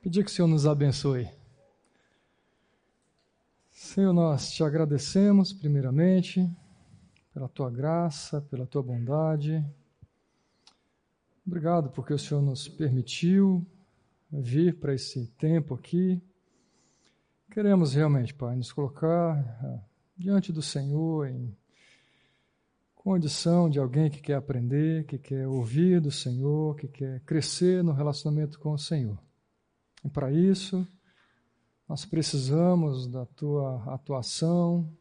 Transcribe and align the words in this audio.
Pedir 0.00 0.24
que 0.24 0.30
o 0.30 0.34
Senhor 0.34 0.46
nos 0.46 0.64
abençoe. 0.64 1.28
Senhor, 3.72 4.12
nós 4.12 4.52
te 4.52 4.62
agradecemos, 4.62 5.52
primeiramente, 5.52 6.48
pela 7.34 7.48
tua 7.48 7.68
graça, 7.68 8.40
pela 8.40 8.64
tua 8.64 8.82
bondade. 8.82 9.64
Obrigado 11.44 11.90
porque 11.90 12.14
o 12.14 12.18
Senhor 12.18 12.40
nos 12.40 12.68
permitiu 12.68 13.66
vir 14.30 14.78
para 14.78 14.94
esse 14.94 15.26
tempo 15.38 15.74
aqui. 15.74 16.22
Queremos 17.50 17.94
realmente, 17.94 18.32
Pai, 18.32 18.54
nos 18.54 18.72
colocar 18.72 19.36
ah, 19.36 19.80
diante 20.16 20.52
do 20.52 20.62
Senhor 20.62 21.26
em 21.26 21.56
condição 22.94 23.68
de 23.68 23.80
alguém 23.80 24.08
que 24.10 24.20
quer 24.20 24.34
aprender, 24.34 25.06
que 25.06 25.18
quer 25.18 25.48
ouvir 25.48 26.00
do 26.00 26.10
Senhor, 26.10 26.76
que 26.76 26.86
quer 26.86 27.20
crescer 27.20 27.82
no 27.82 27.92
relacionamento 27.92 28.60
com 28.60 28.72
o 28.72 28.78
Senhor. 28.78 29.18
E 30.04 30.08
para 30.08 30.32
isso, 30.32 30.86
nós 31.88 32.04
precisamos 32.04 33.06
da 33.06 33.24
tua 33.26 33.82
atuação. 33.92 34.92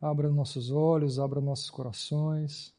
Abra 0.00 0.30
nossos 0.30 0.70
olhos, 0.70 1.18
abra 1.18 1.40
nossos 1.40 1.70
corações. 1.70 2.74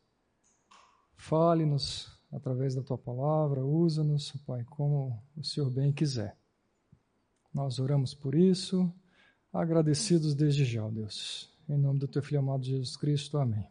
Fale-nos 1.16 2.16
através 2.32 2.76
da 2.76 2.84
tua 2.84 2.98
palavra, 2.98 3.64
usa-nos, 3.66 4.32
Pai, 4.46 4.64
como 4.66 5.24
o 5.36 5.44
Senhor 5.44 5.70
bem 5.70 5.94
quiser. 5.94 6.38
Nós 7.54 7.80
oramos 7.80 8.14
por 8.14 8.36
isso, 8.36 8.92
agradecidos 9.54 10.36
desde 10.36 10.66
já, 10.66 10.88
Deus. 10.90 11.50
Em 11.70 11.78
nome 11.78 12.00
do 12.00 12.08
teu 12.08 12.22
filho 12.22 12.40
amado 12.40 12.66
Jesus 12.66 12.98
Cristo. 12.98 13.38
Amém. 13.38 13.66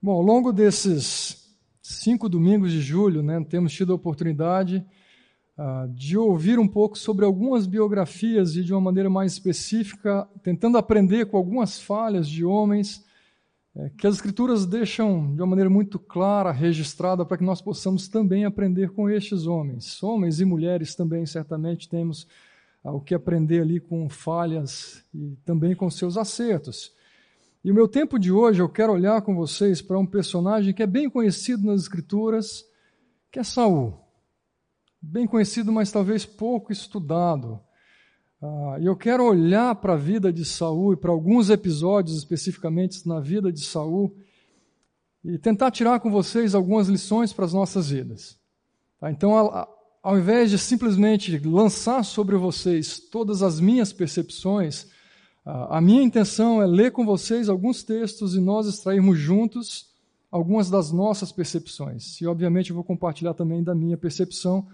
Bom, 0.00 0.12
ao 0.12 0.22
longo 0.22 0.52
desses 0.52 1.56
cinco 1.80 2.28
domingos 2.28 2.70
de 2.70 2.80
julho, 2.80 3.22
né, 3.22 3.42
temos 3.44 3.72
tido 3.72 3.92
a 3.92 3.96
oportunidade 3.96 4.86
uh, 5.58 5.88
de 5.92 6.16
ouvir 6.16 6.58
um 6.58 6.68
pouco 6.68 6.98
sobre 6.98 7.24
algumas 7.24 7.66
biografias 7.66 8.56
e 8.56 8.64
de 8.64 8.72
uma 8.72 8.80
maneira 8.80 9.10
mais 9.10 9.32
específica, 9.32 10.28
tentando 10.42 10.78
aprender 10.78 11.26
com 11.26 11.36
algumas 11.36 11.80
falhas 11.80 12.28
de 12.28 12.44
homens 12.44 13.04
é, 13.74 13.90
que 13.96 14.06
as 14.06 14.16
Escrituras 14.16 14.66
deixam 14.66 15.34
de 15.34 15.40
uma 15.40 15.48
maneira 15.48 15.70
muito 15.70 15.98
clara, 15.98 16.52
registrada, 16.52 17.24
para 17.24 17.38
que 17.38 17.44
nós 17.44 17.62
possamos 17.62 18.06
também 18.06 18.44
aprender 18.44 18.90
com 18.90 19.08
estes 19.08 19.46
homens. 19.46 20.02
Homens 20.02 20.40
e 20.40 20.44
mulheres 20.44 20.94
também, 20.94 21.24
certamente, 21.24 21.88
temos 21.88 22.24
uh, 22.84 22.90
o 22.90 23.00
que 23.00 23.14
aprender 23.14 23.62
ali 23.62 23.80
com 23.80 24.08
falhas 24.10 25.02
e 25.14 25.36
também 25.44 25.74
com 25.74 25.88
seus 25.88 26.18
acertos. 26.18 26.92
E 27.64 27.70
o 27.70 27.74
meu 27.74 27.88
tempo 27.88 28.18
de 28.18 28.30
hoje 28.30 28.60
eu 28.60 28.68
quero 28.68 28.92
olhar 28.92 29.22
com 29.22 29.34
vocês 29.34 29.80
para 29.80 29.98
um 29.98 30.04
personagem 30.04 30.74
que 30.74 30.82
é 30.82 30.86
bem 30.86 31.08
conhecido 31.08 31.66
nas 31.66 31.82
Escrituras, 31.82 32.64
que 33.30 33.38
é 33.38 33.44
Saul 33.44 34.01
bem 35.02 35.26
conhecido, 35.26 35.72
mas 35.72 35.90
talvez 35.90 36.24
pouco 36.24 36.72
estudado. 36.72 37.58
Ah, 38.40 38.76
e 38.80 38.86
eu 38.86 38.96
quero 38.96 39.24
olhar 39.24 39.74
para 39.74 39.94
a 39.94 39.96
vida 39.96 40.32
de 40.32 40.44
Saul 40.44 40.92
e 40.92 40.96
para 40.96 41.10
alguns 41.10 41.50
episódios 41.50 42.16
especificamente 42.16 43.06
na 43.06 43.18
vida 43.18 43.52
de 43.52 43.60
Saul 43.60 44.16
e 45.24 45.36
tentar 45.38 45.72
tirar 45.72 45.98
com 45.98 46.10
vocês 46.10 46.54
algumas 46.54 46.88
lições 46.88 47.32
para 47.32 47.44
as 47.44 47.52
nossas 47.52 47.90
vidas. 47.90 48.38
Tá? 49.00 49.10
Então, 49.10 49.32
ao 50.02 50.18
invés 50.18 50.50
de 50.50 50.58
simplesmente 50.58 51.36
lançar 51.38 52.04
sobre 52.04 52.36
vocês 52.36 52.98
todas 52.98 53.42
as 53.42 53.58
minhas 53.58 53.92
percepções, 53.92 54.86
a 55.44 55.80
minha 55.80 56.02
intenção 56.02 56.62
é 56.62 56.66
ler 56.66 56.92
com 56.92 57.04
vocês 57.04 57.48
alguns 57.48 57.82
textos 57.82 58.36
e 58.36 58.40
nós 58.40 58.66
extrairmos 58.66 59.18
juntos 59.18 59.90
algumas 60.30 60.70
das 60.70 60.90
nossas 60.90 61.30
percepções. 61.30 62.20
E, 62.20 62.26
obviamente, 62.26 62.70
eu 62.70 62.76
vou 62.76 62.84
compartilhar 62.84 63.34
também 63.34 63.62
da 63.62 63.74
minha 63.74 63.96
percepção 63.96 64.66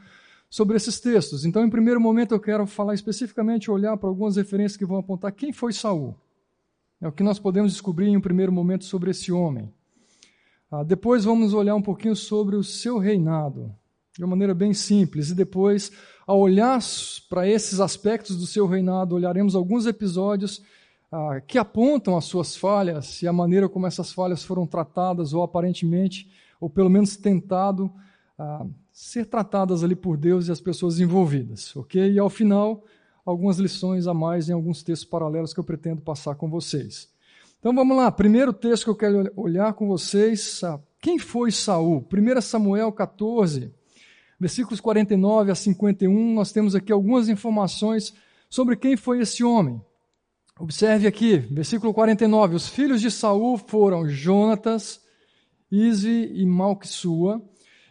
sobre 0.51 0.77
esses 0.77 0.99
textos. 0.99 1.45
Então, 1.45 1.65
em 1.65 1.71
primeiro 1.71 2.01
momento, 2.01 2.33
eu 2.33 2.41
quero 2.41 2.67
falar 2.67 2.95
especificamente, 2.95 3.71
olhar 3.71 3.97
para 3.97 4.09
algumas 4.09 4.37
referências 4.37 4.77
que 4.77 4.87
vão 4.87 4.99
apontar 4.99 5.33
quem 5.33 5.53
foi 5.53 5.73
Saul. 5.73 6.17
É 7.01 7.07
o 7.07 7.13
que 7.13 7.23
nós 7.23 7.39
podemos 7.39 7.73
descobrir 7.73 8.09
em 8.09 8.17
um 8.17 8.21
primeiro 8.21 8.51
momento 8.51 8.85
sobre 8.85 9.11
esse 9.11 9.31
homem. 9.31 9.73
Ah, 10.71 10.83
depois 10.83 11.25
vamos 11.25 11.55
olhar 11.55 11.75
um 11.75 11.83
pouquinho 11.83 12.17
sobre 12.17 12.57
o 12.57 12.65
seu 12.65 12.99
reinado, 12.99 13.75
de 14.17 14.25
uma 14.25 14.31
maneira 14.31 14.55
bem 14.55 14.75
simples. 14.75 15.31
E 15.31 15.35
depois, 15.35 15.93
ao 16.27 16.41
olhar 16.41 16.81
para 17.29 17.47
esses 17.47 17.79
aspectos 17.79 18.37
do 18.37 18.47
seu 18.47 18.67
reinado, 18.67 19.15
olharemos 19.15 19.55
alguns 19.55 19.87
episódios 19.87 20.63
ah, 21.13 21.41
que 21.47 21.57
apontam 21.57 22.17
as 22.17 22.25
suas 22.25 22.57
falhas 22.57 23.23
e 23.23 23.29
a 23.29 23.33
maneira 23.33 23.69
como 23.69 23.87
essas 23.87 24.13
falhas 24.13 24.43
foram 24.43 24.67
tratadas, 24.67 25.33
ou 25.33 25.43
aparentemente, 25.43 26.31
ou 26.61 26.69
pelo 26.69 26.91
menos 26.91 27.17
tentado 27.17 27.91
ah, 28.39 28.67
ser 29.01 29.27
tratadas 29.27 29.85
ali 29.85 29.95
por 29.95 30.17
Deus 30.17 30.49
e 30.49 30.51
as 30.51 30.61
pessoas 30.61 30.99
envolvidas, 30.99 31.75
ok? 31.77 32.11
E 32.11 32.19
ao 32.19 32.29
final, 32.29 32.85
algumas 33.25 33.57
lições 33.57 34.09
a 34.09 34.13
mais 34.13 34.49
em 34.49 34.53
alguns 34.53 34.83
textos 34.83 35.09
paralelos 35.09 35.55
que 35.55 35.61
eu 35.61 35.65
pretendo 35.65 36.01
passar 36.01 36.35
com 36.35 36.51
vocês. 36.51 37.09
Então 37.61 37.73
vamos 37.73 37.97
lá, 37.97 38.11
primeiro 38.11 38.53
texto 38.53 38.83
que 38.83 38.91
eu 38.91 38.97
quero 38.97 39.33
olhar 39.37 39.73
com 39.75 39.87
vocês, 39.87 40.63
quem 41.01 41.17
foi 41.17 41.53
Saul? 41.53 42.05
1 42.13 42.41
Samuel 42.41 42.91
14, 42.91 43.73
versículos 44.39 44.81
49 44.81 45.53
a 45.53 45.55
51, 45.55 46.35
nós 46.35 46.51
temos 46.51 46.75
aqui 46.75 46.91
algumas 46.91 47.29
informações 47.29 48.13
sobre 48.51 48.75
quem 48.75 48.97
foi 48.97 49.21
esse 49.21 49.45
homem. 49.45 49.81
Observe 50.59 51.07
aqui, 51.07 51.37
versículo 51.37 51.95
49, 51.95 52.57
os 52.57 52.69
filhos 52.69 53.01
de 53.01 53.13
Saul 53.13 53.59
foram 53.59 54.09
Jonatas, 54.09 55.01
Ise 55.71 56.33
e 56.35 56.45
Malquissua, 56.45 57.41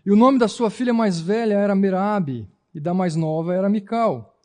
e 0.08 0.10
o 0.12 0.16
nome 0.16 0.40
da 0.40 0.48
sua 0.48 0.70
filha 0.70 0.94
mais 0.94 1.20
velha 1.20 1.56
era 1.56 1.76
Merabe, 1.76 2.48
e 2.74 2.80
da 2.80 2.94
mais 2.94 3.14
nova 3.14 3.54
era 3.54 3.68
Mical. 3.68 4.40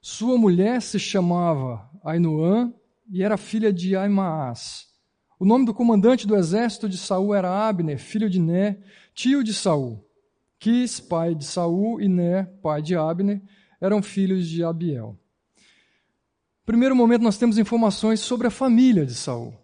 Sua 0.00 0.38
mulher 0.38 0.80
se 0.80 1.00
chamava 1.00 1.90
Ainuã 2.04 2.72
e 3.10 3.20
era 3.20 3.36
filha 3.36 3.72
de 3.72 3.96
Aimaas. 3.96 4.86
O 5.36 5.44
nome 5.44 5.66
do 5.66 5.74
comandante 5.74 6.28
do 6.28 6.36
exército 6.36 6.88
de 6.88 6.96
Saul 6.96 7.34
era 7.34 7.50
Abner, 7.50 7.98
filho 7.98 8.30
de 8.30 8.38
Né, 8.38 8.76
tio 9.12 9.42
de 9.42 9.52
Saul. 9.52 10.00
Quis, 10.60 11.00
pai 11.00 11.34
de 11.34 11.44
Saul, 11.44 12.00
e 12.00 12.06
Né, 12.06 12.44
pai 12.62 12.80
de 12.80 12.94
Abner, 12.94 13.42
eram 13.80 14.00
filhos 14.00 14.48
de 14.48 14.62
Abiel. 14.62 15.18
Primeiro 16.64 16.94
momento 16.94 17.22
nós 17.22 17.36
temos 17.36 17.58
informações 17.58 18.20
sobre 18.20 18.46
a 18.46 18.50
família 18.50 19.04
de 19.04 19.16
Saul. 19.16 19.54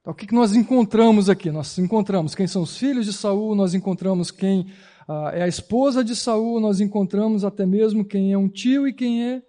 Então, 0.00 0.14
o 0.14 0.16
que 0.16 0.34
nós 0.34 0.54
encontramos 0.54 1.28
aqui? 1.28 1.50
Nós 1.50 1.76
encontramos 1.78 2.34
quem 2.34 2.46
são 2.46 2.62
os 2.62 2.78
filhos 2.78 3.04
de 3.04 3.12
Saul, 3.12 3.54
nós 3.54 3.74
encontramos 3.74 4.30
quem 4.30 4.66
ah, 5.06 5.30
é 5.34 5.42
a 5.42 5.48
esposa 5.48 6.02
de 6.02 6.16
Saul, 6.16 6.60
nós 6.60 6.80
encontramos 6.80 7.44
até 7.44 7.66
mesmo 7.66 8.04
quem 8.04 8.32
é 8.32 8.38
um 8.38 8.48
tio 8.48 8.88
e 8.88 8.92
quem 8.92 9.24
é 9.24 9.42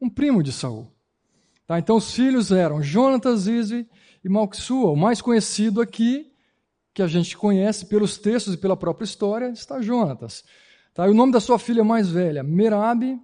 um 0.00 0.08
primo 0.08 0.42
de 0.42 0.52
Saul. 0.52 0.86
Tá? 1.66 1.78
Então 1.78 1.96
os 1.96 2.12
filhos 2.12 2.50
eram 2.50 2.82
Jonatas, 2.82 3.46
Izvi 3.46 3.88
e 4.24 4.28
Malquissua. 4.28 4.90
O 4.90 4.96
mais 4.96 5.20
conhecido 5.22 5.80
aqui, 5.80 6.30
que 6.92 7.02
a 7.02 7.06
gente 7.06 7.36
conhece 7.36 7.86
pelos 7.86 8.18
textos 8.18 8.54
e 8.54 8.56
pela 8.56 8.76
própria 8.76 9.04
história, 9.04 9.50
está 9.50 9.80
Jonatas. 9.80 10.44
Tá? 10.92 11.06
E 11.06 11.10
o 11.10 11.14
nome 11.14 11.32
da 11.32 11.40
sua 11.40 11.58
filha 11.58 11.84
mais 11.84 12.08
velha, 12.10 12.42
Merabe, 12.42 13.18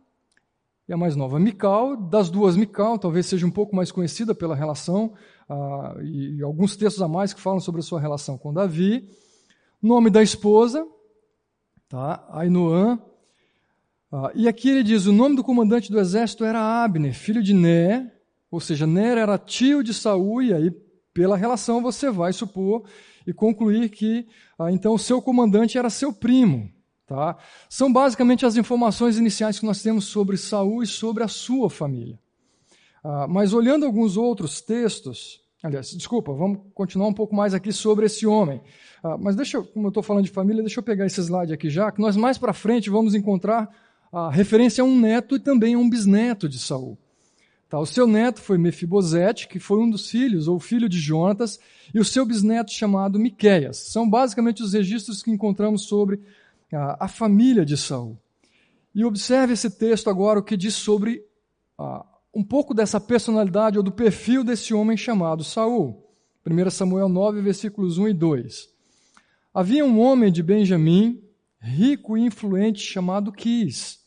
e 0.88 0.92
a 0.92 0.96
mais 0.96 1.16
nova, 1.16 1.38
Mical. 1.38 1.96
Das 1.96 2.30
duas, 2.30 2.56
Mical, 2.56 2.98
talvez 2.98 3.26
seja 3.26 3.44
um 3.44 3.50
pouco 3.50 3.74
mais 3.74 3.90
conhecida 3.90 4.34
pela 4.34 4.54
relação, 4.54 5.12
ah, 5.48 5.96
e, 6.00 6.36
e 6.36 6.42
alguns 6.42 6.76
textos 6.76 7.02
a 7.02 7.08
mais 7.08 7.34
que 7.34 7.40
falam 7.40 7.60
sobre 7.60 7.80
a 7.80 7.84
sua 7.84 8.00
relação 8.00 8.38
com 8.38 8.52
Davi. 8.52 9.08
Nome 9.82 10.10
da 10.10 10.22
esposa, 10.22 10.86
tá? 11.88 12.26
Ainuã. 12.30 12.98
Ah, 14.12 14.30
e 14.34 14.48
aqui 14.48 14.68
ele 14.70 14.82
diz: 14.82 15.06
o 15.06 15.12
nome 15.12 15.36
do 15.36 15.44
comandante 15.44 15.90
do 15.90 15.98
exército 15.98 16.44
era 16.44 16.84
Abner, 16.84 17.14
filho 17.14 17.42
de 17.42 17.54
Né, 17.54 18.10
ou 18.50 18.60
seja, 18.60 18.86
Ner 18.86 19.18
era 19.18 19.38
tio 19.38 19.82
de 19.82 19.92
Saul, 19.92 20.42
e 20.42 20.54
aí, 20.54 20.70
pela 21.12 21.36
relação, 21.36 21.82
você 21.82 22.10
vai 22.10 22.32
supor 22.32 22.84
e 23.26 23.32
concluir 23.32 23.88
que 23.90 24.26
ah, 24.58 24.70
então 24.70 24.94
o 24.94 24.98
seu 24.98 25.20
comandante 25.20 25.76
era 25.76 25.90
seu 25.90 26.12
primo. 26.12 26.70
Tá? 27.06 27.36
São 27.68 27.92
basicamente 27.92 28.44
as 28.44 28.56
informações 28.56 29.16
iniciais 29.16 29.60
que 29.60 29.66
nós 29.66 29.80
temos 29.80 30.06
sobre 30.06 30.36
Saul 30.36 30.82
e 30.82 30.86
sobre 30.86 31.22
a 31.22 31.28
sua 31.28 31.70
família. 31.70 32.18
Ah, 33.02 33.26
mas 33.28 33.52
olhando 33.52 33.86
alguns 33.86 34.16
outros 34.16 34.60
textos, 34.60 35.40
aliás, 35.66 35.90
desculpa, 35.90 36.32
vamos 36.32 36.60
continuar 36.74 37.08
um 37.08 37.12
pouco 37.12 37.34
mais 37.34 37.52
aqui 37.54 37.72
sobre 37.72 38.06
esse 38.06 38.26
homem. 38.26 38.60
Ah, 39.02 39.16
mas 39.18 39.36
deixa, 39.36 39.58
eu, 39.58 39.64
como 39.64 39.86
eu 39.86 39.90
estou 39.90 40.02
falando 40.02 40.24
de 40.24 40.30
família, 40.30 40.62
deixa 40.62 40.80
eu 40.80 40.84
pegar 40.84 41.06
esse 41.06 41.20
slide 41.20 41.52
aqui 41.52 41.68
já, 41.68 41.90
que 41.92 42.00
nós 42.00 42.16
mais 42.16 42.38
para 42.38 42.52
frente 42.52 42.88
vamos 42.88 43.14
encontrar 43.14 43.68
a 44.12 44.30
referência 44.30 44.82
a 44.82 44.84
um 44.84 44.98
neto 44.98 45.36
e 45.36 45.40
também 45.40 45.74
a 45.74 45.78
um 45.78 45.88
bisneto 45.88 46.48
de 46.48 46.58
Saul. 46.58 46.96
Tá, 47.68 47.80
o 47.80 47.86
seu 47.86 48.06
neto 48.06 48.40
foi 48.40 48.56
Mefibosete, 48.58 49.48
que 49.48 49.58
foi 49.58 49.80
um 49.80 49.90
dos 49.90 50.08
filhos, 50.08 50.46
ou 50.46 50.60
filho 50.60 50.88
de 50.88 50.98
Jonatas, 50.98 51.58
e 51.92 51.98
o 51.98 52.04
seu 52.04 52.24
bisneto 52.24 52.70
chamado 52.70 53.18
Miqueias. 53.18 53.76
São 53.76 54.08
basicamente 54.08 54.62
os 54.62 54.72
registros 54.72 55.20
que 55.20 55.32
encontramos 55.32 55.82
sobre 55.82 56.20
a, 56.72 57.06
a 57.06 57.08
família 57.08 57.66
de 57.66 57.76
Saul. 57.76 58.16
E 58.94 59.04
observe 59.04 59.54
esse 59.54 59.68
texto 59.68 60.08
agora, 60.08 60.38
o 60.38 60.42
que 60.44 60.56
diz 60.56 60.74
sobre 60.74 61.24
ah, 61.76 62.06
um 62.36 62.44
pouco 62.44 62.74
dessa 62.74 63.00
personalidade 63.00 63.78
ou 63.78 63.82
do 63.82 63.90
perfil 63.90 64.44
desse 64.44 64.74
homem 64.74 64.94
chamado 64.94 65.42
Saul. 65.42 66.06
1 66.46 66.70
Samuel 66.70 67.08
9, 67.08 67.40
versículos 67.40 67.96
1 67.96 68.08
e 68.08 68.12
2. 68.12 68.68
Havia 69.54 69.82
um 69.82 69.98
homem 69.98 70.30
de 70.30 70.42
Benjamim, 70.42 71.24
rico 71.58 72.14
e 72.14 72.20
influente, 72.20 72.80
chamado 72.80 73.32
Quis, 73.32 74.00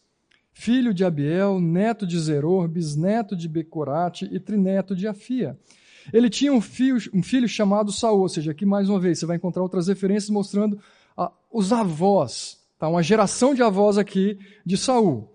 filho 0.53 0.93
de 0.93 1.03
Abiel, 1.03 1.59
neto 1.59 2.05
de 2.05 2.19
Zeror, 2.19 2.67
bisneto 2.67 3.35
de 3.35 3.49
Becorate 3.49 4.29
e 4.31 4.39
trineto 4.39 4.95
de 4.95 5.07
Afia. 5.07 5.57
Ele 6.13 6.29
tinha 6.29 6.53
um 6.53 6.61
filho, 6.61 6.99
um 7.11 7.23
filho 7.23 7.47
chamado 7.47 7.91
Saul, 7.91 8.21
ou 8.21 8.29
seja, 8.29 8.51
aqui 8.51 8.63
mais 8.63 8.89
uma 8.89 8.99
vez 8.99 9.17
você 9.17 9.25
vai 9.25 9.37
encontrar 9.37 9.63
outras 9.63 9.87
referências 9.87 10.29
mostrando 10.29 10.79
ah, 11.17 11.31
os 11.51 11.73
avós, 11.73 12.59
tá? 12.77 12.87
uma 12.87 13.01
geração 13.01 13.55
de 13.55 13.63
avós 13.63 13.97
aqui 13.97 14.37
de 14.63 14.77
Saul. 14.77 15.33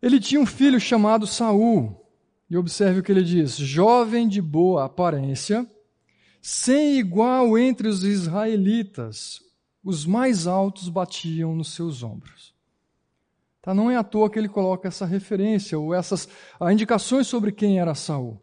Ele 0.00 0.20
tinha 0.20 0.40
um 0.40 0.46
filho 0.46 0.78
chamado 0.78 1.26
Saul, 1.26 2.06
e 2.48 2.56
observe 2.56 3.00
o 3.00 3.02
que 3.02 3.10
ele 3.10 3.22
diz: 3.22 3.56
jovem 3.56 4.28
de 4.28 4.40
boa 4.40 4.84
aparência, 4.84 5.66
sem 6.40 6.98
igual 6.98 7.58
entre 7.58 7.88
os 7.88 8.04
israelitas, 8.04 9.40
os 9.82 10.06
mais 10.06 10.46
altos 10.46 10.88
batiam 10.88 11.54
nos 11.54 11.74
seus 11.74 12.02
ombros. 12.02 12.54
Tá? 13.60 13.74
Não 13.74 13.90
é 13.90 13.96
à 13.96 14.04
toa 14.04 14.30
que 14.30 14.38
ele 14.38 14.48
coloca 14.48 14.86
essa 14.86 15.04
referência 15.04 15.76
ou 15.76 15.92
essas 15.92 16.28
indicações 16.70 17.26
sobre 17.26 17.50
quem 17.50 17.80
era 17.80 17.96
Saul. 17.96 18.40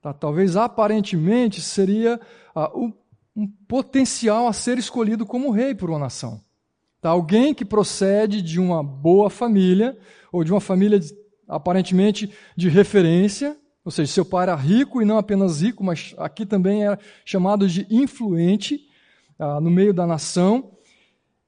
Tá? 0.00 0.12
Talvez 0.12 0.56
aparentemente 0.56 1.60
seria 1.60 2.20
ah, 2.54 2.70
um, 2.72 2.92
um, 3.36 3.48
potencial 3.66 4.46
a 4.46 4.52
ser 4.52 4.78
escolhido 4.78 5.26
como 5.26 5.50
rei 5.50 5.74
por 5.74 5.90
uma 5.90 5.98
nação. 5.98 6.40
Tá? 7.00 7.10
Alguém 7.10 7.54
que 7.54 7.64
procede 7.64 8.42
de 8.42 8.60
uma 8.60 8.82
boa 8.82 9.30
família, 9.30 9.96
ou 10.32 10.44
de 10.44 10.52
uma 10.52 10.60
família 10.60 11.00
aparentemente 11.48 12.30
de 12.56 12.68
referência, 12.68 13.56
ou 13.84 13.90
seja, 13.90 14.12
seu 14.12 14.24
pai 14.24 14.44
era 14.44 14.54
rico 14.54 15.00
e 15.00 15.04
não 15.04 15.18
apenas 15.18 15.62
rico, 15.62 15.82
mas 15.82 16.14
aqui 16.18 16.44
também 16.44 16.84
era 16.84 16.98
chamado 17.24 17.66
de 17.66 17.86
influente 17.90 18.80
ah, 19.38 19.60
no 19.60 19.70
meio 19.70 19.94
da 19.94 20.06
nação. 20.06 20.72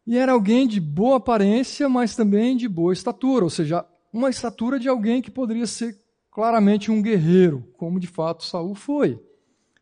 E 0.06 0.16
era 0.16 0.32
alguém 0.32 0.66
de 0.66 0.80
boa 0.80 1.18
aparência, 1.18 1.88
mas 1.88 2.16
também 2.16 2.56
de 2.56 2.66
boa 2.68 2.92
estatura, 2.92 3.44
ou 3.44 3.50
seja, 3.50 3.84
uma 4.12 4.30
estatura 4.30 4.78
de 4.78 4.88
alguém 4.88 5.22
que 5.22 5.30
poderia 5.30 5.66
ser 5.66 5.96
claramente 6.30 6.90
um 6.90 7.02
guerreiro, 7.02 7.68
como 7.76 8.00
de 8.00 8.06
fato 8.06 8.44
Saul 8.44 8.74
foi. 8.74 9.20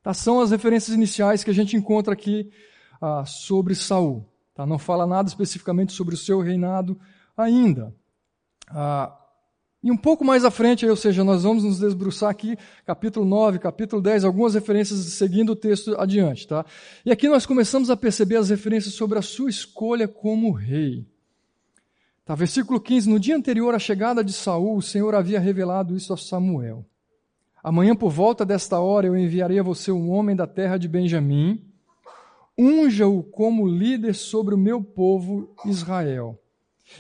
Tá, 0.03 0.13
são 0.13 0.41
as 0.41 0.51
referências 0.51 0.95
iniciais 0.95 1.45
que 1.45 1.51
a 1.51 1.55
gente 1.55 1.77
encontra 1.77 2.13
aqui 2.13 2.51
ah, 3.01 3.25
sobre 3.25 3.75
Saul. 3.75 4.30
Tá? 4.61 4.67
Não 4.67 4.79
fala 4.79 5.07
nada 5.07 5.27
especificamente 5.27 5.95
sobre 5.95 6.15
o 6.15 6.19
seu 6.19 6.39
reinado 6.39 7.01
ainda. 7.35 7.95
Ah, 8.69 9.11
e 9.83 9.91
um 9.91 9.97
pouco 9.97 10.23
mais 10.23 10.45
à 10.45 10.51
frente, 10.51 10.85
ou 10.85 10.97
seja, 10.97 11.25
nós 11.25 11.45
vamos 11.45 11.65
nos 11.65 11.79
desbruçar 11.79 12.29
aqui, 12.29 12.59
capítulo 12.85 13.25
9, 13.25 13.59
capítulo 13.59 14.03
10, 14.03 14.23
algumas 14.23 14.53
referências 14.53 15.01
seguindo 15.15 15.53
o 15.53 15.57
texto 15.57 15.99
adiante. 15.99 16.47
Tá? 16.47 16.67
E 17.07 17.11
aqui 17.11 17.27
nós 17.27 17.47
começamos 17.47 17.89
a 17.89 17.97
perceber 17.97 18.37
as 18.37 18.51
referências 18.51 18.93
sobre 18.93 19.19
a 19.19 19.23
sua 19.23 19.49
escolha 19.49 20.07
como 20.07 20.53
rei. 20.53 21.07
Tá, 22.27 22.35
versículo 22.35 22.79
15: 22.79 23.09
No 23.09 23.19
dia 23.19 23.37
anterior 23.37 23.75
à 23.75 23.79
chegada 23.79 24.23
de 24.23 24.35
Saul, 24.35 24.77
o 24.77 24.83
Senhor 24.83 25.15
havia 25.15 25.41
revelado 25.41 25.97
isso 25.97 26.13
a 26.13 26.19
Samuel. 26.19 26.85
Amanhã, 27.65 27.97
por 27.97 28.11
volta 28.11 28.45
desta 28.45 28.79
hora, 28.79 29.07
eu 29.07 29.17
enviarei 29.17 29.59
a 29.59 29.63
você 29.63 29.91
um 29.91 30.11
homem 30.11 30.37
da 30.37 30.47
terra 30.47 30.77
de 30.77 30.87
Benjamim. 30.87 31.70
Unja-o 32.63 33.23
como 33.23 33.67
líder 33.67 34.15
sobre 34.15 34.55
o 34.55 34.59
meu 34.59 34.85
povo 34.85 35.49
Israel. 35.65 36.39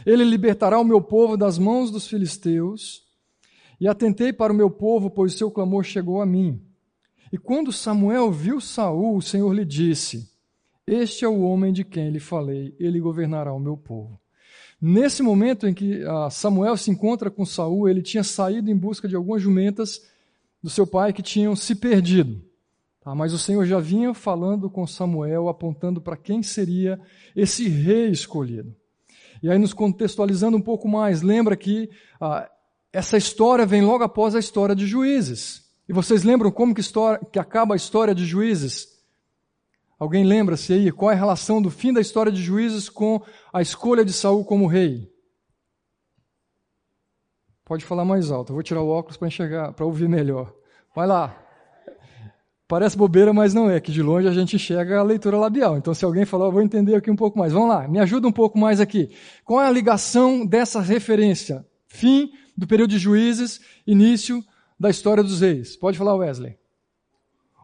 Ele 0.06 0.24
libertará 0.24 0.80
o 0.80 0.84
meu 0.84 1.02
povo 1.02 1.36
das 1.36 1.58
mãos 1.58 1.90
dos 1.90 2.06
filisteus. 2.06 3.06
E 3.78 3.86
atentei 3.86 4.32
para 4.32 4.54
o 4.54 4.56
meu 4.56 4.70
povo, 4.70 5.10
pois 5.10 5.34
seu 5.34 5.50
clamor 5.50 5.84
chegou 5.84 6.22
a 6.22 6.24
mim. 6.24 6.62
E 7.30 7.36
quando 7.36 7.72
Samuel 7.72 8.32
viu 8.32 8.58
Saul, 8.58 9.18
o 9.18 9.20
Senhor 9.20 9.52
lhe 9.52 9.66
disse: 9.66 10.30
Este 10.86 11.26
é 11.26 11.28
o 11.28 11.42
homem 11.42 11.74
de 11.74 11.84
quem 11.84 12.08
lhe 12.08 12.20
falei, 12.20 12.74
ele 12.80 12.98
governará 12.98 13.52
o 13.52 13.60
meu 13.60 13.76
povo. 13.76 14.18
Nesse 14.80 15.22
momento 15.22 15.68
em 15.68 15.74
que 15.74 16.02
ah, 16.04 16.30
Samuel 16.30 16.74
se 16.78 16.90
encontra 16.90 17.30
com 17.30 17.44
Saul, 17.44 17.86
ele 17.86 18.00
tinha 18.00 18.24
saído 18.24 18.70
em 18.70 18.76
busca 18.76 19.06
de 19.06 19.14
algumas 19.14 19.42
jumentas 19.42 20.00
do 20.62 20.70
seu 20.70 20.86
pai 20.86 21.12
que 21.12 21.22
tinham 21.22 21.54
se 21.54 21.74
perdido. 21.74 22.48
Tá? 23.00 23.14
Mas 23.14 23.32
o 23.32 23.38
Senhor 23.38 23.64
já 23.64 23.80
vinha 23.80 24.12
falando 24.12 24.68
com 24.68 24.86
Samuel, 24.86 25.48
apontando 25.48 26.00
para 26.00 26.16
quem 26.16 26.42
seria 26.42 27.00
esse 27.34 27.68
rei 27.68 28.10
escolhido. 28.10 28.74
E 29.42 29.50
aí, 29.50 29.58
nos 29.58 29.72
contextualizando 29.72 30.56
um 30.56 30.60
pouco 30.60 30.86
mais, 30.86 31.22
lembra 31.22 31.56
que 31.56 31.88
ah, 32.20 32.50
essa 32.92 33.16
história 33.16 33.64
vem 33.64 33.82
logo 33.82 34.04
após 34.04 34.34
a 34.34 34.38
história 34.38 34.74
de 34.74 34.86
Juízes. 34.86 35.70
E 35.88 35.92
vocês 35.92 36.22
lembram 36.22 36.50
como 36.50 36.74
que, 36.74 36.80
história, 36.80 37.18
que 37.32 37.38
acaba 37.38 37.74
a 37.74 37.76
história 37.76 38.14
de 38.14 38.24
Juízes? 38.24 39.00
Alguém 39.98 40.24
lembra-se 40.24 40.72
aí 40.72 40.92
qual 40.92 41.10
é 41.10 41.14
a 41.14 41.18
relação 41.18 41.60
do 41.60 41.70
fim 41.70 41.92
da 41.92 42.00
história 42.00 42.30
de 42.30 42.42
Juízes 42.42 42.88
com 42.88 43.22
a 43.52 43.60
escolha 43.60 44.04
de 44.04 44.12
Saul 44.12 44.44
como 44.44 44.66
rei? 44.66 45.10
Pode 47.64 47.84
falar 47.84 48.04
mais 48.04 48.30
alto. 48.30 48.50
Eu 48.50 48.54
vou 48.54 48.62
tirar 48.62 48.82
o 48.82 48.88
óculos 48.88 49.16
para 49.16 49.28
enxergar, 49.28 49.72
para 49.72 49.86
ouvir 49.86 50.08
melhor. 50.08 50.52
Vai 50.94 51.06
lá. 51.06 51.49
Parece 52.70 52.96
bobeira, 52.96 53.32
mas 53.32 53.52
não 53.52 53.68
é, 53.68 53.80
que 53.80 53.90
de 53.90 54.00
longe 54.00 54.28
a 54.28 54.32
gente 54.32 54.54
enxerga 54.54 55.00
a 55.00 55.02
leitura 55.02 55.36
labial. 55.36 55.76
Então, 55.76 55.92
se 55.92 56.04
alguém 56.04 56.24
falar, 56.24 56.44
eu 56.44 56.52
vou 56.52 56.62
entender 56.62 56.94
aqui 56.94 57.10
um 57.10 57.16
pouco 57.16 57.36
mais. 57.36 57.52
Vamos 57.52 57.68
lá, 57.68 57.88
me 57.88 57.98
ajuda 57.98 58.28
um 58.28 58.32
pouco 58.32 58.56
mais 58.56 58.80
aqui. 58.80 59.10
Qual 59.44 59.60
é 59.60 59.66
a 59.66 59.72
ligação 59.72 60.46
dessa 60.46 60.80
referência? 60.80 61.66
Fim 61.88 62.30
do 62.56 62.68
período 62.68 62.90
de 62.90 62.98
juízes, 62.98 63.60
início 63.84 64.40
da 64.78 64.88
história 64.88 65.20
dos 65.20 65.40
reis. 65.40 65.74
Pode 65.74 65.98
falar, 65.98 66.14
Wesley. 66.14 66.56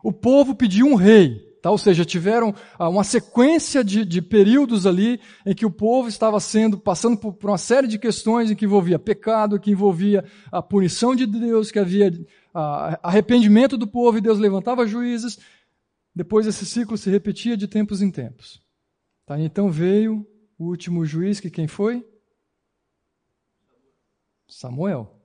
O 0.03 0.13
povo 0.13 0.57
pediu 0.57 0.87
um 0.87 0.97
rei. 0.97 1.47
Tá? 1.63 1.71
Ou 1.71 1.79
seja, 1.79 2.05
tiveram 2.05 2.55
ah, 2.79 2.89
uma 2.89 3.03
sequência 3.05 3.83
de, 3.83 4.05
de, 4.05 4.21
períodos 4.21 4.87
ali 4.87 5.21
em 5.45 5.55
que 5.55 5.67
o 5.67 5.71
povo 5.71 6.09
estava 6.09 6.39
sendo, 6.39 6.79
passando 6.79 7.17
por, 7.17 7.33
por, 7.33 7.51
uma 7.51 7.59
série 7.59 7.87
de 7.89 7.99
questões 7.99 8.51
em 8.51 8.55
que 8.55 8.65
envolvia 8.65 8.99
pecado, 8.99 9.59
que 9.59 9.71
envolvia 9.71 10.25
a 10.51 10.63
punição 10.63 11.15
de 11.15 11.27
Deus, 11.27 11.71
que 11.71 11.79
havia 11.79 12.13
ah, 12.59 12.99
arrependimento 13.03 13.77
do 13.77 13.87
povo 13.87 14.17
e 14.17 14.21
Deus 14.23 14.39
levantava 14.39 14.87
juízes. 14.87 15.39
Depois 16.15 16.47
esse 16.47 16.65
ciclo 16.65 16.97
se 16.97 17.11
repetia 17.11 17.55
de 17.55 17.69
tempos 17.69 18.01
em 18.01 18.11
tempos. 18.11 18.63
Tá? 19.27 19.39
Então 19.39 19.71
veio 19.71 20.27
o 20.59 20.65
último 20.65 21.05
juiz, 21.05 21.39
que 21.39 21.51
quem 21.51 21.69
foi? 21.69 22.03
Samuel. 24.49 25.21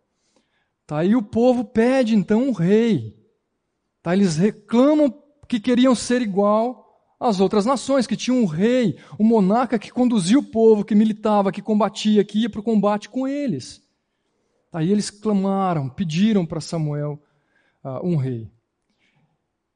Tá? 0.86 1.06
E 1.06 1.16
o 1.16 1.24
povo 1.24 1.64
pede 1.64 2.14
então 2.14 2.50
um 2.50 2.52
rei. 2.52 3.18
Tá? 4.04 4.14
Eles 4.14 4.36
reclamam 4.36 5.10
que 5.48 5.58
queriam 5.58 5.96
ser 5.96 6.22
igual 6.22 7.16
às 7.18 7.40
outras 7.40 7.66
nações, 7.66 8.06
que 8.06 8.18
tinham 8.18 8.42
um 8.42 8.46
rei, 8.46 9.00
um 9.18 9.24
monarca 9.24 9.80
que 9.80 9.90
conduzia 9.90 10.38
o 10.38 10.44
povo, 10.44 10.84
que 10.84 10.96
militava, 10.96 11.50
que 11.50 11.62
combatia, 11.62 12.26
que 12.26 12.40
ia 12.40 12.50
para 12.50 12.60
o 12.60 12.64
combate 12.64 13.08
com 13.08 13.26
eles. 13.26 13.82
Aí 14.74 14.92
eles 14.92 15.10
clamaram, 15.10 15.88
pediram 15.88 16.46
para 16.46 16.60
Samuel 16.60 17.22
uh, 17.84 18.06
um 18.06 18.16
rei. 18.16 18.52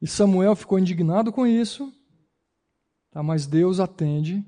E 0.01 0.07
Samuel 0.07 0.55
ficou 0.55 0.77
indignado 0.77 1.31
com 1.31 1.47
isso, 1.47 1.91
tá? 3.11 3.23
mas 3.23 3.47
Deus 3.47 3.79
atende 3.79 4.45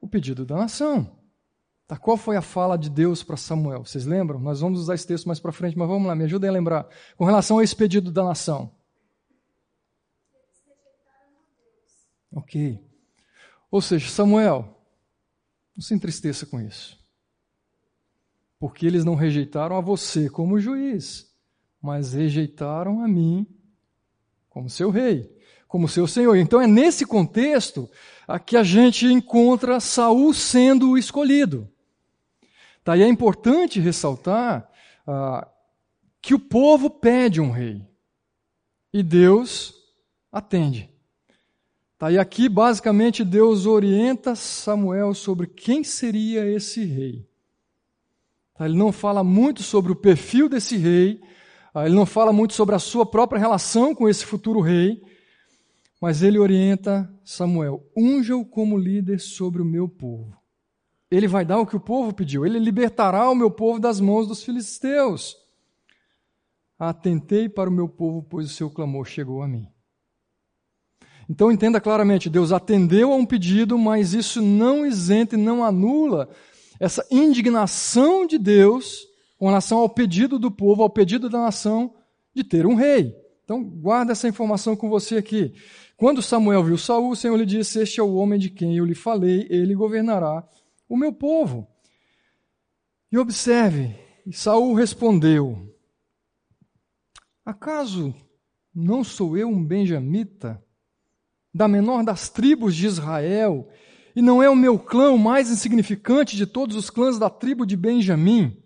o 0.00 0.08
pedido 0.08 0.44
da 0.44 0.56
nação. 0.56 1.18
Tá? 1.86 1.96
Qual 1.96 2.16
foi 2.16 2.36
a 2.36 2.42
fala 2.42 2.76
de 2.76 2.88
Deus 2.88 3.22
para 3.22 3.36
Samuel? 3.36 3.84
Vocês 3.84 4.06
lembram? 4.06 4.38
Nós 4.38 4.60
vamos 4.60 4.78
usar 4.78 4.94
esse 4.94 5.06
texto 5.06 5.26
mais 5.26 5.40
para 5.40 5.52
frente, 5.52 5.76
mas 5.76 5.88
vamos 5.88 6.06
lá, 6.06 6.14
me 6.14 6.24
ajudem 6.24 6.48
a 6.48 6.52
lembrar. 6.52 6.88
Com 7.16 7.24
relação 7.24 7.58
a 7.58 7.64
esse 7.64 7.74
pedido 7.74 8.12
da 8.12 8.22
nação. 8.22 8.70
Ok. 12.32 12.80
Ou 13.70 13.80
seja, 13.80 14.08
Samuel, 14.08 14.80
não 15.76 15.82
se 15.82 15.94
entristeça 15.94 16.46
com 16.46 16.60
isso. 16.60 16.98
Porque 18.58 18.86
eles 18.86 19.04
não 19.04 19.14
rejeitaram 19.14 19.76
a 19.76 19.80
você 19.80 20.28
como 20.28 20.60
juiz, 20.60 21.29
mas 21.80 22.12
rejeitaram 22.12 23.02
a 23.02 23.08
mim 23.08 23.46
como 24.48 24.68
seu 24.68 24.90
rei, 24.90 25.30
como 25.66 25.88
seu 25.88 26.06
senhor. 26.06 26.36
Então 26.36 26.60
é 26.60 26.66
nesse 26.66 27.06
contexto 27.06 27.88
que 28.46 28.56
a 28.56 28.62
gente 28.62 29.06
encontra 29.06 29.80
Saul 29.80 30.34
sendo 30.34 30.90
o 30.90 30.98
escolhido. 30.98 31.68
Tá, 32.82 32.96
e 32.96 33.02
é 33.02 33.06
importante 33.06 33.78
ressaltar 33.78 34.68
ah, 35.06 35.46
que 36.20 36.34
o 36.34 36.38
povo 36.38 36.88
pede 36.88 37.40
um 37.40 37.50
rei 37.50 37.86
e 38.92 39.02
Deus 39.02 39.74
atende. 40.32 40.88
Tá, 41.98 42.10
e 42.10 42.18
aqui, 42.18 42.48
basicamente, 42.48 43.22
Deus 43.22 43.66
orienta 43.66 44.34
Samuel 44.34 45.12
sobre 45.12 45.46
quem 45.46 45.84
seria 45.84 46.46
esse 46.46 46.84
rei. 46.84 47.28
Tá, 48.54 48.64
ele 48.64 48.76
não 48.76 48.90
fala 48.90 49.22
muito 49.22 49.62
sobre 49.62 49.92
o 49.92 49.96
perfil 49.96 50.48
desse 50.48 50.76
rei, 50.78 51.20
ele 51.76 51.94
não 51.94 52.04
fala 52.04 52.32
muito 52.32 52.54
sobre 52.54 52.74
a 52.74 52.78
sua 52.78 53.06
própria 53.06 53.38
relação 53.38 53.94
com 53.94 54.08
esse 54.08 54.24
futuro 54.24 54.60
rei, 54.60 55.00
mas 56.00 56.22
ele 56.22 56.38
orienta 56.38 57.12
Samuel: 57.24 57.84
unja-o 57.96 58.44
como 58.44 58.78
líder 58.78 59.20
sobre 59.20 59.62
o 59.62 59.64
meu 59.64 59.88
povo. 59.88 60.36
Ele 61.10 61.26
vai 61.26 61.44
dar 61.44 61.58
o 61.58 61.66
que 61.66 61.76
o 61.76 61.80
povo 61.80 62.12
pediu, 62.12 62.46
ele 62.46 62.58
libertará 62.58 63.28
o 63.28 63.34
meu 63.34 63.50
povo 63.50 63.80
das 63.80 64.00
mãos 64.00 64.26
dos 64.26 64.42
filisteus. 64.42 65.36
Atentei 66.78 67.48
para 67.48 67.68
o 67.68 67.72
meu 67.72 67.88
povo, 67.88 68.22
pois 68.22 68.46
o 68.46 68.54
seu 68.54 68.70
clamor 68.70 69.04
chegou 69.04 69.42
a 69.42 69.48
mim. 69.48 69.68
Então 71.28 71.52
entenda 71.52 71.80
claramente, 71.80 72.30
Deus 72.30 72.52
atendeu 72.52 73.12
a 73.12 73.16
um 73.16 73.26
pedido, 73.26 73.78
mas 73.78 74.14
isso 74.14 74.40
não 74.42 74.84
isenta 74.84 75.36
e 75.36 75.38
não 75.38 75.62
anula 75.62 76.28
essa 76.80 77.06
indignação 77.10 78.26
de 78.26 78.38
Deus 78.38 79.09
com 79.40 79.46
relação 79.46 79.78
ao 79.78 79.88
pedido 79.88 80.38
do 80.38 80.50
povo, 80.50 80.82
ao 80.82 80.90
pedido 80.90 81.30
da 81.30 81.40
nação 81.40 81.94
de 82.34 82.44
ter 82.44 82.66
um 82.66 82.74
rei. 82.74 83.16
Então, 83.42 83.64
guarda 83.64 84.12
essa 84.12 84.28
informação 84.28 84.76
com 84.76 84.90
você 84.90 85.16
aqui. 85.16 85.54
Quando 85.96 86.20
Samuel 86.20 86.62
viu 86.62 86.76
Saul, 86.76 87.12
o 87.12 87.16
Senhor 87.16 87.38
lhe 87.38 87.46
disse: 87.46 87.80
Este 87.80 88.00
é 88.00 88.02
o 88.02 88.16
homem 88.16 88.38
de 88.38 88.50
quem 88.50 88.76
eu 88.76 88.84
lhe 88.84 88.94
falei, 88.94 89.46
ele 89.48 89.74
governará 89.74 90.46
o 90.86 90.94
meu 90.94 91.10
povo. 91.10 91.66
E 93.10 93.16
observe, 93.16 93.96
Saul 94.30 94.74
respondeu: 94.74 95.74
Acaso 97.42 98.14
não 98.74 99.02
sou 99.02 99.38
eu 99.38 99.48
um 99.48 99.64
benjamita, 99.64 100.62
da 101.52 101.66
menor 101.66 102.04
das 102.04 102.28
tribos 102.28 102.76
de 102.76 102.86
Israel, 102.86 103.66
e 104.14 104.20
não 104.20 104.42
é 104.42 104.50
o 104.50 104.54
meu 104.54 104.78
clã 104.78 105.10
o 105.12 105.18
mais 105.18 105.50
insignificante 105.50 106.36
de 106.36 106.46
todos 106.46 106.76
os 106.76 106.90
clãs 106.90 107.18
da 107.18 107.30
tribo 107.30 107.64
de 107.64 107.74
Benjamim? 107.74 108.59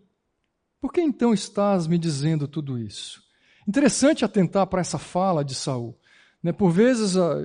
Por 0.84 0.92
que 0.92 1.00
então 1.00 1.32
estás 1.32 1.86
me 1.86 1.96
dizendo 1.96 2.46
tudo 2.46 2.78
isso? 2.78 3.22
Interessante 3.66 4.22
atentar 4.22 4.66
para 4.66 4.82
essa 4.82 4.98
fala 4.98 5.42
de 5.42 5.54
Saul. 5.54 5.96
Né, 6.42 6.52
por 6.52 6.70
vezes, 6.70 7.16
ah, 7.16 7.38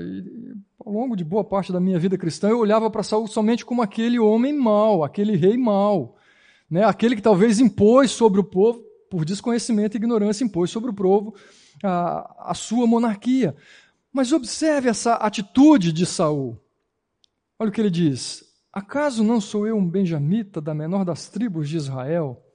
ao 0.78 0.92
longo 0.92 1.16
de 1.16 1.24
boa 1.24 1.42
parte 1.42 1.72
da 1.72 1.80
minha 1.80 1.98
vida 1.98 2.18
cristã, 2.18 2.50
eu 2.50 2.60
olhava 2.60 2.90
para 2.90 3.02
Saul 3.02 3.28
somente 3.28 3.66
como 3.66 3.82
aquele 3.82 4.20
homem 4.20 4.52
mau, 4.52 5.06
aquele 5.06 5.38
rei 5.38 5.56
mau, 5.56 6.18
né, 6.70 6.84
aquele 6.84 7.16
que 7.16 7.22
talvez 7.22 7.62
impôs 7.62 8.12
sobre 8.12 8.42
o 8.42 8.44
povo, 8.44 8.84
por 9.10 9.24
desconhecimento 9.24 9.96
e 9.96 10.00
ignorância, 10.00 10.44
impôs 10.44 10.70
sobre 10.70 10.90
o 10.90 10.94
povo 10.94 11.34
a, 11.82 12.52
a 12.52 12.54
sua 12.54 12.86
monarquia. 12.86 13.56
Mas 14.12 14.34
observe 14.34 14.90
essa 14.90 15.14
atitude 15.14 15.94
de 15.94 16.06
Saul. 16.06 16.60
Olha 17.58 17.70
o 17.70 17.72
que 17.72 17.80
ele 17.80 17.90
diz: 17.90 18.44
Acaso 18.74 19.24
não 19.24 19.40
sou 19.40 19.66
eu 19.66 19.78
um 19.78 19.90
benjamita 19.90 20.60
da 20.60 20.74
menor 20.74 21.06
das 21.06 21.30
tribos 21.30 21.70
de 21.70 21.78
Israel? 21.78 22.46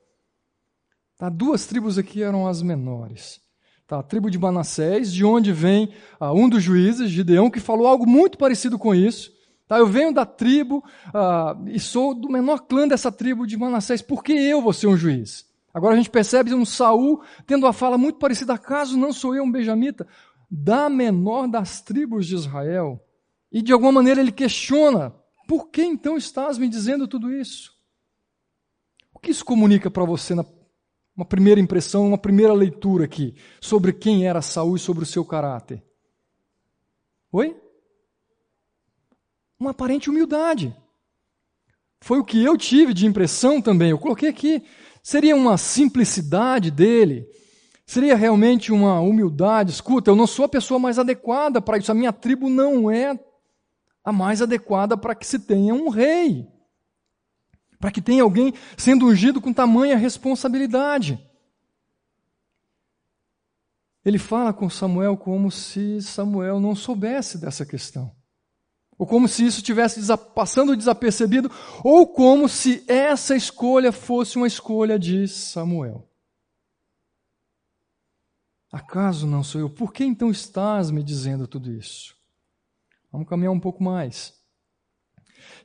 Tá, 1.17 1.29
duas 1.29 1.67
tribos 1.67 1.97
aqui 1.97 2.23
eram 2.23 2.47
as 2.47 2.61
menores. 2.61 3.41
Tá, 3.87 4.01
a 4.01 4.03
tribo 4.03 4.31
de 4.31 4.39
Manassés, 4.39 5.13
de 5.13 5.25
onde 5.25 5.53
vem 5.53 5.93
ah, 6.19 6.33
um 6.33 6.49
dos 6.49 6.63
juízes, 6.63 7.11
Gideão, 7.11 7.51
que 7.51 7.61
falou 7.61 7.87
algo 7.87 8.07
muito 8.07 8.37
parecido 8.37 8.79
com 8.79 8.95
isso. 8.95 9.33
Tá, 9.69 9.79
eu 9.79 9.87
venho 9.87 10.13
da 10.13 10.27
tribo 10.27 10.83
ah, 11.13 11.57
e 11.67 11.79
sou 11.79 12.15
do 12.15 12.29
menor 12.29 12.63
clã 12.63 12.89
dessa 12.89 13.13
tribo 13.13 13.47
de 13.47 13.57
Manassés. 13.57 14.03
Por 14.03 14.25
que 14.25 14.33
eu 14.33 14.61
vou 14.61 14.73
ser 14.73 14.89
um 14.89 14.97
juiz? 14.97 15.47
Agora 15.73 15.95
a 15.95 15.97
gente 15.97 16.11
percebe 16.11 16.55
um 16.55 16.65
Saul 16.65 17.23
tendo 17.47 17.67
uma 17.67 17.73
fala 17.73 17.97
muito 17.97 18.19
parecida. 18.19 18.55
Acaso 18.55 18.97
não 18.97 19.13
sou 19.13 19.35
eu 19.35 19.45
um 19.45 19.51
benjamita? 19.51 20.07
Da 20.51 20.89
menor 20.89 21.47
das 21.49 21.81
tribos 21.81 22.27
de 22.27 22.35
Israel. 22.35 23.01
E 23.53 23.63
de 23.63 23.73
alguma 23.73 23.93
maneira 23.93 24.21
ele 24.21 24.33
questiona: 24.33 25.15
por 25.47 25.69
que 25.69 25.83
então 25.83 26.17
estás 26.17 26.59
me 26.59 26.69
dizendo 26.69 27.07
tudo 27.07 27.33
isso? 27.33 27.73
O 29.13 29.19
que 29.19 29.31
isso 29.31 29.45
comunica 29.45 29.91
para 29.91 30.05
você 30.05 30.35
na 30.35 30.45
uma 31.17 31.25
primeira 31.25 31.61
impressão, 31.61 32.09
uma 32.09 32.19
primeira 32.19 32.53
leitura 32.53 33.05
aqui 33.05 33.35
sobre 33.61 33.93
quem 33.93 34.27
era 34.27 34.43
Saul 34.43 34.77
e 34.77 34.81
sobre 34.81 35.05
o 35.05 35.07
seu 35.07 35.25
caráter. 35.25 35.83
Oi? 37.31 37.57
Uma 39.59 39.71
aparente 39.71 40.11
humildade. 40.11 40.75
Foi 42.01 42.19
o 42.19 42.25
que 42.25 42.43
eu 42.43 42.57
tive 42.57 42.93
de 42.93 43.07
impressão 43.07 43.63
também. 43.63 43.91
Eu 43.91 43.99
coloquei 43.99 44.29
aqui. 44.29 44.63
Seria 45.03 45.37
uma 45.37 45.57
simplicidade 45.57 46.71
dele. 46.71 47.27
Seria 47.87 48.17
realmente 48.17 48.73
uma 48.73 49.01
humildade. 49.01 49.71
Escuta, 49.71 50.11
eu 50.11 50.17
não 50.17 50.27
sou 50.27 50.45
a 50.45 50.49
pessoa 50.49 50.81
mais 50.81 50.99
adequada 50.99 51.63
para 51.63 51.79
isso. 51.79 51.93
A 51.93 51.95
minha 51.95 52.13
tribo 52.13 52.49
não 52.49 52.91
é 52.91 53.19
a 54.05 54.13
mais 54.13 54.43
adequada 54.43 54.97
para 54.97 55.15
que 55.15 55.27
se 55.27 55.39
tenha 55.39 55.75
um 55.75 55.89
rei 55.89 56.47
para 57.85 57.93
que 57.93 58.01
tenha 58.01 58.23
alguém 58.23 58.55
sendo 58.79 59.05
ungido 59.05 59.43
com 59.43 59.53
tamanha 59.53 59.95
responsabilidade. 59.95 61.23
Ele 64.03 64.19
fala 64.19 64.55
com 64.55 64.71
Samuel 64.71 65.19
como 65.19 65.51
se 65.51 66.01
Samuel 66.01 66.59
não 66.59 66.75
soubesse 66.75 67.37
dessa 67.37 67.67
questão. 67.67 68.11
Ou 68.97 69.07
como 69.07 69.29
se 69.29 69.45
isso 69.45 69.59
estivesse 69.59 70.01
passando 70.35 70.75
desapercebido, 70.75 71.51
ou 71.85 72.07
como 72.07 72.49
se 72.49 72.83
essa 72.91 73.37
escolha 73.37 73.93
fosse 73.93 74.39
uma 74.39 74.47
escolha 74.47 74.99
de 74.99 75.29
Samuel. 75.29 76.09
Acaso 78.73 79.27
não 79.27 79.45
sou 79.45 79.61
eu? 79.61 79.69
Por 79.69 79.93
que 79.93 80.05
então 80.05 80.31
estás 80.31 80.91
me 80.91 81.03
dizendo 81.03 81.47
tudo 81.47 81.71
isso? 81.71 82.17
Vamos 83.13 83.29
caminhar 83.29 83.53
um 83.53 83.61
pouco 83.61 83.85
mais. 83.85 84.43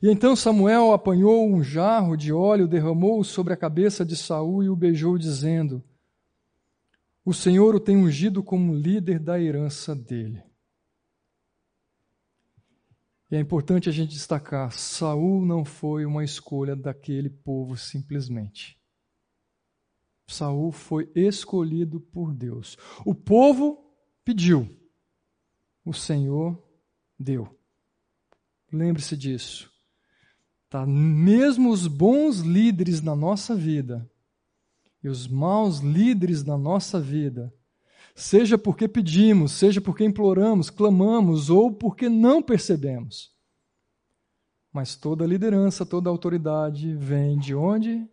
E 0.02 0.08
então 0.08 0.34
Samuel 0.34 0.92
apanhou 0.92 1.46
um 1.46 1.62
jarro 1.62 2.16
de 2.16 2.32
óleo, 2.32 2.66
derramou-o 2.66 3.22
sobre 3.22 3.52
a 3.52 3.56
cabeça 3.56 4.04
de 4.04 4.16
Saul 4.16 4.62
e 4.62 4.68
o 4.70 4.76
beijou, 4.76 5.18
dizendo: 5.18 5.84
O 7.22 7.34
Senhor 7.34 7.74
o 7.74 7.80
tem 7.80 7.96
ungido 7.96 8.42
como 8.42 8.74
líder 8.74 9.18
da 9.18 9.38
herança 9.38 9.94
dele. 9.94 10.42
E 13.30 13.36
é 13.36 13.40
importante 13.40 13.90
a 13.90 13.92
gente 13.92 14.14
destacar: 14.14 14.72
Saul 14.72 15.44
não 15.44 15.66
foi 15.66 16.06
uma 16.06 16.24
escolha 16.24 16.74
daquele 16.74 17.28
povo 17.28 17.76
simplesmente. 17.76 18.80
Saul 20.26 20.72
foi 20.72 21.10
escolhido 21.14 22.00
por 22.00 22.32
Deus. 22.32 22.78
O 23.04 23.14
povo 23.14 23.92
pediu, 24.24 24.66
o 25.84 25.92
Senhor 25.92 26.58
deu. 27.18 27.54
Lembre-se 28.72 29.16
disso. 29.16 29.70
Tá? 30.70 30.86
Mesmo 30.86 31.70
os 31.70 31.88
bons 31.88 32.38
líderes 32.38 33.02
na 33.02 33.16
nossa 33.16 33.56
vida 33.56 34.08
e 35.02 35.08
os 35.08 35.26
maus 35.26 35.80
líderes 35.80 36.44
na 36.44 36.56
nossa 36.56 37.00
vida, 37.00 37.52
seja 38.14 38.56
porque 38.56 38.86
pedimos, 38.86 39.50
seja 39.50 39.80
porque 39.80 40.04
imploramos, 40.04 40.70
clamamos 40.70 41.50
ou 41.50 41.72
porque 41.72 42.08
não 42.08 42.40
percebemos. 42.40 43.34
Mas 44.72 44.94
toda 44.94 45.26
liderança, 45.26 45.84
toda 45.84 46.08
autoridade 46.08 46.94
vem 46.94 47.36
de 47.36 47.52
onde? 47.52 48.08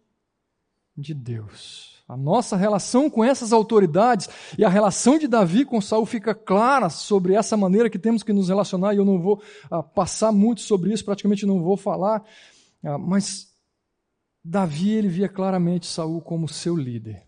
De 0.95 1.13
Deus. 1.13 1.96
A 2.07 2.15
nossa 2.15 2.55
relação 2.55 3.09
com 3.09 3.21
essas 3.21 3.51
autoridades 3.51 4.29
e 4.57 4.63
a 4.63 4.69
relação 4.69 5.19
de 5.19 5.27
Davi 5.27 5.65
com 5.65 5.81
Saul 5.81 6.05
fica 6.05 6.33
clara 6.33 6.89
sobre 6.89 7.33
essa 7.33 7.57
maneira 7.57 7.89
que 7.89 7.99
temos 7.99 8.23
que 8.23 8.31
nos 8.31 8.47
relacionar, 8.47 8.93
e 8.93 8.97
eu 8.97 9.03
não 9.03 9.19
vou 9.19 9.41
ah, 9.69 9.83
passar 9.83 10.31
muito 10.31 10.61
sobre 10.61 10.93
isso, 10.93 11.03
praticamente 11.03 11.45
não 11.45 11.61
vou 11.61 11.75
falar, 11.75 12.23
ah, 12.81 12.97
mas 12.97 13.53
Davi 14.41 14.91
ele 14.91 15.09
via 15.09 15.27
claramente 15.27 15.85
Saul 15.85 16.21
como 16.21 16.47
seu 16.47 16.77
líder, 16.77 17.27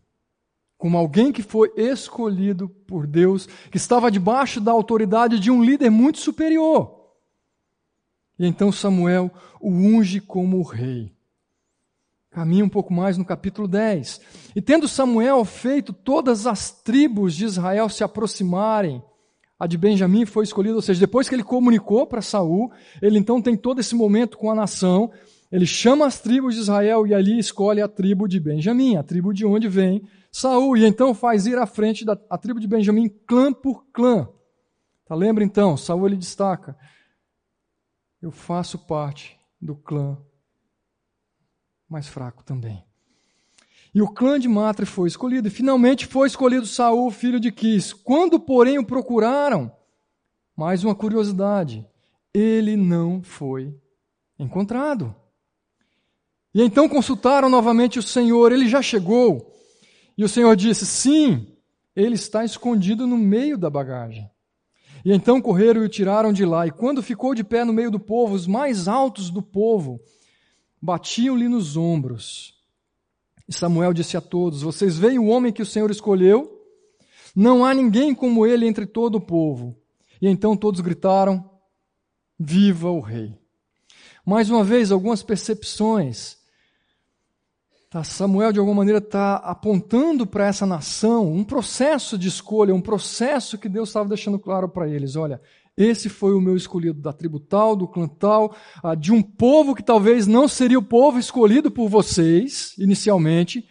como 0.78 0.98
alguém 0.98 1.34
que 1.34 1.44
foi 1.44 1.74
escolhido 1.76 2.70
por 2.70 3.06
Deus, 3.06 3.48
que 3.70 3.76
estava 3.76 4.10
debaixo 4.10 4.62
da 4.62 4.72
autoridade 4.72 5.42
de 5.42 5.52
um 5.52 5.62
líder 5.62 5.90
muito 5.90 6.20
superior. 6.20 6.98
E 8.40 8.48
então 8.48 8.72
Samuel 8.72 9.30
o 9.60 9.70
unge 9.70 10.22
como 10.22 10.64
rei. 10.64 11.19
Caminha 12.40 12.64
um 12.64 12.70
pouco 12.70 12.94
mais 12.94 13.18
no 13.18 13.26
capítulo 13.26 13.68
10. 13.68 14.22
E 14.56 14.62
tendo 14.62 14.88
Samuel 14.88 15.44
feito 15.44 15.92
todas 15.92 16.48
as 16.48 16.72
tribos 16.72 17.36
de 17.36 17.44
Israel 17.44 17.90
se 17.90 18.02
aproximarem, 18.02 19.04
a 19.60 19.68
de 19.68 19.78
Benjamim 19.78 20.26
foi 20.26 20.46
escolhida, 20.46 20.76
ou 20.76 20.82
seja, 20.82 21.02
depois 21.02 21.28
que 21.28 21.36
ele 21.36 21.44
comunicou 21.44 22.08
para 22.08 22.22
Saul, 22.22 22.72
ele 23.02 23.20
então 23.20 23.42
tem 23.42 23.58
todo 23.58 23.82
esse 23.82 23.94
momento 23.94 24.38
com 24.38 24.50
a 24.50 24.56
nação, 24.56 25.12
ele 25.52 25.66
chama 25.66 26.08
as 26.08 26.22
tribos 26.22 26.56
de 26.56 26.62
Israel 26.62 27.06
e 27.06 27.14
ali 27.14 27.38
escolhe 27.38 27.82
a 27.82 27.90
tribo 27.90 28.26
de 28.26 28.40
Benjamim, 28.40 28.96
a 28.96 29.04
tribo 29.04 29.34
de 29.34 29.46
onde 29.46 29.68
vem 29.68 30.02
Saul, 30.32 30.78
e 30.78 30.86
então 30.86 31.14
faz 31.14 31.46
ir 31.46 31.58
à 31.58 31.66
frente 31.66 32.06
da 32.06 32.18
a 32.30 32.38
tribo 32.38 32.62
de 32.62 32.70
Benjamim 32.70 33.10
clã 33.28 33.52
por 33.52 33.84
clã. 33.92 34.30
Tá, 35.06 35.14
lembra 35.14 35.44
então, 35.44 35.76
Saul 35.76 36.08
ele 36.08 36.16
destaca: 36.16 36.78
Eu 38.22 38.32
faço 38.32 38.80
parte 38.88 39.38
do 39.62 39.76
clã 39.76 40.18
mais 41.90 42.08
fraco 42.08 42.44
também. 42.44 42.84
E 43.94 44.02
o 44.02 44.08
clã 44.08 44.40
de 44.40 44.48
Matre 44.48 44.86
foi 44.86 45.08
escolhido, 45.08 45.48
e 45.48 45.52
finalmente 45.52 46.06
foi 46.06 46.28
escolhido 46.28 46.66
Saul, 46.68 47.10
filho 47.10 47.40
de 47.40 47.52
Quis. 47.52 47.92
Quando, 47.92 48.40
porém, 48.40 48.78
o 48.78 48.86
procuraram, 48.86 49.72
mais 50.56 50.84
uma 50.84 50.94
curiosidade, 50.94 51.86
ele 52.32 52.76
não 52.78 53.24
foi 53.24 53.76
encontrado. 54.38 55.16
E 56.54 56.62
então 56.62 56.88
consultaram 56.88 57.50
novamente 57.50 57.98
o 57.98 58.04
Senhor, 58.04 58.52
ele 58.52 58.68
já 58.68 58.82
chegou. 58.82 59.56
E 60.18 60.24
o 60.24 60.30
Senhor 60.30 60.56
disse: 60.56 60.86
Sim, 60.86 61.48
ele 61.96 62.16
está 62.16 62.44
escondido 62.44 63.08
no 63.08 63.18
meio 63.18 63.58
da 63.58 63.70
bagagem. 63.70 64.30
E 65.04 65.14
então 65.14 65.42
correram 65.42 65.82
e 65.82 65.86
o 65.86 65.90
tiraram 65.90 66.34
de 66.34 66.46
lá. 66.46 66.68
E 66.68 66.72
quando 66.72 67.02
ficou 67.02 67.34
de 67.34 67.44
pé 67.44 67.64
no 67.64 67.74
meio 67.74 67.90
do 67.90 68.00
povo, 68.00 68.36
os 68.36 68.46
mais 68.46 68.88
altos 68.88 69.30
do 69.30 69.42
povo 69.42 70.00
batiam-lhe 70.82 71.48
nos 71.48 71.78
ombros. 71.78 72.56
E 73.48 73.54
Samuel 73.54 73.94
disse 73.94 74.18
a 74.18 74.22
todos: 74.22 74.62
Vocês 74.62 74.98
veem 74.98 75.20
o 75.20 75.28
homem 75.28 75.52
que 75.52 75.62
o 75.62 75.66
Senhor 75.66 75.92
escolheu? 75.92 76.56
Não 77.36 77.66
há 77.66 77.74
ninguém 77.74 78.16
como 78.16 78.46
ele 78.46 78.68
entre 78.68 78.86
todo 78.86 79.16
o 79.16 79.22
povo. 79.22 79.78
E 80.22 80.28
então 80.28 80.56
todos 80.58 80.82
gritaram: 80.82 81.50
Viva 82.40 82.90
o 82.90 83.00
rei! 83.00 83.38
Mais 84.26 84.50
uma 84.50 84.64
vez, 84.64 84.92
algumas 84.92 85.24
percepções 85.24 86.39
Tá, 87.90 88.04
Samuel, 88.04 88.54
de 88.54 88.60
alguma 88.60 88.76
maneira, 88.76 89.00
está 89.00 89.38
apontando 89.38 90.28
para 90.28 90.46
essa 90.46 90.64
nação 90.64 91.34
um 91.34 91.44
processo 91.44 92.20
de 92.20 92.28
escolha, 92.28 92.76
um 92.76 92.82
processo 92.82 93.58
que 93.58 93.68
Deus 93.68 93.90
estava 93.90 94.08
deixando 94.08 94.38
claro 94.38 94.70
para 94.70 94.88
eles. 94.88 95.16
Olha, 95.16 95.42
esse 95.76 96.08
foi 96.08 96.36
o 96.36 96.42
meu 96.42 96.56
escolhido 96.56 97.02
da 97.02 97.12
tribo 97.12 97.40
tal, 97.40 97.76
do 97.76 97.88
clã 97.88 98.08
tal, 98.08 98.56
ah, 98.84 98.94
de 98.94 99.12
um 99.12 99.24
povo 99.24 99.74
que 99.74 99.82
talvez 99.82 100.28
não 100.28 100.48
seria 100.48 100.78
o 100.78 100.84
povo 100.84 101.18
escolhido 101.18 101.72
por 101.72 101.90
vocês, 101.90 102.76
inicialmente, 102.78 103.68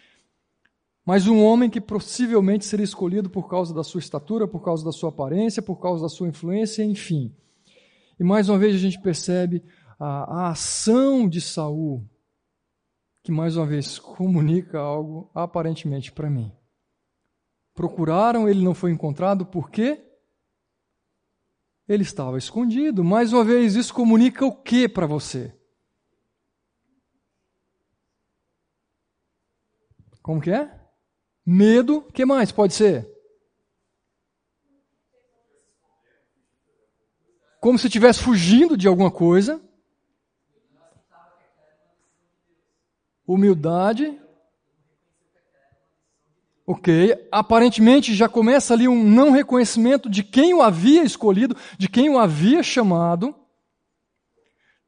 mas 1.07 1.29
um 1.29 1.41
homem 1.41 1.71
que 1.71 1.81
possivelmente 1.81 2.65
seria 2.65 2.83
escolhido 2.83 3.31
por 3.31 3.49
causa 3.49 3.73
da 3.73 3.85
sua 3.85 4.01
estatura, 4.01 4.49
por 4.49 4.65
causa 4.65 4.85
da 4.85 4.91
sua 4.91 5.11
aparência, 5.11 5.63
por 5.63 5.77
causa 5.77 6.03
da 6.03 6.09
sua 6.09 6.27
influência, 6.27 6.83
enfim. 6.83 7.33
E 8.19 8.25
mais 8.25 8.49
uma 8.49 8.59
vez 8.59 8.75
a 8.75 8.79
gente 8.79 9.01
percebe 9.01 9.63
a, 9.97 10.47
a 10.47 10.51
ação 10.51 11.29
de 11.29 11.41
Saul 11.41 12.05
que 13.29 13.33
mais 13.33 13.59
uma 13.59 13.67
vez 13.67 13.99
comunica 13.99 14.79
algo 14.79 15.31
aparentemente 15.35 16.11
para 16.11 16.31
mim. 16.31 16.51
Procuraram, 17.75 18.49
ele 18.49 18.65
não 18.65 18.73
foi 18.73 18.91
encontrado, 18.91 19.45
por 19.45 19.71
quê? 19.71 20.03
Ele 21.87 22.05
estava 22.05 22.39
escondido. 22.39 23.05
Mais 23.05 23.31
uma 23.35 23.45
vez, 23.45 23.77
isso 23.77 23.93
comunica 23.93 24.47
o 24.47 24.63
que 24.63 24.89
para 24.89 25.05
você? 25.05 25.55
Como 30.23 30.41
que 30.41 30.51
é? 30.51 30.75
Medo, 31.45 32.01
que 32.15 32.25
mais 32.25 32.51
pode 32.51 32.73
ser? 32.73 33.07
Como 37.61 37.79
se 37.79 37.89
estivesse 37.89 38.23
fugindo 38.23 38.75
de 38.75 38.89
alguma 38.89 39.11
coisa. 39.11 39.63
Humildade. 43.29 44.19
Ok, 46.67 47.29
aparentemente 47.31 48.15
já 48.15 48.29
começa 48.29 48.75
ali 48.75 48.89
um 48.89 49.03
não 49.03 49.31
reconhecimento 49.31 50.09
de 50.09 50.23
quem 50.23 50.53
o 50.53 50.61
havia 50.61 51.03
escolhido, 51.03 51.57
de 51.79 51.89
quem 51.89 52.11
o 52.11 52.19
havia 52.19 52.63
chamado. 52.63 53.35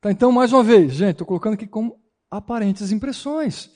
Tá, 0.01 0.11
então, 0.11 0.33
mais 0.33 0.53
uma 0.53 0.63
vez, 0.63 0.93
gente, 0.93 1.13
estou 1.13 1.27
colocando 1.27 1.55
aqui 1.55 1.67
como 1.67 1.99
aparentes 2.31 2.91
impressões. 2.91 3.71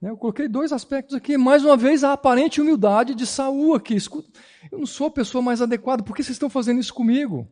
Né? 0.00 0.10
Eu 0.10 0.16
coloquei 0.16 0.48
dois 0.48 0.72
aspectos 0.72 1.14
aqui. 1.14 1.36
Mais 1.36 1.64
uma 1.64 1.76
vez, 1.76 2.02
a 2.02 2.12
aparente 2.12 2.60
humildade 2.60 3.14
de 3.14 3.26
Saul 3.26 3.74
aqui. 3.74 3.94
Escuta, 3.94 4.30
eu 4.70 4.78
não 4.78 4.86
sou 4.86 5.08
a 5.08 5.10
pessoa 5.10 5.42
mais 5.42 5.60
adequada, 5.60 6.02
por 6.02 6.16
que 6.16 6.22
vocês 6.22 6.34
estão 6.34 6.48
fazendo 6.48 6.80
isso 6.80 6.94
comigo? 6.94 7.46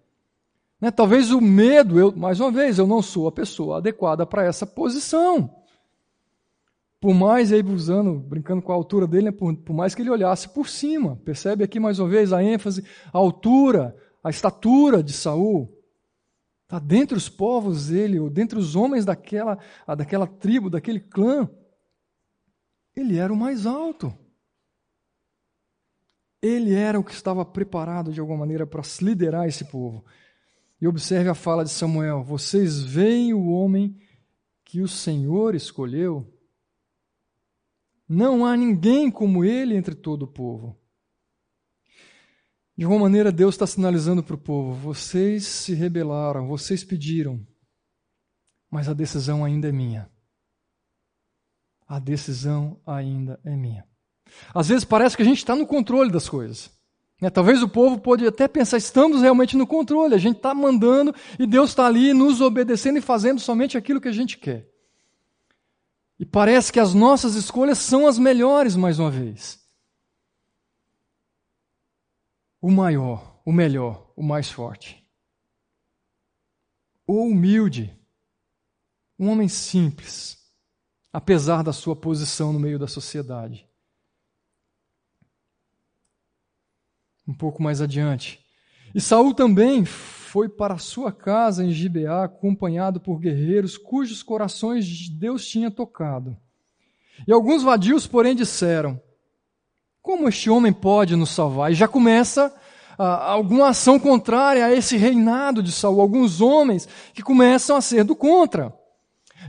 Né? 0.80 0.90
Talvez 0.90 1.30
o 1.30 1.40
medo, 1.40 1.98
eu, 1.98 2.14
mais 2.16 2.40
uma 2.40 2.50
vez, 2.50 2.78
eu 2.78 2.86
não 2.86 3.02
sou 3.02 3.28
a 3.28 3.32
pessoa 3.32 3.78
adequada 3.78 4.24
para 4.24 4.44
essa 4.44 4.66
posição. 4.66 5.57
Por 7.00 7.14
mais, 7.14 7.52
aí 7.52 7.62
usando, 7.62 8.18
brincando 8.18 8.60
com 8.60 8.72
a 8.72 8.74
altura 8.74 9.06
dele, 9.06 9.26
né, 9.26 9.32
por, 9.32 9.54
por 9.56 9.72
mais 9.72 9.94
que 9.94 10.02
ele 10.02 10.10
olhasse 10.10 10.48
por 10.48 10.68
cima. 10.68 11.16
Percebe 11.24 11.62
aqui 11.62 11.78
mais 11.78 11.98
uma 11.98 12.08
vez 12.08 12.32
a 12.32 12.42
ênfase, 12.42 12.84
a 13.12 13.18
altura, 13.18 13.96
a 14.22 14.30
estatura 14.30 15.02
de 15.02 15.12
Saul. 15.12 15.72
Está 16.64 16.78
dentre 16.78 17.16
os 17.16 17.28
povos 17.28 17.88
dele, 17.88 18.18
ou 18.18 18.28
dentre 18.28 18.58
os 18.58 18.74
homens 18.74 19.04
daquela, 19.04 19.58
daquela 19.96 20.26
tribo, 20.26 20.68
daquele 20.68 21.00
clã. 21.00 21.48
Ele 22.96 23.16
era 23.16 23.32
o 23.32 23.36
mais 23.36 23.64
alto. 23.64 24.12
Ele 26.42 26.74
era 26.74 26.98
o 26.98 27.04
que 27.04 27.12
estava 27.12 27.44
preparado 27.44 28.12
de 28.12 28.20
alguma 28.20 28.38
maneira 28.38 28.66
para 28.66 28.82
liderar 29.00 29.46
esse 29.46 29.64
povo. 29.64 30.04
E 30.80 30.86
observe 30.86 31.28
a 31.28 31.34
fala 31.34 31.64
de 31.64 31.70
Samuel: 31.70 32.22
Vocês 32.22 32.82
veem 32.82 33.32
o 33.32 33.48
homem 33.48 33.96
que 34.64 34.80
o 34.80 34.88
Senhor 34.88 35.54
escolheu? 35.54 36.37
Não 38.08 38.46
há 38.46 38.56
ninguém 38.56 39.10
como 39.10 39.44
ele 39.44 39.76
entre 39.76 39.94
todo 39.94 40.22
o 40.22 40.32
povo. 40.32 40.78
De 42.76 42.84
alguma 42.84 43.02
maneira, 43.02 43.32
Deus 43.32 43.54
está 43.54 43.66
sinalizando 43.66 44.22
para 44.22 44.36
o 44.36 44.38
povo: 44.38 44.72
vocês 44.72 45.44
se 45.44 45.74
rebelaram, 45.74 46.46
vocês 46.46 46.84
pediram, 46.84 47.44
mas 48.70 48.88
a 48.88 48.94
decisão 48.94 49.44
ainda 49.44 49.68
é 49.68 49.72
minha. 49.72 50.10
A 51.86 51.98
decisão 51.98 52.80
ainda 52.86 53.40
é 53.44 53.56
minha. 53.56 53.84
Às 54.54 54.68
vezes 54.68 54.84
parece 54.84 55.16
que 55.16 55.22
a 55.22 55.24
gente 55.24 55.38
está 55.38 55.56
no 55.56 55.66
controle 55.66 56.10
das 56.10 56.28
coisas. 56.28 56.70
Né? 57.20 57.30
Talvez 57.30 57.62
o 57.62 57.68
povo 57.68 57.98
pode 57.98 58.26
até 58.26 58.46
pensar, 58.46 58.76
estamos 58.76 59.22
realmente 59.22 59.56
no 59.56 59.66
controle, 59.66 60.14
a 60.14 60.18
gente 60.18 60.36
está 60.36 60.54
mandando 60.54 61.14
e 61.38 61.46
Deus 61.46 61.70
está 61.70 61.86
ali 61.86 62.12
nos 62.12 62.40
obedecendo 62.40 62.98
e 62.98 63.02
fazendo 63.02 63.40
somente 63.40 63.76
aquilo 63.76 64.00
que 64.00 64.08
a 64.08 64.12
gente 64.12 64.38
quer. 64.38 64.68
E 66.18 66.26
parece 66.26 66.72
que 66.72 66.80
as 66.80 66.94
nossas 66.94 67.34
escolhas 67.34 67.78
são 67.78 68.06
as 68.06 68.18
melhores, 68.18 68.74
mais 68.74 68.98
uma 68.98 69.10
vez. 69.10 69.64
O 72.60 72.70
maior, 72.70 73.40
o 73.44 73.52
melhor, 73.52 74.12
o 74.16 74.22
mais 74.22 74.50
forte. 74.50 75.06
O 77.06 77.22
humilde, 77.22 77.96
um 79.18 79.28
homem 79.30 79.48
simples, 79.48 80.36
apesar 81.12 81.62
da 81.62 81.72
sua 81.72 81.94
posição 81.94 82.52
no 82.52 82.58
meio 82.58 82.78
da 82.78 82.88
sociedade. 82.88 83.68
Um 87.26 87.34
pouco 87.34 87.62
mais 87.62 87.80
adiante. 87.80 88.44
E 88.94 89.00
Saul 89.00 89.34
também 89.34 89.84
foi 90.28 90.46
para 90.46 90.76
sua 90.76 91.10
casa 91.10 91.64
em 91.64 91.70
Gibeá, 91.70 92.24
acompanhado 92.24 93.00
por 93.00 93.18
guerreiros 93.18 93.78
cujos 93.78 94.22
corações 94.22 95.08
Deus 95.08 95.46
tinha 95.46 95.70
tocado. 95.70 96.36
E 97.26 97.32
alguns 97.32 97.62
vadios, 97.62 98.06
porém, 98.06 98.36
disseram: 98.36 99.00
Como 100.02 100.28
este 100.28 100.50
homem 100.50 100.72
pode 100.72 101.16
nos 101.16 101.30
salvar? 101.30 101.72
E 101.72 101.74
já 101.74 101.88
começa 101.88 102.54
ah, 102.98 103.32
alguma 103.32 103.70
ação 103.70 103.98
contrária 103.98 104.66
a 104.66 104.72
esse 104.72 104.98
reinado 104.98 105.62
de 105.62 105.72
Saul. 105.72 106.00
Alguns 106.00 106.42
homens 106.42 106.86
que 107.14 107.22
começam 107.22 107.74
a 107.74 107.80
ser 107.80 108.04
do 108.04 108.14
contra. 108.14 108.76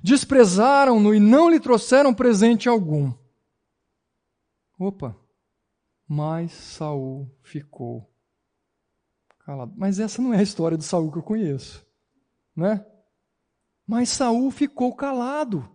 Desprezaram-no 0.02 1.14
e 1.14 1.20
não 1.20 1.50
lhe 1.50 1.60
trouxeram 1.60 2.14
presente 2.14 2.70
algum. 2.70 3.12
Opa! 4.80 5.14
Mas 6.08 6.54
Saul 6.54 7.30
ficou 7.44 8.09
calado. 9.50 9.74
Mas 9.76 10.00
essa 10.00 10.22
não 10.22 10.32
é 10.32 10.38
a 10.38 10.44
história 10.44 10.78
de 10.78 10.84
Saul 10.84 11.12
que 11.12 11.18
eu 11.18 11.24
conheço, 11.24 11.84
né? 12.56 12.86
Mas 13.88 14.10
Saul 14.10 14.52
ficou 14.52 14.94
calado. 14.94 15.68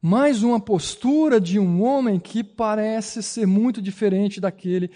Mais 0.00 0.42
uma 0.42 0.58
postura 0.58 1.38
de 1.38 1.58
um 1.58 1.82
homem 1.82 2.18
que 2.18 2.42
parece 2.42 3.22
ser 3.22 3.46
muito 3.46 3.82
diferente 3.82 4.40
daquele 4.40 4.90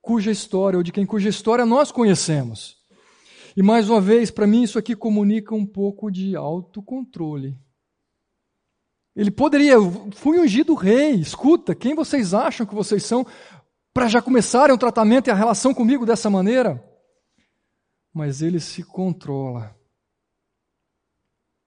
cuja 0.00 0.30
história, 0.30 0.76
ou 0.76 0.82
de 0.82 0.90
quem 0.90 1.06
cuja 1.06 1.28
história 1.28 1.64
nós 1.64 1.92
conhecemos. 1.92 2.76
E 3.56 3.62
mais 3.62 3.88
uma 3.88 4.00
vez, 4.00 4.30
para 4.30 4.46
mim, 4.46 4.62
isso 4.62 4.78
aqui 4.78 4.96
comunica 4.96 5.54
um 5.54 5.66
pouco 5.66 6.10
de 6.10 6.34
autocontrole. 6.34 7.56
Ele 9.14 9.30
poderia, 9.30 9.76
fui 10.14 10.38
ungido 10.38 10.74
rei, 10.74 11.12
escuta, 11.14 11.74
quem 11.74 11.94
vocês 11.94 12.34
acham 12.34 12.66
que 12.66 12.74
vocês 12.74 13.02
são 13.02 13.26
para 13.96 14.08
já 14.08 14.20
começarem 14.20 14.74
o 14.74 14.78
tratamento 14.78 15.28
e 15.28 15.30
a 15.30 15.34
relação 15.34 15.72
comigo 15.72 16.04
dessa 16.04 16.28
maneira. 16.28 16.86
Mas 18.12 18.42
ele 18.42 18.60
se 18.60 18.82
controla. 18.82 19.74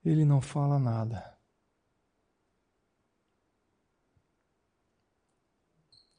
Ele 0.04 0.24
não 0.24 0.40
fala 0.40 0.78
nada. 0.78 1.36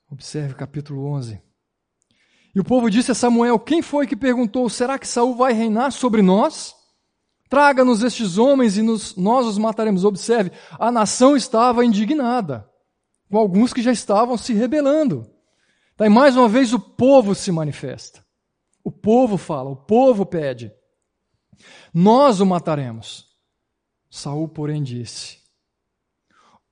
Observe 0.10 0.54
o 0.54 0.58
capítulo 0.58 1.06
11. 1.06 1.41
E 2.54 2.60
o 2.60 2.63
povo 2.65 2.89
disse 2.89 3.12
a 3.12 3.15
Samuel: 3.15 3.58
Quem 3.58 3.82
foi 3.82 4.06
que 4.06 4.17
perguntou: 4.17 4.69
Será 4.69 5.00
que 5.00 5.08
Saul 5.08 5.38
vai 5.38 5.54
reinar 5.54 5.93
sobre 5.93 6.21
nós? 6.21 6.76
Traga-nos 7.47 8.04
estes 8.04 8.38
homens 8.38 8.78
e 8.78 8.82
nos, 8.82 9.15
nós 9.15 9.45
os 9.45 9.58
mataremos. 9.58 10.04
Observe, 10.04 10.52
a 10.78 10.91
nação 10.91 11.38
estava 11.38 11.86
indignada, 11.86 12.69
com 13.30 13.38
alguns 13.38 13.71
que 13.71 13.82
já 13.82 13.93
estavam 13.93 14.38
se 14.38 14.54
rebelando. 14.54 15.30
Daí 15.97 16.10
mais 16.10 16.36
uma 16.36 16.47
vez 16.47 16.73
o 16.73 16.80
povo 16.80 17.36
se 17.36 17.51
manifesta. 17.51 18.25
O 18.84 18.91
povo 18.91 19.38
fala, 19.38 19.69
o 19.69 19.75
povo 19.75 20.25
pede. 20.25 20.71
Nós 21.93 22.39
o 22.39 22.45
mataremos. 22.45 23.25
Saul, 24.10 24.47
porém, 24.47 24.84
disse: 24.84 25.38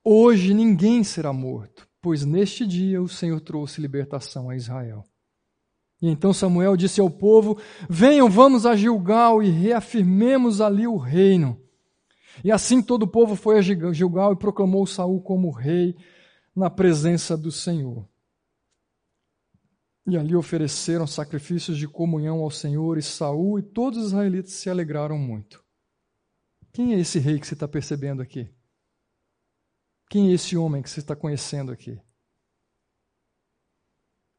Hoje 0.04 0.52
ninguém 0.52 1.04
será 1.04 1.32
morto, 1.32 1.88
pois 2.02 2.24
neste 2.24 2.66
dia 2.66 3.00
o 3.00 3.08
Senhor 3.08 3.40
trouxe 3.40 3.80
libertação 3.80 4.50
a 4.50 4.56
Israel. 4.56 5.04
E 6.02 6.08
então 6.08 6.32
Samuel 6.32 6.76
disse 6.76 7.00
ao 7.00 7.10
povo: 7.10 7.58
Venham, 7.88 8.28
vamos 8.28 8.66
a 8.66 8.74
Gilgal 8.74 9.42
e 9.42 9.50
reafirmemos 9.50 10.60
ali 10.60 10.86
o 10.86 10.96
reino. 10.96 11.60
E 12.42 12.50
assim 12.50 12.82
todo 12.82 13.02
o 13.02 13.08
povo 13.08 13.36
foi 13.36 13.58
a 13.58 13.62
Gilgal 13.62 14.32
e 14.32 14.36
proclamou 14.36 14.86
Saul 14.86 15.20
como 15.20 15.50
rei 15.50 15.94
na 16.56 16.70
presença 16.70 17.36
do 17.36 17.52
Senhor. 17.52 18.09
E 20.06 20.16
ali 20.16 20.34
ofereceram 20.34 21.06
sacrifícios 21.06 21.76
de 21.76 21.86
comunhão 21.86 22.40
ao 22.40 22.50
Senhor, 22.50 22.98
e 22.98 23.02
Saul 23.02 23.58
e 23.58 23.62
todos 23.62 23.98
os 23.98 24.06
israelitas 24.08 24.52
se 24.52 24.70
alegraram 24.70 25.18
muito. 25.18 25.64
Quem 26.72 26.94
é 26.94 26.98
esse 26.98 27.18
rei 27.18 27.38
que 27.38 27.46
você 27.46 27.54
está 27.54 27.68
percebendo 27.68 28.22
aqui? 28.22 28.48
Quem 30.08 30.30
é 30.30 30.34
esse 30.34 30.56
homem 30.56 30.82
que 30.82 30.90
você 30.90 31.00
está 31.00 31.14
conhecendo 31.14 31.70
aqui? 31.70 32.00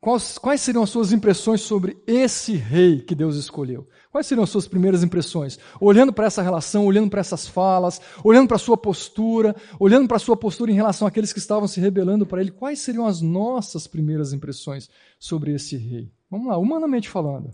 Quais, 0.02 0.40
quais, 0.40 0.62
seriam 0.62 0.82
as 0.82 0.90
suas 0.90 1.12
impressões 1.12 1.62
sobre 1.62 1.96
esse 2.08 2.56
rei 2.56 3.02
que 3.02 3.14
Deus 3.14 3.36
escolheu? 3.36 3.88
Quais 4.12 4.26
seriam 4.26 4.44
as 4.44 4.50
suas 4.50 4.68
primeiras 4.68 5.04
impressões? 5.04 5.60
Olhando 5.80 6.12
para 6.12 6.26
essa 6.26 6.42
relação, 6.42 6.88
olhando 6.88 7.08
para 7.08 7.20
essas 7.20 7.48
falas, 7.48 8.02
olhando 8.24 8.48
para 8.48 8.56
a 8.56 8.60
sua 8.60 8.76
postura, 8.76 9.56
olhando 9.80 10.08
para 10.08 10.18
a 10.18 10.20
sua 10.20 10.36
postura 10.36 10.72
em 10.72 10.74
relação 10.74 11.08
àqueles 11.08 11.32
que 11.32 11.38
estavam 11.38 11.68
se 11.68 11.80
rebelando 11.80 12.26
para 12.26 12.42
ele, 12.42 12.50
quais 12.50 12.80
seriam 12.80 13.06
as 13.06 13.22
nossas 13.22 13.86
primeiras 13.86 14.34
impressões 14.34 14.90
sobre 15.20 15.54
esse 15.54 15.78
rei? 15.78 16.12
Vamos 16.32 16.48
lá, 16.48 16.58
humanamente 16.58 17.08
falando. 17.08 17.54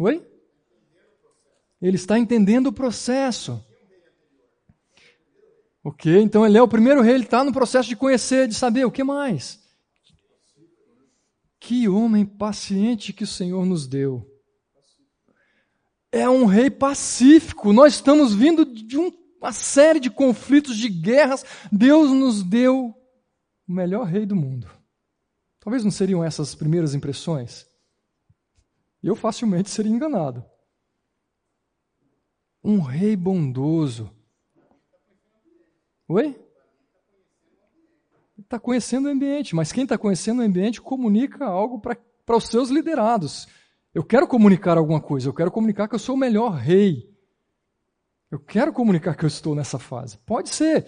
Oi? 0.00 0.26
Ele 1.80 1.96
está 1.96 2.18
entendendo 2.18 2.66
o 2.66 2.72
processo. 2.72 3.64
Ok, 5.84 6.20
então 6.20 6.44
ele 6.44 6.58
é 6.58 6.62
o 6.62 6.66
primeiro 6.66 7.02
rei, 7.02 7.14
ele 7.14 7.24
está 7.24 7.44
no 7.44 7.52
processo 7.52 7.88
de 7.88 7.94
conhecer, 7.94 8.48
de 8.48 8.54
saber 8.54 8.84
o 8.84 8.90
que 8.90 9.04
mais. 9.04 9.59
Que 11.60 11.86
homem 11.88 12.24
paciente 12.24 13.12
que 13.12 13.22
o 13.22 13.26
Senhor 13.26 13.66
nos 13.66 13.86
deu. 13.86 14.26
É 16.10 16.28
um 16.28 16.46
rei 16.46 16.70
pacífico. 16.70 17.72
Nós 17.72 17.94
estamos 17.94 18.34
vindo 18.34 18.64
de 18.64 18.96
uma 18.96 19.52
série 19.52 20.00
de 20.00 20.10
conflitos, 20.10 20.76
de 20.76 20.88
guerras. 20.88 21.44
Deus 21.70 22.10
nos 22.10 22.42
deu 22.42 22.94
o 23.68 23.72
melhor 23.72 24.06
rei 24.06 24.24
do 24.24 24.34
mundo. 24.34 24.68
Talvez 25.60 25.84
não 25.84 25.90
seriam 25.90 26.24
essas 26.24 26.48
as 26.48 26.54
primeiras 26.54 26.94
impressões. 26.94 27.66
Eu 29.02 29.14
facilmente 29.14 29.70
seria 29.70 29.92
enganado. 29.92 30.44
Um 32.64 32.80
rei 32.80 33.14
bondoso. 33.14 34.10
Oi? 36.08 36.49
Está 38.50 38.58
conhecendo 38.58 39.06
o 39.06 39.12
ambiente, 39.12 39.54
mas 39.54 39.70
quem 39.70 39.84
está 39.84 39.96
conhecendo 39.96 40.40
o 40.40 40.44
ambiente 40.44 40.80
comunica 40.80 41.46
algo 41.46 41.80
para 41.80 42.36
os 42.36 42.48
seus 42.48 42.68
liderados. 42.68 43.46
Eu 43.94 44.02
quero 44.02 44.26
comunicar 44.26 44.76
alguma 44.76 45.00
coisa, 45.00 45.28
eu 45.28 45.32
quero 45.32 45.52
comunicar 45.52 45.86
que 45.86 45.94
eu 45.94 46.00
sou 46.00 46.16
o 46.16 46.18
melhor 46.18 46.54
rei. 46.54 47.08
Eu 48.28 48.40
quero 48.40 48.72
comunicar 48.72 49.14
que 49.14 49.24
eu 49.24 49.28
estou 49.28 49.54
nessa 49.54 49.78
fase. 49.78 50.18
Pode 50.18 50.50
ser. 50.50 50.86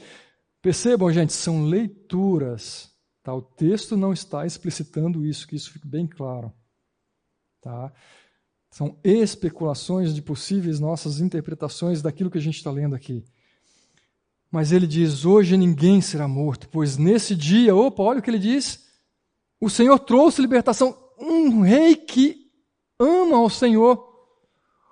Percebam, 0.60 1.12
gente, 1.12 1.32
são 1.32 1.64
leituras. 1.64 2.92
Tá? 3.22 3.32
O 3.32 3.42
texto 3.42 3.96
não 3.96 4.12
está 4.12 4.44
explicitando 4.44 5.24
isso, 5.24 5.46
que 5.46 5.54
isso 5.54 5.72
fique 5.72 5.86
bem 5.86 6.06
claro. 6.06 6.52
Tá? 7.60 7.92
São 8.70 8.98
especulações 9.04 10.14
de 10.14 10.22
possíveis 10.22 10.80
nossas 10.80 11.20
interpretações 11.20 12.02
daquilo 12.02 12.30
que 12.30 12.38
a 12.38 12.42
gente 12.42 12.56
está 12.56 12.70
lendo 12.70 12.94
aqui. 12.94 13.24
Mas 14.52 14.70
ele 14.70 14.86
diz: 14.86 15.24
Hoje 15.24 15.56
ninguém 15.56 16.02
será 16.02 16.28
morto, 16.28 16.68
pois 16.68 16.98
nesse 16.98 17.34
dia, 17.34 17.74
opa, 17.74 18.02
olha 18.02 18.18
o 18.18 18.22
que 18.22 18.28
ele 18.28 18.38
diz: 18.38 18.86
o 19.58 19.70
Senhor 19.70 19.98
trouxe 19.98 20.42
libertação. 20.42 20.94
Um 21.18 21.62
rei 21.62 21.96
que 21.96 22.52
ama 22.98 23.40
o 23.40 23.48
Senhor, 23.48 24.06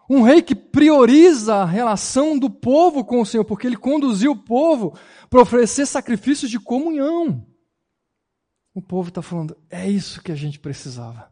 um 0.09 0.23
rei 0.23 0.41
que 0.41 0.55
prioriza 0.55 1.57
a 1.57 1.65
relação 1.67 2.39
do 2.39 2.49
povo 2.49 3.05
com 3.05 3.21
o 3.21 3.27
Senhor, 3.27 3.45
porque 3.45 3.67
ele 3.67 3.77
conduziu 3.77 4.33
o 4.33 4.43
povo 4.45 4.99
para 5.29 5.43
oferecer 5.43 5.87
sacrifícios 5.87 6.51
de 6.51 6.59
comunhão. 6.59 7.47
O 8.75 8.81
povo 8.81 9.11
está 9.11 9.21
falando: 9.21 9.55
é 9.69 9.91
isso 9.91 10.23
que 10.23 10.33
a 10.33 10.37
gente 10.37 10.59
precisava. 10.59 11.31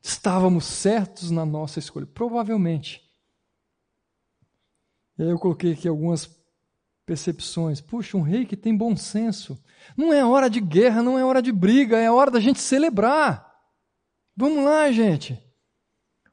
Estávamos 0.00 0.66
certos 0.66 1.32
na 1.32 1.44
nossa 1.44 1.80
escolha, 1.80 2.06
provavelmente. 2.06 3.02
E 5.18 5.22
aí 5.22 5.30
eu 5.30 5.38
coloquei 5.38 5.72
aqui 5.72 5.88
algumas 5.88 6.43
percepções. 7.04 7.80
Puxa, 7.80 8.16
um 8.16 8.22
rei 8.22 8.44
que 8.46 8.56
tem 8.56 8.76
bom 8.76 8.96
senso. 8.96 9.62
Não 9.96 10.12
é 10.12 10.24
hora 10.24 10.48
de 10.48 10.60
guerra, 10.60 11.02
não 11.02 11.18
é 11.18 11.24
hora 11.24 11.42
de 11.42 11.52
briga, 11.52 11.98
é 11.98 12.10
hora 12.10 12.30
da 12.30 12.40
gente 12.40 12.60
celebrar. 12.60 13.46
Vamos 14.36 14.64
lá, 14.64 14.90
gente. 14.90 15.38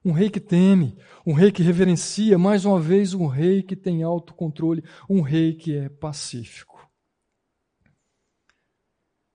Um 0.04 0.12
rei 0.12 0.30
que 0.30 0.40
teme, 0.40 0.98
um 1.26 1.34
rei 1.34 1.52
que 1.52 1.62
reverencia, 1.62 2.38
mais 2.38 2.66
uma 2.66 2.80
vez, 2.80 3.14
um 3.14 3.28
rei 3.28 3.62
que 3.62 3.76
tem 3.76 4.02
autocontrole, 4.02 4.84
um 5.08 5.22
rei 5.22 5.54
que 5.54 5.76
é 5.76 5.90
pacífico. 5.90 6.90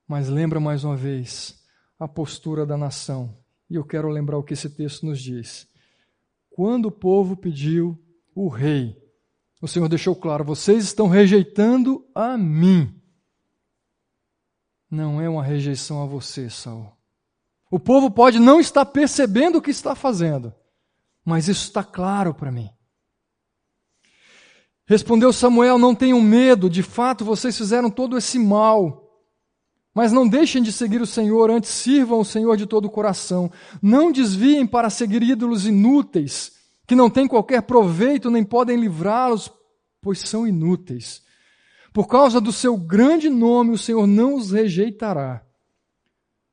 Mas 0.05 0.27
lembra 0.27 0.59
mais 0.59 0.83
uma 0.83 0.97
vez 0.97 1.63
a 1.97 2.07
postura 2.07 2.65
da 2.65 2.77
nação. 2.77 3.37
E 3.69 3.75
eu 3.75 3.85
quero 3.85 4.09
lembrar 4.09 4.37
o 4.37 4.43
que 4.43 4.53
esse 4.53 4.69
texto 4.69 5.05
nos 5.05 5.21
diz. 5.21 5.67
Quando 6.49 6.87
o 6.87 6.91
povo 6.91 7.35
pediu 7.37 7.97
o 8.35 8.47
rei, 8.47 8.97
o 9.61 9.67
Senhor 9.67 9.87
deixou 9.89 10.15
claro: 10.15 10.43
vocês 10.43 10.83
estão 10.83 11.07
rejeitando 11.07 12.05
a 12.13 12.37
mim. 12.37 12.93
Não 14.89 15.19
é 15.19 15.27
uma 15.27 15.43
rejeição 15.43 16.01
a 16.01 16.05
você, 16.05 16.49
Saul. 16.49 16.91
O 17.69 17.79
povo 17.79 18.09
pode 18.09 18.39
não 18.39 18.59
estar 18.59 18.85
percebendo 18.85 19.57
o 19.57 19.61
que 19.61 19.71
está 19.71 19.93
fazendo, 19.93 20.53
mas 21.25 21.47
isso 21.47 21.63
está 21.63 21.83
claro 21.83 22.33
para 22.33 22.51
mim. 22.51 22.69
Respondeu 24.85 25.33
Samuel: 25.33 25.77
Não 25.77 25.93
tenham 25.93 26.21
medo, 26.21 26.69
de 26.69 26.83
fato 26.83 27.25
vocês 27.25 27.57
fizeram 27.57 27.89
todo 27.89 28.17
esse 28.17 28.39
mal. 28.39 29.05
Mas 29.93 30.11
não 30.11 30.27
deixem 30.27 30.61
de 30.61 30.71
seguir 30.71 31.01
o 31.01 31.07
Senhor, 31.07 31.49
antes 31.49 31.71
sirvam 31.71 32.19
o 32.19 32.25
Senhor 32.25 32.55
de 32.55 32.67
todo 32.67 32.85
o 32.85 32.89
coração. 32.89 33.51
Não 33.81 34.11
desviem 34.11 34.65
para 34.65 34.91
seguir 34.91 35.23
ídolos 35.23 35.65
inúteis 35.65 36.56
que 36.87 36.95
não 36.95 37.09
têm 37.09 37.27
qualquer 37.27 37.61
proveito 37.63 38.31
nem 38.31 38.45
podem 38.45 38.79
livrá-los, 38.79 39.51
pois 40.01 40.19
são 40.19 40.47
inúteis. 40.47 41.21
Por 41.93 42.07
causa 42.07 42.39
do 42.39 42.53
seu 42.53 42.77
grande 42.77 43.29
nome, 43.29 43.71
o 43.71 43.77
Senhor 43.77 44.07
não 44.07 44.35
os 44.35 44.51
rejeitará, 44.51 45.43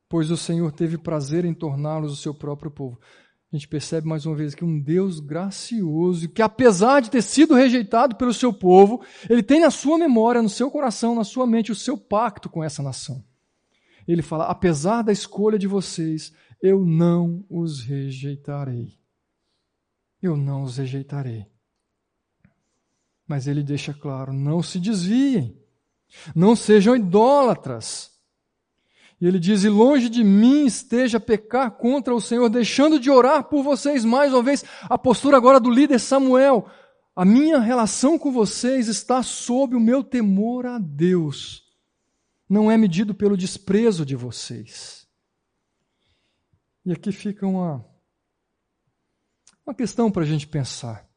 pois 0.08 0.32
o 0.32 0.36
Senhor 0.36 0.72
teve 0.72 0.98
prazer 0.98 1.44
em 1.44 1.54
torná-los 1.54 2.12
o 2.12 2.16
seu 2.16 2.34
próprio 2.34 2.70
povo. 2.70 2.98
A 3.52 3.56
gente 3.56 3.68
percebe 3.68 4.08
mais 4.08 4.26
uma 4.26 4.34
vez 4.34 4.52
que 4.56 4.64
um 4.64 4.80
Deus 4.80 5.20
gracioso, 5.20 6.28
que 6.28 6.42
apesar 6.42 7.00
de 7.00 7.10
ter 7.10 7.22
sido 7.22 7.54
rejeitado 7.54 8.16
pelo 8.16 8.34
seu 8.34 8.52
povo, 8.52 9.00
ele 9.30 9.44
tem 9.44 9.60
na 9.60 9.70
sua 9.70 9.96
memória, 9.96 10.42
no 10.42 10.48
seu 10.48 10.68
coração, 10.68 11.14
na 11.14 11.22
sua 11.22 11.46
mente, 11.46 11.70
o 11.70 11.76
seu 11.76 11.96
pacto 11.96 12.48
com 12.48 12.64
essa 12.64 12.82
nação. 12.82 13.22
Ele 14.08 14.22
fala: 14.22 14.46
apesar 14.46 15.02
da 15.02 15.12
escolha 15.12 15.56
de 15.56 15.68
vocês, 15.68 16.32
eu 16.60 16.84
não 16.84 17.44
os 17.48 17.80
rejeitarei 17.80 19.03
eu 20.26 20.36
não 20.36 20.62
os 20.62 20.78
rejeitarei. 20.78 21.46
Mas 23.26 23.46
ele 23.46 23.62
deixa 23.62 23.92
claro: 23.92 24.32
não 24.32 24.62
se 24.62 24.78
desviem, 24.78 25.58
não 26.34 26.54
sejam 26.54 26.96
idólatras. 26.96 28.12
E 29.20 29.26
ele 29.26 29.38
diz: 29.38 29.64
E 29.64 29.68
longe 29.68 30.08
de 30.08 30.22
mim 30.22 30.66
esteja 30.66 31.18
pecar 31.20 31.70
contra 31.72 32.14
o 32.14 32.20
Senhor, 32.20 32.48
deixando 32.48 32.98
de 32.98 33.10
orar 33.10 33.44
por 33.44 33.62
vocês. 33.62 34.04
Mais 34.04 34.32
uma 34.32 34.42
vez, 34.42 34.64
a 34.82 34.98
postura 34.98 35.36
agora 35.36 35.60
do 35.60 35.70
líder 35.70 35.98
Samuel. 35.98 36.68
A 37.16 37.24
minha 37.24 37.60
relação 37.60 38.18
com 38.18 38.32
vocês 38.32 38.88
está 38.88 39.22
sob 39.22 39.76
o 39.76 39.80
meu 39.80 40.02
temor 40.02 40.66
a 40.66 40.78
Deus. 40.78 41.62
Não 42.48 42.70
é 42.70 42.76
medido 42.76 43.14
pelo 43.14 43.36
desprezo 43.36 44.04
de 44.04 44.16
vocês. 44.16 45.06
E 46.84 46.92
aqui 46.92 47.12
fica 47.12 47.46
uma 47.46 47.86
uma 49.66 49.74
questão 49.74 50.10
para 50.10 50.22
a 50.22 50.26
gente 50.26 50.46
pensar. 50.46 51.08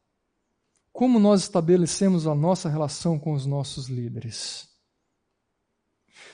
Como 0.92 1.18
nós 1.18 1.42
estabelecemos 1.42 2.26
a 2.26 2.34
nossa 2.34 2.68
relação 2.68 3.18
com 3.18 3.32
os 3.32 3.46
nossos 3.46 3.88
líderes? 3.88 4.68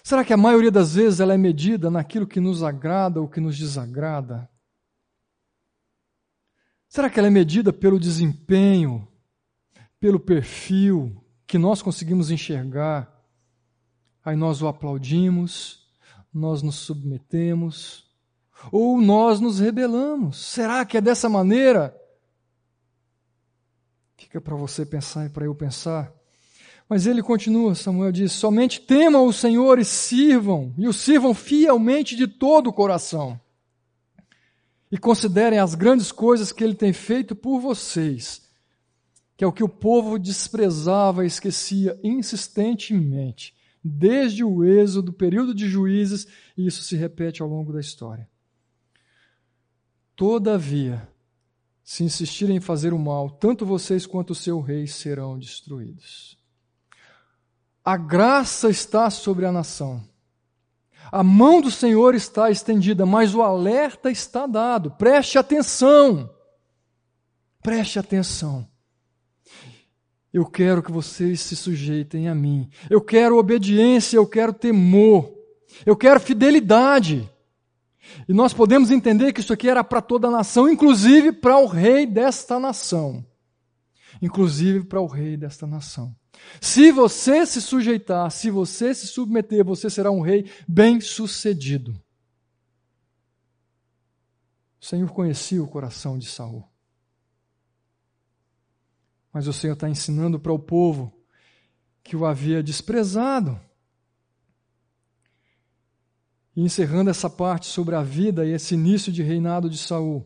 Será 0.03 0.25
que 0.25 0.33
a 0.33 0.37
maioria 0.37 0.71
das 0.71 0.95
vezes 0.95 1.21
ela 1.21 1.35
é 1.35 1.37
medida 1.37 1.91
naquilo 1.91 2.27
que 2.27 2.41
nos 2.41 2.63
agrada 2.63 3.21
ou 3.21 3.29
que 3.29 3.41
nos 3.41 3.59
desagrada? 3.59 4.49
Será 6.89 7.11
que 7.11 7.19
ela 7.19 7.29
é 7.29 7.31
medida 7.31 7.73
pelo 7.73 7.99
desempenho, 7.99 9.09
pelo 9.99 10.21
perfil 10.21 11.23
que 11.47 11.59
nós 11.59 11.83
conseguimos 11.83 12.31
enxergar? 12.31 13.13
Aí 14.25 14.37
nós 14.37 14.63
o 14.63 14.69
aplaudimos, 14.69 15.91
nós 16.33 16.63
nos 16.63 16.77
submetemos, 16.77 18.11
ou 18.73 19.01
nós 19.01 19.41
nos 19.41 19.59
rebelamos? 19.59 20.39
Será 20.39 20.85
que 20.85 20.97
é 20.97 21.01
dessa 21.01 21.29
maneira 21.29 21.95
Fica 24.17 24.41
para 24.41 24.55
você 24.55 24.87
pensar 24.87 25.27
e 25.27 25.29
para 25.29 25.45
eu 25.45 25.55
pensar. 25.55 26.13
Mas 26.89 27.07
ele 27.07 27.23
continua, 27.23 27.75
Samuel 27.75 28.13
diz: 28.13 28.33
somente 28.33 28.81
temam 28.81 29.27
o 29.27 29.33
Senhor 29.33 29.79
e 29.79 29.85
sirvam, 29.85 30.75
e 30.77 30.87
o 30.87 30.93
sirvam 30.93 31.35
fielmente 31.35 32.15
de 32.15 32.27
todo 32.27 32.69
o 32.69 32.73
coração. 32.73 33.41
E 34.91 34.99
considerem 34.99 35.59
as 35.59 35.75
grandes 35.75 36.13
coisas 36.13 36.53
que 36.53 36.63
ele 36.63 36.75
tem 36.75 36.93
feito 36.93 37.35
por 37.35 37.59
vocês, 37.59 38.43
que 39.37 39.43
é 39.43 39.47
o 39.47 39.53
que 39.53 39.65
o 39.65 39.69
povo 39.69 40.19
desprezava 40.19 41.25
e 41.25 41.27
esquecia 41.27 41.99
insistentemente, 42.05 43.55
desde 43.83 44.45
o 44.45 44.63
êxodo, 44.63 45.13
período 45.13 45.55
de 45.55 45.69
juízes, 45.69 46.27
e 46.57 46.67
isso 46.67 46.85
se 46.85 46.97
repete 46.97 47.43
ao 47.43 47.49
longo 47.49 47.73
da 47.73 47.81
história. 47.81 48.29
Todavia, 50.15 51.09
se 51.85 52.03
insistirem 52.03 52.57
em 52.57 52.61
fazer 52.61 52.95
o 52.95 52.99
mal, 52.99 53.29
tanto 53.29 53.67
vocês 53.67 54.07
quanto 54.07 54.31
o 54.31 54.35
seu 54.35 54.59
rei 54.61 54.87
serão 54.87 55.39
destruídos. 55.39 56.39
A 57.85 57.99
graça 57.99 58.71
está 58.71 59.11
sobre 59.11 59.45
a 59.45 59.53
nação. 59.53 60.03
A 61.13 61.23
mão 61.23 61.61
do 61.61 61.71
Senhor 61.71 62.15
está 62.15 62.51
estendida, 62.51 63.05
mas 63.05 63.35
o 63.35 63.43
alerta 63.43 64.11
está 64.11 64.47
dado. 64.47 64.91
Preste 64.93 65.37
atenção. 65.37 66.31
Preste 67.63 67.99
atenção. 67.99 68.67
Eu 70.33 70.47
quero 70.47 70.83
que 70.83 70.91
vocês 70.91 71.41
se 71.41 71.55
sujeitem 71.55 72.29
a 72.29 72.35
mim. 72.35 72.71
Eu 72.89 73.03
quero 73.03 73.39
obediência, 73.39 74.17
eu 74.17 74.27
quero 74.27 74.55
temor. 74.55 75.31
Eu 75.85 75.95
quero 75.95 76.19
fidelidade. 76.19 77.31
E 78.29 78.33
nós 78.33 78.53
podemos 78.53 78.91
entender 78.91 79.33
que 79.33 79.41
isso 79.41 79.53
aqui 79.53 79.69
era 79.69 79.83
para 79.83 80.01
toda 80.01 80.29
a 80.29 80.31
nação, 80.31 80.69
inclusive 80.69 81.33
para 81.33 81.59
o 81.59 81.67
rei 81.67 82.07
desta 82.07 82.59
nação. 82.59 83.25
Inclusive 84.21 84.85
para 84.85 85.01
o 85.01 85.07
rei 85.07 85.37
desta 85.37 85.67
nação. 85.67 86.15
Se 86.61 86.93
você 86.93 87.47
se 87.47 87.61
sujeitar, 87.61 88.31
se 88.31 88.51
você 88.51 88.95
se 88.95 89.07
submeter, 89.07 89.65
você 89.65 89.89
será 89.89 90.11
um 90.11 90.21
rei 90.21 90.51
bem-sucedido. 90.69 91.93
O 94.81 94.85
Senhor 94.85 95.11
conhecia 95.11 95.63
o 95.63 95.69
coração 95.69 96.19
de 96.19 96.27
Saul. 96.27 96.69
Mas 99.33 99.47
o 99.49 99.53
Senhor 99.53 99.73
está 99.73 99.89
ensinando 99.89 100.39
para 100.39 100.53
o 100.53 100.59
povo 100.59 101.13
que 102.03 102.15
o 102.15 102.27
havia 102.27 102.63
desprezado. 102.63 103.59
E 106.57 106.63
encerrando 106.63 107.11
essa 107.11 107.29
parte 107.29 107.67
sobre 107.67 107.95
a 107.95 108.03
vida 108.03 108.47
e 108.47 108.53
esse 108.53 108.75
início 108.75 109.13
de 109.13 109.23
reinado 109.23 109.69
de 109.69 109.77
Saul. 109.77 110.25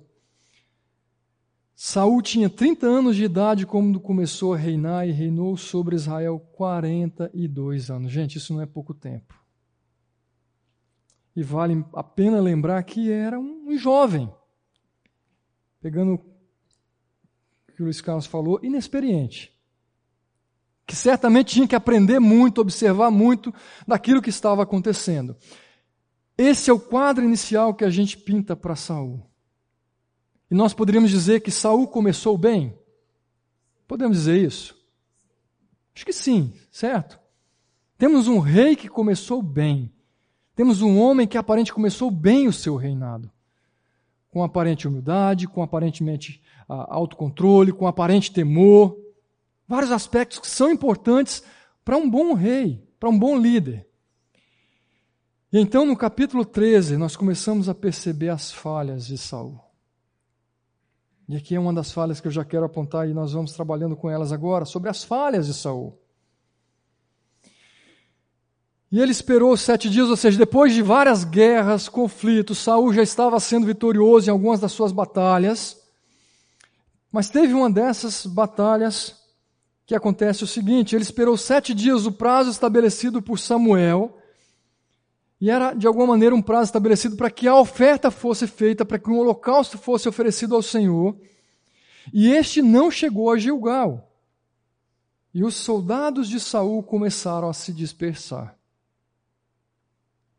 Saul 1.80 2.20
tinha 2.20 2.50
30 2.50 2.86
anos 2.86 3.14
de 3.14 3.22
idade 3.22 3.64
quando 3.64 4.00
começou 4.00 4.52
a 4.52 4.56
reinar 4.56 5.06
e 5.06 5.12
reinou 5.12 5.56
sobre 5.56 5.94
Israel 5.94 6.40
42 6.56 7.88
anos. 7.88 8.10
Gente, 8.10 8.36
isso 8.36 8.52
não 8.52 8.60
é 8.60 8.66
pouco 8.66 8.92
tempo. 8.92 9.32
E 11.36 11.42
vale 11.44 11.84
a 11.94 12.02
pena 12.02 12.40
lembrar 12.40 12.82
que 12.82 13.12
era 13.12 13.38
um 13.38 13.78
jovem. 13.78 14.28
Pegando 15.80 16.14
o 16.14 16.18
que 17.72 17.80
o 17.80 17.84
Luiz 17.84 18.00
Carlos 18.00 18.26
falou, 18.26 18.58
inexperiente. 18.60 19.56
Que 20.84 20.96
certamente 20.96 21.54
tinha 21.54 21.68
que 21.68 21.76
aprender 21.76 22.18
muito, 22.18 22.60
observar 22.60 23.12
muito 23.12 23.54
daquilo 23.86 24.20
que 24.20 24.30
estava 24.30 24.64
acontecendo. 24.64 25.36
Esse 26.38 26.70
é 26.70 26.72
o 26.72 26.78
quadro 26.78 27.24
inicial 27.24 27.74
que 27.74 27.84
a 27.84 27.90
gente 27.90 28.16
pinta 28.16 28.54
para 28.54 28.76
Saul. 28.76 29.28
E 30.48 30.54
nós 30.54 30.72
poderíamos 30.72 31.10
dizer 31.10 31.40
que 31.40 31.50
Saul 31.50 31.88
começou 31.88 32.38
bem? 32.38 32.78
Podemos 33.88 34.18
dizer 34.18 34.40
isso? 34.46 34.78
Acho 35.92 36.06
que 36.06 36.12
sim, 36.12 36.54
certo? 36.70 37.18
Temos 37.98 38.28
um 38.28 38.38
rei 38.38 38.76
que 38.76 38.88
começou 38.88 39.42
bem. 39.42 39.92
Temos 40.54 40.80
um 40.80 41.00
homem 41.00 41.26
que 41.26 41.36
aparentemente 41.36 41.74
começou 41.74 42.08
bem 42.08 42.46
o 42.46 42.52
seu 42.52 42.76
reinado. 42.76 43.28
Com 44.30 44.44
aparente 44.44 44.86
humildade, 44.86 45.48
com 45.48 45.60
aparentemente 45.60 46.40
uh, 46.68 46.86
autocontrole, 46.88 47.72
com 47.72 47.88
aparente 47.88 48.30
temor. 48.30 48.96
Vários 49.66 49.90
aspectos 49.90 50.38
que 50.38 50.46
são 50.46 50.70
importantes 50.70 51.42
para 51.84 51.96
um 51.96 52.08
bom 52.08 52.32
rei, 52.32 52.86
para 53.00 53.08
um 53.08 53.18
bom 53.18 53.36
líder. 53.36 53.87
E 55.50 55.58
então, 55.58 55.86
no 55.86 55.96
capítulo 55.96 56.44
13, 56.44 56.98
nós 56.98 57.16
começamos 57.16 57.70
a 57.70 57.74
perceber 57.74 58.28
as 58.28 58.52
falhas 58.52 59.06
de 59.06 59.16
Saul. 59.16 59.58
E 61.26 61.36
aqui 61.36 61.54
é 61.54 61.60
uma 61.60 61.72
das 61.72 61.90
falhas 61.90 62.20
que 62.20 62.28
eu 62.28 62.32
já 62.32 62.44
quero 62.44 62.66
apontar 62.66 63.08
e 63.08 63.14
nós 63.14 63.32
vamos 63.32 63.52
trabalhando 63.52 63.96
com 63.96 64.10
elas 64.10 64.30
agora, 64.30 64.66
sobre 64.66 64.90
as 64.90 65.04
falhas 65.04 65.46
de 65.46 65.54
Saul. 65.54 65.98
E 68.92 69.00
ele 69.00 69.10
esperou 69.10 69.56
sete 69.56 69.88
dias, 69.88 70.10
ou 70.10 70.16
seja, 70.16 70.36
depois 70.36 70.74
de 70.74 70.82
várias 70.82 71.24
guerras, 71.24 71.88
conflitos, 71.88 72.58
Saul 72.58 72.92
já 72.92 73.02
estava 73.02 73.40
sendo 73.40 73.66
vitorioso 73.66 74.28
em 74.28 74.32
algumas 74.32 74.60
das 74.60 74.72
suas 74.72 74.92
batalhas. 74.92 75.78
Mas 77.10 77.30
teve 77.30 77.54
uma 77.54 77.70
dessas 77.70 78.26
batalhas 78.26 79.16
que 79.86 79.94
acontece 79.94 80.44
o 80.44 80.46
seguinte: 80.46 80.94
ele 80.94 81.02
esperou 81.02 81.38
sete 81.38 81.72
dias, 81.72 82.04
o 82.04 82.12
prazo 82.12 82.50
estabelecido 82.50 83.22
por 83.22 83.38
Samuel, 83.38 84.17
e 85.40 85.50
era, 85.50 85.72
de 85.72 85.86
alguma 85.86 86.06
maneira, 86.06 86.34
um 86.34 86.42
prazo 86.42 86.64
estabelecido 86.64 87.16
para 87.16 87.30
que 87.30 87.46
a 87.46 87.54
oferta 87.54 88.10
fosse 88.10 88.46
feita, 88.46 88.84
para 88.84 88.98
que 88.98 89.08
um 89.08 89.18
holocausto 89.18 89.78
fosse 89.78 90.08
oferecido 90.08 90.54
ao 90.54 90.62
Senhor. 90.62 91.16
E 92.12 92.32
este 92.32 92.60
não 92.60 92.90
chegou 92.90 93.30
a 93.30 93.38
Gilgal. 93.38 94.10
E 95.32 95.44
os 95.44 95.54
soldados 95.54 96.28
de 96.28 96.40
Saul 96.40 96.82
começaram 96.82 97.48
a 97.48 97.52
se 97.52 97.72
dispersar. 97.72 98.56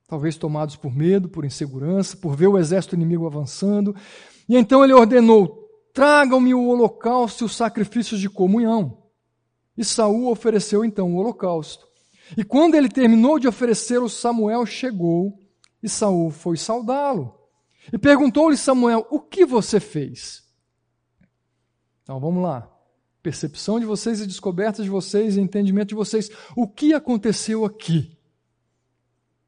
Talvez 0.05 0.35
tomados 0.35 0.75
por 0.75 0.93
medo, 0.93 1.29
por 1.29 1.45
insegurança, 1.45 2.17
por 2.17 2.35
ver 2.35 2.47
o 2.47 2.57
exército 2.57 2.95
inimigo 2.95 3.25
avançando. 3.25 3.95
E 4.49 4.57
então 4.57 4.83
ele 4.83 4.91
ordenou: 4.91 5.69
tragam-me 5.93 6.53
o 6.53 6.67
holocausto 6.67 7.43
e 7.43 7.45
os 7.45 7.55
sacrifícios 7.55 8.19
de 8.19 8.29
comunhão. 8.29 8.97
E 9.77 9.85
Saul 9.85 10.29
ofereceu 10.29 10.83
então 10.83 11.13
o 11.13 11.17
holocausto. 11.17 11.88
E 12.37 12.43
quando 12.43 12.75
ele 12.75 12.89
terminou 12.89 13.39
de 13.39 13.47
oferecer, 13.47 13.99
o 13.99 14.09
Samuel 14.09 14.65
chegou 14.65 15.39
e 15.81 15.89
Saul 15.89 16.29
foi 16.29 16.57
saudá-lo. 16.57 17.33
E 17.91 17.97
perguntou-lhe 17.97 18.57
Samuel: 18.57 19.07
"O 19.09 19.19
que 19.19 19.45
você 19.45 19.79
fez?" 19.79 20.43
Então 22.03 22.19
vamos 22.19 22.41
lá. 22.43 22.69
Percepção 23.21 23.79
de 23.79 23.85
vocês 23.85 24.21
e 24.21 24.27
descoberta 24.27 24.81
de 24.81 24.89
vocês 24.89 25.37
entendimento 25.37 25.89
de 25.89 25.95
vocês. 25.95 26.29
O 26.55 26.67
que 26.67 26.93
aconteceu 26.93 27.65
aqui? 27.65 28.17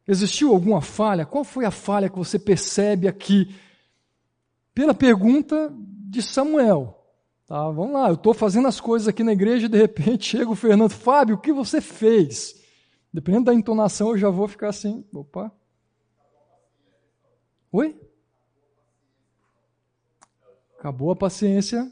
Existiu 0.07 0.51
alguma 0.51 0.81
falha? 0.81 1.25
Qual 1.25 1.43
foi 1.43 1.65
a 1.65 1.71
falha 1.71 2.09
que 2.09 2.17
você 2.17 2.37
percebe 2.37 3.07
aqui? 3.07 3.55
Pela 4.73 4.93
pergunta 4.93 5.73
de 5.75 6.21
Samuel. 6.21 6.97
Tá, 7.47 7.69
vamos 7.69 7.93
lá, 7.93 8.07
eu 8.07 8.13
estou 8.13 8.33
fazendo 8.33 8.67
as 8.67 8.79
coisas 8.79 9.07
aqui 9.07 9.23
na 9.23 9.33
igreja 9.33 9.65
e 9.65 9.69
de 9.69 9.77
repente 9.77 10.23
chega 10.37 10.49
o 10.49 10.55
Fernando, 10.55 10.89
Fábio, 10.91 11.35
o 11.35 11.39
que 11.39 11.51
você 11.51 11.81
fez? 11.81 12.60
Dependendo 13.13 13.45
da 13.45 13.53
entonação, 13.53 14.11
eu 14.11 14.17
já 14.17 14.29
vou 14.29 14.47
ficar 14.47 14.69
assim, 14.69 15.05
opa. 15.13 15.51
Oi? 17.71 17.99
Acabou 20.77 21.11
a 21.11 21.15
paciência. 21.15 21.91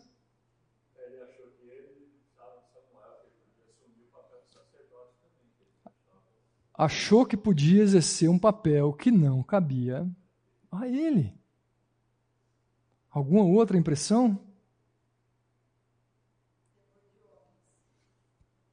Achou 6.73 7.25
que 7.25 7.35
podia 7.35 7.83
exercer 7.83 8.29
um 8.29 8.39
papel 8.39 8.93
que 8.93 9.11
não 9.11 9.43
cabia 9.43 10.09
a 10.71 10.87
ele. 10.87 11.37
Alguma 13.11 13.43
outra 13.43 13.77
impressão? 13.77 14.39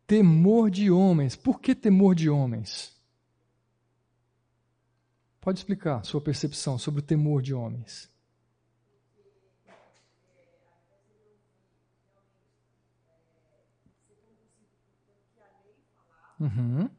Temor 0.07 0.71
de 0.71 0.90
homens. 0.90 1.35
Por 1.35 1.61
que 1.61 1.75
temor 1.75 2.14
de 2.14 2.31
homens? 2.31 2.95
Pode 5.40 5.59
explicar 5.59 6.05
sua 6.05 6.21
percepção 6.21 6.79
sobre 6.79 7.01
o 7.01 7.03
temor 7.03 7.42
de 7.42 7.55
homens. 7.55 8.11
Uhum. 16.38 16.90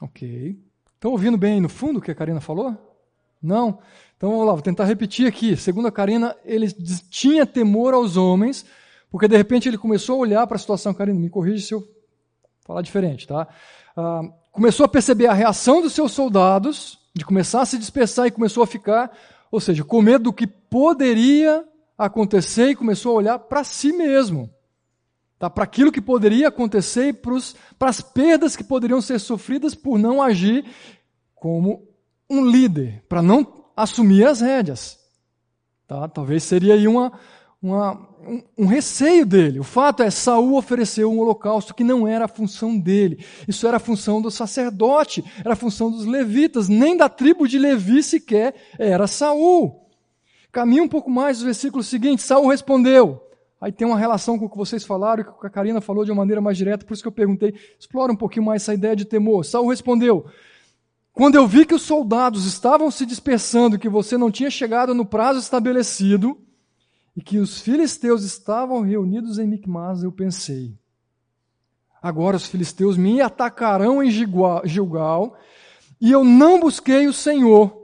Ok. 0.00 0.65
Estão 1.06 1.12
ouvindo 1.12 1.38
bem 1.38 1.52
aí 1.52 1.60
no 1.60 1.68
fundo 1.68 2.00
o 2.00 2.02
que 2.02 2.10
a 2.10 2.14
Karina 2.16 2.40
falou? 2.40 2.76
Não? 3.40 3.78
Então 4.16 4.28
vamos 4.28 4.44
lá, 4.44 4.52
vou 4.54 4.60
tentar 4.60 4.86
repetir 4.86 5.28
aqui. 5.28 5.56
Segundo 5.56 5.86
a 5.86 5.92
Karina, 5.92 6.34
ele 6.44 6.68
tinha 7.08 7.46
temor 7.46 7.94
aos 7.94 8.16
homens, 8.16 8.66
porque 9.08 9.28
de 9.28 9.36
repente 9.36 9.68
ele 9.68 9.78
começou 9.78 10.16
a 10.16 10.18
olhar 10.18 10.44
para 10.48 10.56
a 10.56 10.58
situação. 10.58 10.92
Karina, 10.92 11.16
me 11.16 11.30
corrija 11.30 11.64
se 11.64 11.74
eu 11.74 11.88
falar 12.66 12.82
diferente, 12.82 13.24
tá? 13.24 13.46
Ah, 13.96 14.22
começou 14.50 14.84
a 14.84 14.88
perceber 14.88 15.28
a 15.28 15.32
reação 15.32 15.80
dos 15.80 15.92
seus 15.92 16.10
soldados, 16.10 16.98
de 17.14 17.24
começar 17.24 17.60
a 17.60 17.66
se 17.66 17.78
dispersar 17.78 18.26
e 18.26 18.32
começou 18.32 18.64
a 18.64 18.66
ficar, 18.66 19.16
ou 19.48 19.60
seja, 19.60 19.84
com 19.84 20.02
medo 20.02 20.24
do 20.24 20.32
que 20.32 20.48
poderia 20.48 21.64
acontecer 21.96 22.70
e 22.70 22.74
começou 22.74 23.12
a 23.12 23.18
olhar 23.18 23.38
para 23.38 23.62
si 23.62 23.92
mesmo 23.92 24.50
tá? 25.38 25.50
para 25.50 25.64
aquilo 25.64 25.92
que 25.92 26.00
poderia 26.00 26.48
acontecer 26.48 27.08
e 27.08 27.12
para 27.12 27.88
as 27.88 28.00
perdas 28.00 28.56
que 28.56 28.64
poderiam 28.64 29.00
ser 29.00 29.18
sofridas 29.18 29.74
por 29.74 29.98
não 29.98 30.22
agir 30.22 30.64
como 31.46 31.84
um 32.28 32.44
líder, 32.44 33.04
para 33.08 33.22
não 33.22 33.46
assumir 33.76 34.26
as 34.26 34.40
rédeas. 34.40 34.98
Tá? 35.86 36.08
Talvez 36.08 36.42
seria 36.42 36.74
aí 36.74 36.88
uma, 36.88 37.12
uma, 37.62 37.92
um, 38.26 38.42
um, 38.58 38.66
receio 38.66 39.24
dele. 39.24 39.60
O 39.60 39.62
fato 39.62 40.02
é, 40.02 40.10
Saul 40.10 40.56
ofereceu 40.56 41.08
um 41.08 41.20
holocausto 41.20 41.72
que 41.72 41.84
não 41.84 42.04
era 42.04 42.24
a 42.24 42.28
função 42.28 42.76
dele. 42.76 43.24
Isso 43.46 43.64
era 43.64 43.76
a 43.76 43.78
função 43.78 44.20
do 44.20 44.28
sacerdote, 44.28 45.24
era 45.38 45.52
a 45.52 45.56
função 45.56 45.88
dos 45.88 46.04
levitas, 46.04 46.68
nem 46.68 46.96
da 46.96 47.08
tribo 47.08 47.46
de 47.46 47.60
Levi 47.60 48.02
sequer 48.02 48.56
era 48.76 49.06
Saul. 49.06 49.86
Caminha 50.50 50.82
um 50.82 50.88
pouco 50.88 51.08
mais 51.08 51.40
o 51.42 51.44
versículo 51.44 51.84
seguinte, 51.84 52.22
Saul 52.22 52.48
respondeu. 52.48 53.22
Aí 53.60 53.70
tem 53.70 53.86
uma 53.86 53.96
relação 53.96 54.36
com 54.36 54.46
o 54.46 54.50
que 54.50 54.56
vocês 54.56 54.84
falaram, 54.84 55.22
que 55.22 55.46
a 55.46 55.50
Karina 55.50 55.80
falou 55.80 56.04
de 56.04 56.10
uma 56.10 56.22
maneira 56.22 56.40
mais 56.40 56.58
direta, 56.58 56.84
por 56.84 56.92
isso 56.92 57.04
que 57.04 57.08
eu 57.08 57.12
perguntei, 57.12 57.54
explora 57.78 58.10
um 58.10 58.16
pouquinho 58.16 58.46
mais 58.46 58.62
essa 58.62 58.74
ideia 58.74 58.96
de 58.96 59.04
temor. 59.04 59.44
Saul 59.44 59.68
respondeu: 59.68 60.26
Quando 61.16 61.36
eu 61.36 61.46
vi 61.46 61.64
que 61.64 61.74
os 61.74 61.80
soldados 61.80 62.44
estavam 62.44 62.90
se 62.90 63.06
dispersando, 63.06 63.78
que 63.78 63.88
você 63.88 64.18
não 64.18 64.30
tinha 64.30 64.50
chegado 64.50 64.94
no 64.94 65.06
prazo 65.06 65.40
estabelecido, 65.40 66.38
e 67.16 67.22
que 67.22 67.38
os 67.38 67.58
filisteus 67.58 68.22
estavam 68.22 68.82
reunidos 68.82 69.38
em 69.38 69.46
Micmas, 69.46 70.02
eu 70.02 70.12
pensei: 70.12 70.78
agora 72.02 72.36
os 72.36 72.46
filisteus 72.46 72.98
me 72.98 73.22
atacarão 73.22 74.02
em 74.02 74.10
Gilgal, 74.10 75.38
e 75.98 76.12
eu 76.12 76.22
não 76.22 76.60
busquei 76.60 77.06
o 77.06 77.14
Senhor. 77.14 77.74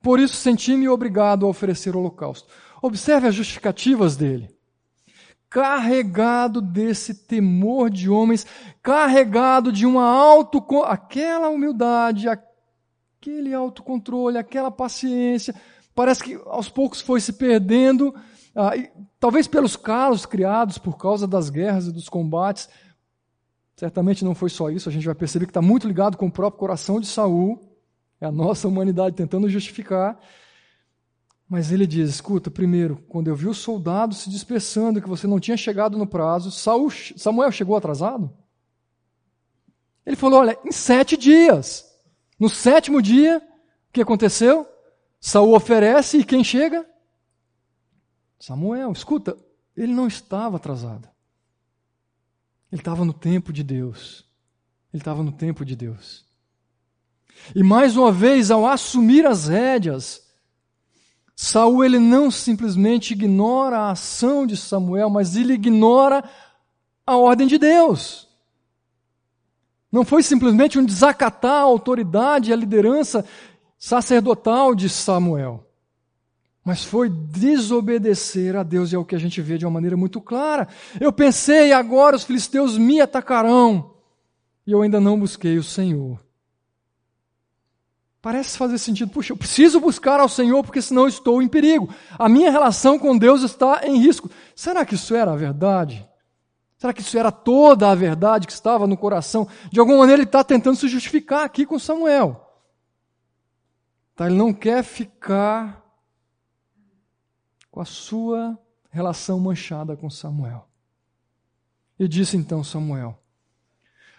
Por 0.00 0.20
isso 0.20 0.36
senti-me 0.36 0.88
obrigado 0.88 1.46
a 1.46 1.48
oferecer 1.48 1.96
holocausto. 1.96 2.48
Observe 2.80 3.26
as 3.26 3.34
justificativas 3.34 4.16
dele 4.16 4.55
carregado 5.56 6.60
desse 6.60 7.14
temor 7.14 7.88
de 7.88 8.10
homens, 8.10 8.46
carregado 8.82 9.72
de 9.72 9.86
uma 9.86 10.04
auto 10.04 10.62
aquela 10.84 11.48
humildade, 11.48 12.28
aquele 12.28 13.54
autocontrole, 13.54 14.36
aquela 14.36 14.70
paciência, 14.70 15.54
parece 15.94 16.22
que 16.22 16.38
aos 16.44 16.68
poucos 16.68 17.00
foi 17.00 17.22
se 17.22 17.32
perdendo, 17.32 18.14
ah, 18.54 18.76
e, 18.76 18.90
talvez 19.18 19.48
pelos 19.48 19.76
calos 19.76 20.26
criados 20.26 20.76
por 20.76 20.98
causa 20.98 21.26
das 21.26 21.48
guerras 21.48 21.86
e 21.86 21.92
dos 21.92 22.10
combates. 22.10 22.68
Certamente 23.78 24.26
não 24.26 24.34
foi 24.34 24.50
só 24.50 24.68
isso, 24.68 24.90
a 24.90 24.92
gente 24.92 25.06
vai 25.06 25.14
perceber 25.14 25.46
que 25.46 25.52
está 25.52 25.62
muito 25.62 25.88
ligado 25.88 26.18
com 26.18 26.26
o 26.26 26.30
próprio 26.30 26.60
coração 26.60 27.00
de 27.00 27.06
Saul, 27.06 27.58
é 28.20 28.26
a 28.26 28.30
nossa 28.30 28.68
humanidade 28.68 29.16
tentando 29.16 29.48
justificar. 29.48 30.20
Mas 31.48 31.70
ele 31.70 31.86
diz: 31.86 32.10
escuta, 32.10 32.50
primeiro, 32.50 32.96
quando 33.08 33.28
eu 33.28 33.36
vi 33.36 33.46
os 33.46 33.58
soldados 33.58 34.18
se 34.18 34.30
dispersando, 34.30 35.00
que 35.00 35.08
você 35.08 35.26
não 35.26 35.38
tinha 35.38 35.56
chegado 35.56 35.96
no 35.96 36.06
prazo, 36.06 36.50
Saul, 36.50 36.90
Samuel 36.90 37.52
chegou 37.52 37.76
atrasado? 37.76 38.30
Ele 40.04 40.16
falou: 40.16 40.40
olha, 40.40 40.58
em 40.64 40.72
sete 40.72 41.16
dias. 41.16 41.84
No 42.38 42.50
sétimo 42.50 43.00
dia, 43.00 43.38
o 43.88 43.92
que 43.92 44.02
aconteceu? 44.02 44.68
Saul 45.18 45.54
oferece 45.54 46.18
e 46.18 46.24
quem 46.24 46.44
chega? 46.44 46.86
Samuel. 48.38 48.92
Escuta, 48.92 49.36
ele 49.76 49.94
não 49.94 50.06
estava 50.06 50.56
atrasado. 50.56 51.08
Ele 52.70 52.80
estava 52.80 53.04
no 53.04 53.14
tempo 53.14 53.52
de 53.52 53.62
Deus. 53.62 54.26
Ele 54.92 55.00
estava 55.00 55.22
no 55.22 55.32
tempo 55.32 55.64
de 55.64 55.74
Deus. 55.74 56.26
E 57.54 57.62
mais 57.62 57.96
uma 57.96 58.12
vez, 58.12 58.50
ao 58.50 58.66
assumir 58.66 59.26
as 59.26 59.46
rédeas, 59.46 60.25
Saul 61.38 61.84
ele 61.84 61.98
não 61.98 62.30
simplesmente 62.30 63.12
ignora 63.12 63.78
a 63.78 63.90
ação 63.90 64.46
de 64.46 64.56
Samuel, 64.56 65.10
mas 65.10 65.36
ele 65.36 65.52
ignora 65.52 66.24
a 67.06 67.14
ordem 67.18 67.46
de 67.46 67.58
Deus. 67.58 68.26
Não 69.92 70.02
foi 70.02 70.22
simplesmente 70.22 70.78
um 70.78 70.84
desacatar 70.84 71.60
a 71.60 71.64
autoridade 71.64 72.50
e 72.50 72.52
a 72.54 72.56
liderança 72.56 73.24
sacerdotal 73.78 74.74
de 74.74 74.88
Samuel, 74.88 75.62
mas 76.64 76.82
foi 76.82 77.10
desobedecer 77.10 78.56
a 78.56 78.62
Deus, 78.62 78.90
e 78.90 78.96
é 78.96 78.98
o 78.98 79.04
que 79.04 79.14
a 79.14 79.18
gente 79.18 79.40
vê 79.42 79.58
de 79.58 79.66
uma 79.66 79.72
maneira 79.72 79.96
muito 79.96 80.20
clara. 80.22 80.66
Eu 80.98 81.12
pensei, 81.12 81.70
agora 81.70 82.16
os 82.16 82.24
filisteus 82.24 82.78
me 82.78 82.98
atacarão, 82.98 83.94
e 84.66 84.72
eu 84.72 84.80
ainda 84.80 84.98
não 84.98 85.20
busquei 85.20 85.58
o 85.58 85.62
Senhor. 85.62 86.25
Parece 88.26 88.58
fazer 88.58 88.76
sentido. 88.78 89.12
Puxa, 89.12 89.32
eu 89.32 89.36
preciso 89.36 89.78
buscar 89.78 90.18
ao 90.18 90.28
Senhor 90.28 90.60
porque 90.64 90.82
senão 90.82 91.06
estou 91.06 91.40
em 91.40 91.46
perigo. 91.46 91.94
A 92.18 92.28
minha 92.28 92.50
relação 92.50 92.98
com 92.98 93.16
Deus 93.16 93.42
está 93.42 93.86
em 93.86 93.98
risco. 93.98 94.28
Será 94.52 94.84
que 94.84 94.96
isso 94.96 95.14
era 95.14 95.30
a 95.30 95.36
verdade? 95.36 96.04
Será 96.76 96.92
que 96.92 97.02
isso 97.02 97.16
era 97.16 97.30
toda 97.30 97.88
a 97.88 97.94
verdade 97.94 98.48
que 98.48 98.52
estava 98.52 98.84
no 98.84 98.96
coração? 98.96 99.46
De 99.70 99.78
alguma 99.78 99.98
maneira 99.98 100.22
ele 100.22 100.28
está 100.28 100.42
tentando 100.42 100.76
se 100.76 100.88
justificar 100.88 101.44
aqui 101.44 101.64
com 101.64 101.78
Samuel. 101.78 102.44
Tá, 104.16 104.26
ele 104.26 104.34
não 104.34 104.52
quer 104.52 104.82
ficar 104.82 105.86
com 107.70 107.80
a 107.80 107.84
sua 107.84 108.58
relação 108.90 109.38
manchada 109.38 109.96
com 109.96 110.10
Samuel. 110.10 110.66
E 111.96 112.08
disse 112.08 112.36
então 112.36 112.64
Samuel: 112.64 113.22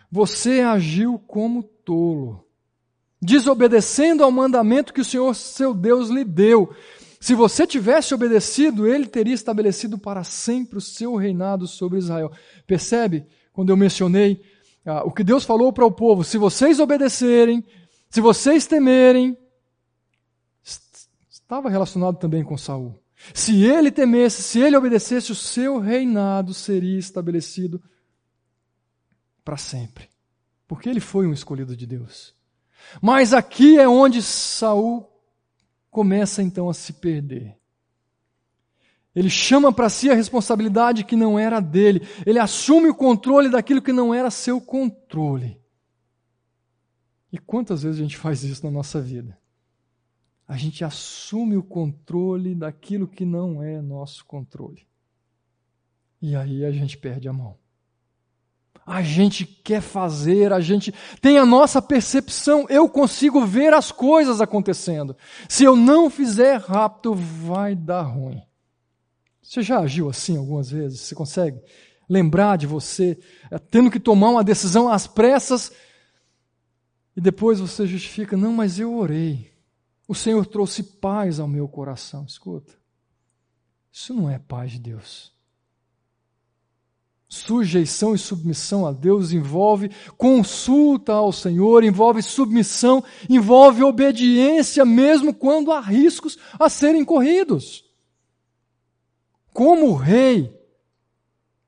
Você 0.10 0.62
agiu 0.62 1.20
como 1.20 1.62
tolo 1.62 2.47
desobedecendo 3.22 4.24
ao 4.24 4.32
mandamento 4.32 4.94
que 4.94 5.02
o 5.02 5.06
Senhor 5.06 5.34
seu 5.34 5.74
Deus 5.74 6.10
lhe 6.10 6.24
deu. 6.24 6.74
Se 7.20 7.34
você 7.34 7.66
tivesse 7.66 8.14
obedecido, 8.14 8.88
ele 8.88 9.08
teria 9.08 9.34
estabelecido 9.34 9.98
para 9.98 10.24
sempre 10.24 10.78
o 10.78 10.82
seu 10.82 11.16
reinado 11.16 11.68
sobre 11.68 11.98
Israel. 11.98 12.32
Percebe? 12.66 13.26
Quando 13.52 13.70
eu 13.70 13.78
mencionei 13.78 14.40
ah, 14.86 15.04
o 15.04 15.12
que 15.12 15.24
Deus 15.24 15.44
falou 15.44 15.74
para 15.74 15.86
o 15.86 15.92
povo: 15.92 16.24
se 16.24 16.38
vocês 16.38 16.80
obedecerem, 16.80 17.66
se 18.10 18.22
vocês 18.22 18.66
temerem, 18.68 19.38
estava 21.30 21.70
relacionado 21.70 22.18
também 22.18 22.44
com 22.44 22.58
Saul. 22.58 22.98
Se 23.34 23.64
ele 23.64 23.92
temesse, 23.92 24.44
se 24.44 24.60
ele 24.60 24.78
obedecesse, 24.78 25.32
o 25.32 25.36
seu 25.36 25.80
reinado 25.80 26.54
seria 26.54 27.00
estabelecido 27.00 27.82
para 29.44 29.58
sempre. 29.58 30.08
Porque 30.68 30.88
ele 30.88 31.00
foi 31.00 31.26
um 31.26 31.34
escolhido 31.34 31.76
de 31.76 31.88
Deus. 31.88 32.37
Mas 33.02 33.34
aqui 33.34 33.78
é 33.78 33.88
onde 33.88 34.22
Saul 34.22 35.08
começa 35.90 36.42
então 36.42 36.70
a 36.70 36.74
se 36.74 36.94
perder. 36.94 37.58
Ele 39.16 39.30
chama 39.30 39.74
para 39.74 39.90
si 39.90 40.10
a 40.10 40.14
responsabilidade 40.14 41.04
que 41.04 41.16
não 41.16 41.40
era 41.40 41.60
dele. 41.60 42.08
Ele 42.26 42.38
assume 42.38 42.90
o 42.90 42.96
controle 42.96 43.50
daquilo 43.50 43.82
que 43.82 43.92
não 43.92 44.14
era 44.14 44.30
seu 44.30 44.62
controle. 44.62 45.60
E 47.32 47.38
quantas 47.38 47.84
vezes 47.84 48.00
a 48.00 48.04
gente 48.04 48.18
faz 48.18 48.44
isso 48.44 48.64
na 48.64 48.72
nossa 48.72 49.02
vida? 49.02 49.38
A 50.48 50.56
gente 50.56 50.84
assume 50.84 51.58
o 51.58 51.64
controle 51.64 52.56
daquilo 52.56 53.08
que 53.08 53.26
não 53.26 53.62
é 53.62 53.82
nosso 53.82 54.24
controle. 54.24 54.88
E 56.22 56.36
aí 56.36 56.64
a 56.64 56.72
gente 56.72 56.98
perde 56.98 57.28
a 57.28 57.34
mão 57.34 57.58
a 58.88 59.02
gente 59.02 59.46
quer 59.46 59.82
fazer, 59.82 60.54
a 60.54 60.62
gente 60.62 60.94
tem 61.20 61.38
a 61.38 61.46
nossa 61.46 61.82
percepção, 61.82 62.66
eu 62.70 62.88
consigo 62.88 63.46
ver 63.46 63.74
as 63.74 63.92
coisas 63.92 64.40
acontecendo. 64.40 65.14
Se 65.50 65.66
eu 65.66 65.76
não 65.76 66.10
fizer 66.10 66.62
rápido, 66.62 67.14
vai 67.14 67.76
dar 67.76 68.04
ruim. 68.04 68.42
Você 69.42 69.62
já 69.62 69.80
agiu 69.80 70.10
assim 70.10 70.38
algumas 70.38 70.72
vezes? 70.72 71.02
Você 71.02 71.14
consegue 71.14 71.60
lembrar 72.08 72.58
de 72.58 72.66
você 72.66 73.20
é, 73.52 73.60
tendo 73.60 73.92
que 73.92 74.00
tomar 74.00 74.30
uma 74.30 74.44
decisão 74.44 74.88
às 74.88 75.06
pressas 75.06 75.70
e 77.14 77.20
depois 77.20 77.60
você 77.60 77.86
justifica: 77.86 78.38
não, 78.38 78.54
mas 78.54 78.80
eu 78.80 78.96
orei. 78.96 79.52
O 80.08 80.16
Senhor 80.16 80.46
trouxe 80.46 80.82
paz 80.82 81.42
ao 81.42 81.48
meu 81.48 81.68
coração. 81.68 82.24
Escuta, 82.24 82.74
isso 83.92 84.14
não 84.14 84.30
é 84.30 84.40
paz 84.40 84.72
de 84.72 84.80
Deus. 84.80 85.37
Sujeição 87.30 88.16
e 88.16 88.18
submissão 88.18 88.86
a 88.86 88.94
Deus 88.94 89.34
envolve 89.34 89.92
consulta 90.18 91.12
ao 91.12 91.34
Senhor, 91.34 91.84
envolve 91.84 92.22
submissão, 92.22 93.04
envolve 93.30 93.84
obediência, 93.84 94.86
mesmo 94.86 95.34
quando 95.34 95.74
há 95.74 95.82
riscos 95.82 96.38
a 96.58 96.70
serem 96.70 97.04
corridos. 97.04 97.84
Como 99.52 99.94
rei, 99.94 100.58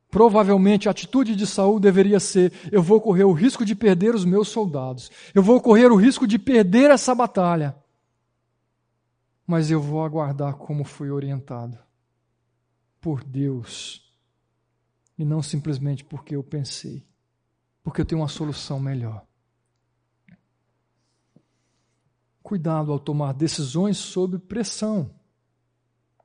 provavelmente 0.10 0.88
a 0.88 0.92
atitude 0.92 1.36
de 1.36 1.46
Saul 1.46 1.78
deveria 1.78 2.22
ser: 2.22 2.54
eu 2.72 2.82
vou 2.82 3.02
correr 3.02 3.26
o 3.26 3.34
risco 3.34 3.66
de 3.66 3.76
perder 3.76 4.16
os 4.16 4.24
meus 4.24 4.48
soldados, 4.48 5.12
eu 5.36 5.44
vou 5.44 5.60
correr 5.60 5.92
o 5.92 5.98
risco 5.98 6.26
de 6.26 6.40
perder 6.40 6.90
essa 6.90 7.14
batalha, 7.14 7.76
mas 9.46 9.70
eu 9.70 9.82
vou 9.82 10.06
aguardar 10.06 10.56
como 10.56 10.86
fui 10.86 11.12
orientado 11.12 11.78
por 13.02 13.26
Deus 13.26 14.09
e 15.20 15.26
não 15.26 15.44
simplesmente 15.44 16.06
porque 16.06 16.34
eu 16.34 16.42
pensei, 16.42 17.06
porque 17.84 18.00
eu 18.00 18.06
tenho 18.06 18.22
uma 18.22 18.30
solução 18.30 18.80
melhor. 18.80 19.28
Cuidado 22.42 22.94
ao 22.94 23.00
tomar 23.00 23.34
decisões 23.34 23.98
sob 23.98 24.40
pressão. 24.40 25.14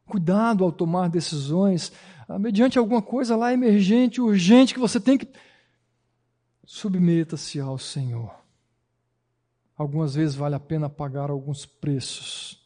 Cuidado 0.07 0.63
ao 0.63 0.71
tomar 0.71 1.09
decisões 1.09 1.93
ah, 2.29 2.39
mediante 2.39 2.79
alguma 2.79 3.03
coisa 3.03 3.35
lá 3.35 3.53
emergente, 3.53 4.21
urgente, 4.21 4.73
que 4.73 4.81
você 4.81 5.01
tem 5.01 5.19
que. 5.19 5.29
Submeta-se 6.65 7.59
ao 7.59 7.77
Senhor. 7.77 8.33
Algumas 9.77 10.15
vezes 10.15 10.37
vale 10.37 10.55
a 10.55 10.61
pena 10.61 10.89
pagar 10.89 11.31
alguns 11.31 11.67
preços, 11.67 12.65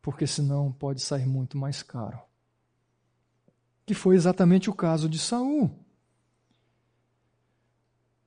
porque 0.00 0.28
senão 0.28 0.70
pode 0.70 1.02
sair 1.02 1.26
muito 1.26 1.58
mais 1.58 1.82
caro. 1.82 2.22
Que 3.86 3.94
foi 3.94 4.14
exatamente 4.14 4.70
o 4.70 4.74
caso 4.74 5.08
de 5.08 5.18
Saul. 5.18 5.70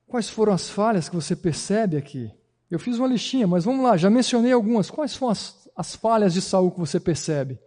Quais 0.06 0.28
foram 0.28 0.52
as 0.52 0.70
falhas 0.70 1.08
que 1.08 1.14
você 1.14 1.36
percebe 1.36 1.96
aqui? 1.96 2.32
Eu 2.70 2.78
fiz 2.78 2.98
uma 2.98 3.08
listinha, 3.08 3.46
mas 3.46 3.64
vamos 3.64 3.84
lá, 3.84 3.96
já 3.96 4.08
mencionei 4.08 4.52
algumas. 4.52 4.90
Quais 4.90 5.14
foram 5.14 5.32
as, 5.32 5.68
as 5.74 5.94
falhas 5.94 6.32
de 6.32 6.40
Saul 6.40 6.70
que 6.70 6.78
você 6.78 7.00
percebe? 7.00 7.58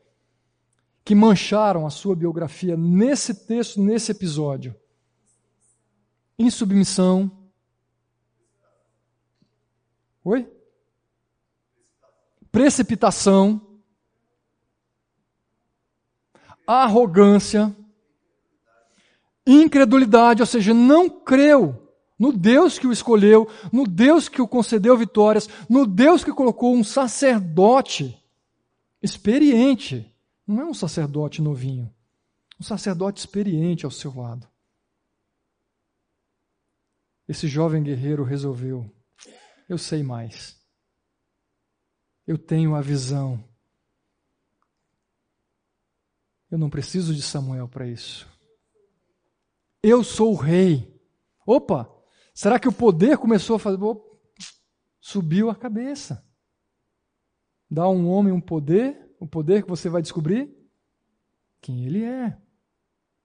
Que 1.03 1.13
mancharam 1.13 1.85
a 1.85 1.89
sua 1.89 2.15
biografia 2.15 2.77
nesse 2.77 3.45
texto, 3.45 3.81
nesse 3.81 4.11
episódio? 4.11 4.75
Insubmissão. 6.37 7.31
Oi? 10.23 10.51
Precipitação. 12.51 13.79
Arrogância. 16.65 17.75
Incredulidade, 19.45 20.41
ou 20.41 20.45
seja, 20.45 20.73
não 20.73 21.09
creu 21.09 21.89
no 22.17 22.31
Deus 22.31 22.77
que 22.77 22.85
o 22.85 22.91
escolheu, 22.91 23.47
no 23.73 23.87
Deus 23.87 24.29
que 24.29 24.41
o 24.41 24.47
concedeu 24.47 24.95
vitórias, 24.95 25.49
no 25.69 25.87
Deus 25.87 26.23
que 26.23 26.31
colocou 26.31 26.75
um 26.75 26.83
sacerdote 26.83 28.17
experiente. 29.01 30.07
Não 30.45 30.61
é 30.61 30.65
um 30.65 30.73
sacerdote 30.73 31.41
novinho, 31.41 31.91
um 32.59 32.63
sacerdote 32.63 33.19
experiente 33.19 33.85
ao 33.85 33.91
seu 33.91 34.15
lado. 34.15 34.47
Esse 37.27 37.47
jovem 37.47 37.81
guerreiro 37.81 38.23
resolveu: 38.23 38.87
eu 39.71 39.77
sei 39.77 40.03
mais. 40.03 40.59
Eu 42.27 42.37
tenho 42.37 42.75
a 42.75 42.81
visão. 42.81 43.41
Eu 46.51 46.57
não 46.57 46.69
preciso 46.69 47.15
de 47.15 47.21
Samuel 47.21 47.69
para 47.69 47.87
isso. 47.87 48.27
Eu 49.83 50.03
sou 50.03 50.33
o 50.33 50.35
rei. 50.35 50.91
Opa, 51.45 51.91
Será 52.33 52.59
que 52.59 52.67
o 52.67 52.73
poder 52.73 53.17
começou 53.17 53.55
a 53.55 53.59
fazer. 53.59 53.77
subiu 54.99 55.49
a 55.49 55.55
cabeça. 55.55 56.25
Dá 57.69 57.83
a 57.83 57.89
um 57.89 58.09
homem 58.09 58.33
um 58.33 58.41
poder, 58.41 59.15
o 59.19 59.27
poder 59.27 59.63
que 59.63 59.69
você 59.69 59.89
vai 59.89 60.01
descobrir 60.01 60.51
quem 61.61 61.85
ele 61.85 62.03
é. 62.03 62.37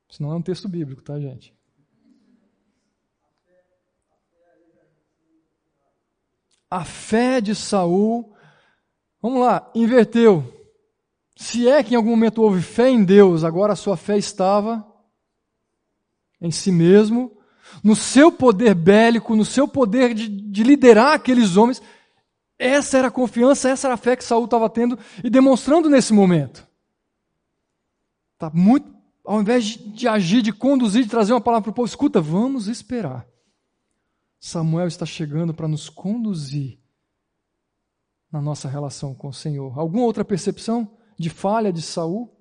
Isso 0.09 0.23
não 0.23 0.33
é 0.33 0.37
um 0.37 0.43
texto 0.43 0.69
bíblico, 0.69 1.03
tá, 1.03 1.19
gente? 1.19 1.57
A 6.71 6.85
fé 6.85 7.41
de 7.41 7.55
Saul, 7.55 8.37
vamos 9.21 9.41
lá, 9.41 9.71
inverteu. 9.75 10.45
Se 11.37 11.69
é 11.69 11.83
que 11.83 11.95
em 11.95 11.97
algum 11.97 12.11
momento 12.11 12.43
houve 12.43 12.61
fé 12.61 12.89
em 12.89 13.05
Deus, 13.05 13.45
agora 13.45 13.73
a 13.73 13.77
sua 13.77 13.97
fé 13.97 14.19
estava 14.19 14.87
em 16.41 16.51
si 16.51 16.71
mesmo 16.71 17.37
no 17.83 17.95
seu 17.95 18.31
poder 18.33 18.75
bélico, 18.75 19.37
no 19.37 19.45
seu 19.45 19.67
poder 19.67 20.15
de, 20.15 20.29
de 20.29 20.63
liderar 20.63 21.15
aqueles 21.15 21.57
homens. 21.57 21.83
Essa 22.59 22.99
era 22.99 23.09
a 23.09 23.11
confiança, 23.11 23.69
essa 23.69 23.87
era 23.87 23.95
a 23.95 23.99
fé 23.99 24.17
que 24.17 24.25
Saul 24.25 24.47
estava 24.47 24.69
tendo 24.71 24.99
e 25.23 25.29
demonstrando 25.29 25.91
nesse 25.91 26.13
momento. 26.13 26.67
Tá 28.39 28.51
muito, 28.53 28.95
ao 29.25 29.41
invés 29.41 29.65
de, 29.65 29.79
de 29.91 30.09
agir, 30.09 30.43
de 30.43 30.53
conduzir, 30.53 31.05
de 31.05 31.11
trazer 31.11 31.33
uma 31.33 31.41
palavra 31.41 31.65
para 31.65 31.71
o 31.71 31.75
povo, 31.75 31.87
escuta, 31.87 32.21
vamos 32.21 32.67
esperar. 32.67 33.27
Samuel 34.39 34.87
está 34.87 35.05
chegando 35.05 35.53
para 35.53 35.69
nos 35.69 35.89
conduzir 35.89 36.79
na 38.31 38.41
nossa 38.41 38.69
relação 38.69 39.15
com 39.15 39.29
o 39.29 39.33
Senhor. 39.33 39.79
Alguma 39.79 40.05
outra 40.05 40.25
percepção 40.25 40.97
de 41.19 41.31
falha 41.31 41.73
de 41.73 41.83
Saul? 41.83 42.36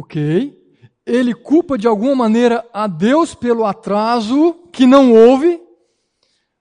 Ok. 0.00 0.58
Ele 1.04 1.34
culpa 1.34 1.76
de 1.76 1.86
alguma 1.86 2.14
maneira 2.14 2.66
a 2.72 2.86
Deus 2.86 3.34
pelo 3.34 3.66
atraso 3.66 4.54
que 4.72 4.86
não 4.86 5.12
houve. 5.12 5.60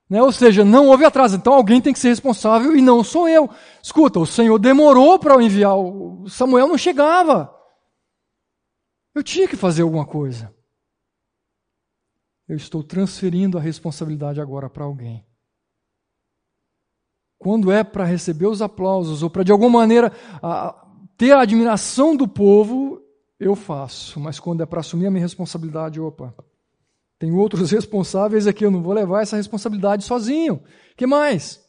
Né? 0.10 0.22
Ou 0.22 0.32
seja, 0.32 0.66
não 0.66 0.88
houve 0.88 1.06
atraso. 1.06 1.38
Então 1.38 1.54
alguém 1.54 1.80
tem 1.80 1.94
que 1.94 2.00
ser 2.00 2.10
responsável 2.10 2.76
e 2.76 2.82
não 2.82 3.02
sou 3.02 3.30
eu. 3.30 3.50
Escuta, 3.82 4.20
o 4.20 4.26
Senhor 4.26 4.60
demorou 4.60 5.18
para 5.18 5.42
enviar. 5.42 5.78
O 5.78 6.28
Samuel 6.28 6.68
não 6.68 6.78
chegava. 6.78 7.56
Eu 9.16 9.24
tinha 9.24 9.48
que 9.48 9.56
fazer 9.56 9.84
alguma 9.84 10.06
coisa. 10.06 10.54
Eu 12.46 12.58
estou 12.58 12.84
transferindo 12.84 13.58
a 13.58 13.62
responsabilidade 13.62 14.42
agora 14.42 14.70
para 14.70 14.84
alguém. 14.84 15.26
Quando 17.38 17.72
é 17.72 17.86
para 17.86 18.04
receber 18.04 18.48
os 18.48 18.62
aplausos 18.62 19.24
ou 19.24 19.30
para 19.30 19.44
de 19.44 19.52
alguma 19.52 19.80
maneira 19.80 20.12
a, 20.44 20.88
ter 21.16 21.32
a 21.32 21.42
admiração 21.42 22.16
do 22.16 22.28
povo, 22.28 23.09
eu 23.40 23.56
faço, 23.56 24.20
mas 24.20 24.38
quando 24.38 24.62
é 24.62 24.66
para 24.66 24.82
assumir 24.82 25.08
a 25.08 25.12
minha 25.12 25.24
responsabilidade, 25.24 26.00
opa, 26.00 26.36
tem 27.18 27.32
outros 27.32 27.72
responsáveis 27.72 28.46
aqui, 28.46 28.66
eu 28.66 28.72
não 28.72 28.84
vou 28.84 28.94
levar 28.94 29.22
essa 29.22 29.38
responsabilidade 29.38 30.04
sozinho. 30.04 30.62
que 30.98 31.08
mais? 31.08 31.66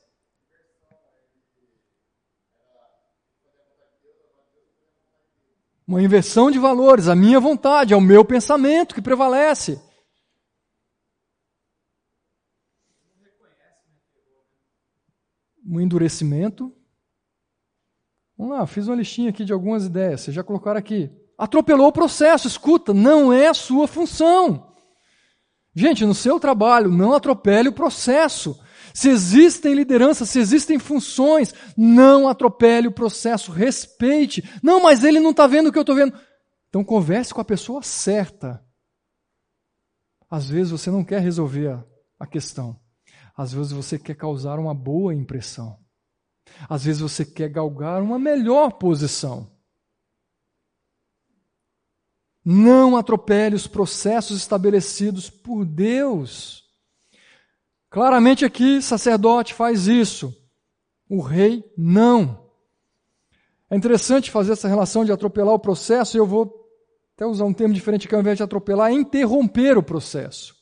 Uma 5.87 6.03
inversão 6.03 6.51
de 6.51 6.59
valores, 6.59 7.09
a 7.09 7.17
minha 7.17 7.41
vontade, 7.41 7.93
é 7.93 7.97
o 7.97 8.01
meu 8.01 8.25
pensamento 8.25 8.95
que 8.95 9.03
prevalece. 9.03 9.81
Um 15.65 15.81
endurecimento. 15.81 16.75
Vamos 18.37 18.57
lá, 18.57 18.67
fiz 18.67 18.89
uma 18.89 18.97
listinha 18.97 19.31
aqui 19.31 19.45
de 19.45 19.53
algumas 19.53 19.85
ideias. 19.87 20.21
Vocês 20.21 20.35
já 20.35 20.43
colocaram 20.43 20.79
aqui 20.79 21.11
atropelou 21.41 21.89
o 21.89 21.93
processo. 21.93 22.47
Escuta, 22.47 22.93
não 22.93 23.33
é 23.33 23.49
a 23.49 23.55
sua 23.55 23.89
função. 23.89 24.75
Gente, 25.75 26.05
no 26.05 26.15
seu 26.15 26.39
trabalho, 26.39 26.91
não 26.91 27.15
atropele 27.15 27.71
o 27.71 27.73
processo. 27.73 28.61
Se 28.93 29.09
existem 29.09 29.73
lideranças, 29.73 30.29
se 30.29 30.39
existem 30.39 30.79
funções, 30.79 31.55
não 31.77 32.29
atropele 32.29 32.89
o 32.89 32.93
processo, 32.93 33.53
respeite. 33.53 34.43
Não, 34.63 34.83
mas 34.83 35.03
ele 35.03 35.19
não 35.19 35.31
está 35.31 35.47
vendo 35.47 35.69
o 35.69 35.73
que 35.73 35.79
eu 35.79 35.83
estou 35.83 35.97
vendo. 35.97 36.13
Então 36.69 36.85
converse 36.85 37.33
com 37.33 37.41
a 37.41 37.45
pessoa 37.45 37.83
certa. 37.83 38.63
Às 40.29 40.49
vezes 40.49 40.71
você 40.71 40.91
não 40.91 41.05
quer 41.05 41.21
resolver 41.21 41.83
a 42.19 42.27
questão. 42.27 42.79
Às 43.37 43.53
vezes 43.53 43.73
você 43.73 43.99
quer 43.99 44.15
causar 44.15 44.59
uma 44.59 44.75
boa 44.75 45.15
impressão. 45.15 45.79
Às 46.69 46.85
vezes 46.85 47.01
você 47.01 47.25
quer 47.25 47.49
galgar 47.49 48.03
uma 48.03 48.19
melhor 48.19 48.73
posição. 48.73 49.51
Não 52.45 52.97
atropele 52.97 53.55
os 53.55 53.67
processos 53.67 54.37
estabelecidos 54.37 55.29
por 55.29 55.65
Deus. 55.65 56.65
Claramente 57.91 58.45
aqui, 58.45 58.81
sacerdote 58.81 59.53
faz 59.53 59.87
isso. 59.87 60.35
O 61.09 61.21
rei 61.21 61.65
não. 61.77 62.49
É 63.69 63.77
interessante 63.77 64.31
fazer 64.31 64.53
essa 64.53 64.69
relação 64.69 65.05
de 65.05 65.13
atropelar 65.13 65.55
o 65.55 65.59
processo, 65.59 66.17
e 66.17 66.21
eu 66.21 66.27
vou 66.27 66.69
até 67.15 67.27
usar 67.27 67.45
um 67.45 67.53
termo 67.53 67.75
diferente 67.75 68.09
que 68.09 68.15
ao 68.15 68.21
invés 68.21 68.37
de 68.37 68.43
atropelar, 68.43 68.91
é 68.91 68.95
interromper 68.95 69.77
o 69.77 69.83
processo. 69.83 70.60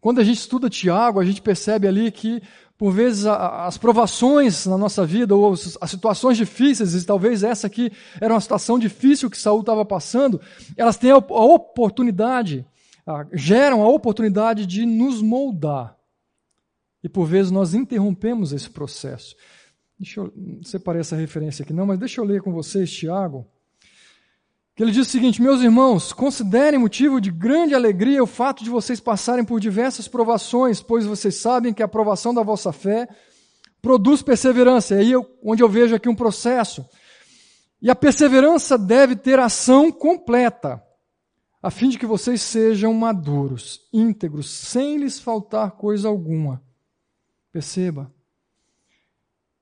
Quando 0.00 0.20
a 0.20 0.24
gente 0.24 0.38
estuda 0.38 0.70
Tiago, 0.70 1.20
a 1.20 1.24
gente 1.24 1.42
percebe 1.42 1.86
ali 1.86 2.10
que 2.10 2.42
por 2.78 2.92
vezes 2.92 3.26
as 3.26 3.76
provações 3.76 4.64
na 4.64 4.78
nossa 4.78 5.04
vida 5.04 5.36
ou 5.36 5.52
as 5.52 5.90
situações 5.90 6.38
difíceis, 6.38 6.94
e 6.94 7.04
talvez 7.04 7.42
essa 7.42 7.66
aqui 7.66 7.92
era 8.18 8.32
uma 8.32 8.40
situação 8.40 8.78
difícil 8.78 9.28
que 9.28 9.36
Saul 9.36 9.60
estava 9.60 9.84
passando, 9.84 10.40
elas 10.78 10.96
têm 10.96 11.10
a 11.10 11.18
oportunidade, 11.18 12.64
geram 13.34 13.82
a 13.82 13.88
oportunidade 13.88 14.64
de 14.64 14.86
nos 14.86 15.20
moldar. 15.20 15.94
E 17.04 17.08
por 17.08 17.26
vezes 17.26 17.52
nós 17.52 17.74
interrompemos 17.74 18.52
esse 18.52 18.70
processo. 18.70 19.36
Deixa 19.98 20.20
eu 20.20 20.32
separar 20.62 21.00
essa 21.00 21.16
referência 21.16 21.62
aqui 21.62 21.74
não, 21.74 21.84
mas 21.84 21.98
deixa 21.98 22.22
eu 22.22 22.24
ler 22.24 22.40
com 22.40 22.50
vocês 22.50 22.90
Tiago 22.90 23.46
que 24.80 24.84
ele 24.84 24.92
diz 24.92 25.08
o 25.08 25.10
seguinte: 25.10 25.42
Meus 25.42 25.60
irmãos, 25.60 26.10
considerem 26.10 26.80
motivo 26.80 27.20
de 27.20 27.30
grande 27.30 27.74
alegria 27.74 28.22
o 28.22 28.26
fato 28.26 28.64
de 28.64 28.70
vocês 28.70 28.98
passarem 28.98 29.44
por 29.44 29.60
diversas 29.60 30.08
provações, 30.08 30.80
pois 30.80 31.04
vocês 31.04 31.36
sabem 31.36 31.74
que 31.74 31.82
a 31.82 31.84
aprovação 31.84 32.32
da 32.32 32.42
vossa 32.42 32.72
fé 32.72 33.06
produz 33.82 34.22
perseverança. 34.22 34.94
É 34.94 35.00
aí 35.00 35.12
eu, 35.12 35.30
onde 35.44 35.62
eu 35.62 35.68
vejo 35.68 35.94
aqui 35.94 36.08
um 36.08 36.14
processo. 36.14 36.88
E 37.82 37.90
a 37.90 37.94
perseverança 37.94 38.78
deve 38.78 39.16
ter 39.16 39.38
ação 39.38 39.92
completa, 39.92 40.82
a 41.62 41.70
fim 41.70 41.90
de 41.90 41.98
que 41.98 42.06
vocês 42.06 42.40
sejam 42.40 42.94
maduros, 42.94 43.86
íntegros, 43.92 44.48
sem 44.48 44.96
lhes 44.96 45.20
faltar 45.20 45.72
coisa 45.72 46.08
alguma. 46.08 46.62
Perceba, 47.52 48.10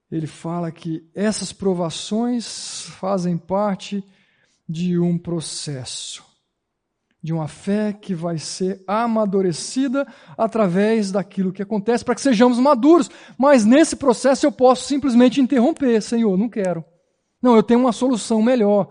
ele 0.09 0.27
fala 0.27 0.71
que 0.71 1.05
essas 1.13 1.51
provações 1.51 2.83
fazem 3.01 3.37
parte 3.37 4.01
de 4.69 4.99
um 4.99 5.17
processo, 5.17 6.23
de 7.23 7.33
uma 7.33 7.47
fé 7.47 7.91
que 7.91 8.13
vai 8.13 8.37
ser 8.37 8.83
amadurecida 8.85 10.05
através 10.37 11.11
daquilo 11.11 11.51
que 11.51 11.63
acontece 11.63 12.05
para 12.05 12.13
que 12.13 12.21
sejamos 12.21 12.59
maduros. 12.59 13.09
Mas 13.35 13.65
nesse 13.65 13.95
processo 13.95 14.45
eu 14.45 14.51
posso 14.51 14.87
simplesmente 14.87 15.41
interromper, 15.41 15.99
Senhor, 16.03 16.37
não 16.37 16.47
quero. 16.47 16.85
Não, 17.41 17.55
eu 17.55 17.63
tenho 17.63 17.79
uma 17.79 17.91
solução 17.91 18.43
melhor. 18.43 18.89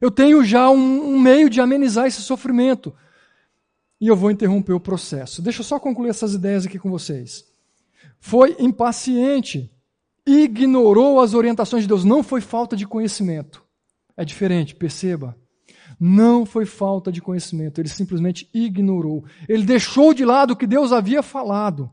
Eu 0.00 0.10
tenho 0.10 0.44
já 0.44 0.70
um, 0.70 1.14
um 1.14 1.18
meio 1.18 1.50
de 1.50 1.60
amenizar 1.60 2.06
esse 2.06 2.22
sofrimento. 2.22 2.94
E 4.00 4.06
eu 4.06 4.14
vou 4.14 4.30
interromper 4.30 4.74
o 4.74 4.80
processo. 4.80 5.42
Deixa 5.42 5.60
eu 5.60 5.64
só 5.64 5.80
concluir 5.80 6.10
essas 6.10 6.32
ideias 6.32 6.64
aqui 6.64 6.78
com 6.78 6.88
vocês. 6.88 7.44
Foi 8.20 8.54
impaciente, 8.60 9.68
ignorou 10.24 11.20
as 11.20 11.34
orientações 11.34 11.82
de 11.82 11.88
Deus. 11.88 12.04
Não 12.04 12.22
foi 12.22 12.40
falta 12.40 12.76
de 12.76 12.86
conhecimento. 12.86 13.66
É 14.18 14.24
diferente, 14.24 14.74
perceba. 14.74 15.38
Não 15.98 16.44
foi 16.44 16.66
falta 16.66 17.12
de 17.12 17.22
conhecimento, 17.22 17.80
ele 17.80 17.88
simplesmente 17.88 18.50
ignorou. 18.52 19.24
Ele 19.48 19.64
deixou 19.64 20.12
de 20.12 20.24
lado 20.24 20.54
o 20.54 20.56
que 20.56 20.66
Deus 20.66 20.92
havia 20.92 21.22
falado. 21.22 21.88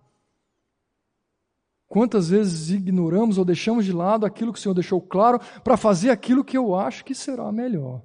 Quantas 1.88 2.30
vezes 2.30 2.72
ignoramos 2.72 3.38
ou 3.38 3.46
deixamos 3.46 3.86
de 3.86 3.94
lado 3.94 4.26
aquilo 4.26 4.52
que 4.52 4.58
o 4.58 4.62
Senhor 4.62 4.74
deixou 4.74 5.00
claro 5.00 5.40
para 5.64 5.78
fazer 5.78 6.10
aquilo 6.10 6.44
que 6.44 6.58
eu 6.58 6.74
acho 6.74 7.06
que 7.06 7.14
será 7.14 7.52
melhor? 7.52 8.02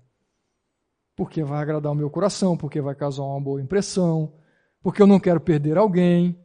Porque 1.16 1.43
vai 1.43 1.62
agradar 1.62 1.91
o 1.91 1.95
meu 1.95 2.11
coração, 2.11 2.59
porque 2.59 2.79
vai 2.79 2.95
causar 2.95 3.23
uma 3.23 3.41
boa 3.41 3.62
impressão, 3.62 4.35
porque 4.83 5.01
eu 5.01 5.07
não 5.07 5.18
quero 5.18 5.41
perder 5.41 5.79
alguém. 5.79 6.39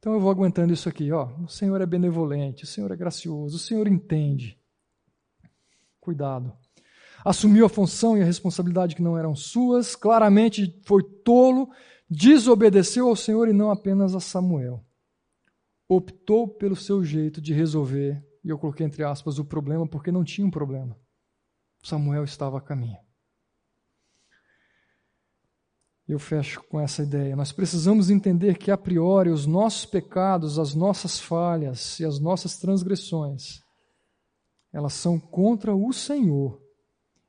Então 0.00 0.12
eu 0.12 0.20
vou 0.20 0.30
aguentando 0.32 0.72
isso 0.72 0.88
aqui, 0.88 1.12
ó. 1.12 1.28
O 1.44 1.48
Senhor 1.48 1.80
é 1.80 1.86
benevolente, 1.86 2.64
o 2.64 2.66
Senhor 2.66 2.90
é 2.90 2.96
gracioso, 2.96 3.56
o 3.56 3.60
Senhor 3.60 3.86
entende. 3.86 4.57
Cuidado. 6.08 6.56
Assumiu 7.22 7.66
a 7.66 7.68
função 7.68 8.16
e 8.16 8.22
a 8.22 8.24
responsabilidade 8.24 8.96
que 8.96 9.02
não 9.02 9.18
eram 9.18 9.34
suas, 9.36 9.94
claramente 9.94 10.80
foi 10.86 11.02
tolo, 11.02 11.68
desobedeceu 12.08 13.08
ao 13.08 13.14
Senhor 13.14 13.46
e 13.46 13.52
não 13.52 13.70
apenas 13.70 14.14
a 14.14 14.20
Samuel 14.20 14.82
optou 15.86 16.46
pelo 16.46 16.76
seu 16.76 17.02
jeito 17.02 17.40
de 17.40 17.52
resolver, 17.54 18.22
e 18.42 18.50
eu 18.50 18.58
coloquei 18.58 18.84
entre 18.84 19.02
aspas 19.02 19.38
o 19.38 19.44
problema 19.44 19.88
porque 19.88 20.12
não 20.12 20.22
tinha 20.22 20.46
um 20.46 20.50
problema. 20.50 20.98
Samuel 21.82 22.24
estava 22.24 22.58
a 22.58 22.60
caminho. 22.60 22.98
Eu 26.06 26.18
fecho 26.18 26.62
com 26.70 26.80
essa 26.80 27.02
ideia. 27.02 27.36
Nós 27.36 27.52
precisamos 27.52 28.08
entender 28.08 28.56
que, 28.56 28.70
a 28.70 28.78
priori, 28.78 29.28
os 29.28 29.44
nossos 29.44 29.84
pecados, 29.84 30.58
as 30.58 30.74
nossas 30.74 31.20
falhas 31.20 32.00
e 32.00 32.04
as 32.04 32.18
nossas 32.18 32.58
transgressões, 32.58 33.62
elas 34.72 34.92
são 34.92 35.18
contra 35.18 35.74
o 35.74 35.92
Senhor 35.92 36.60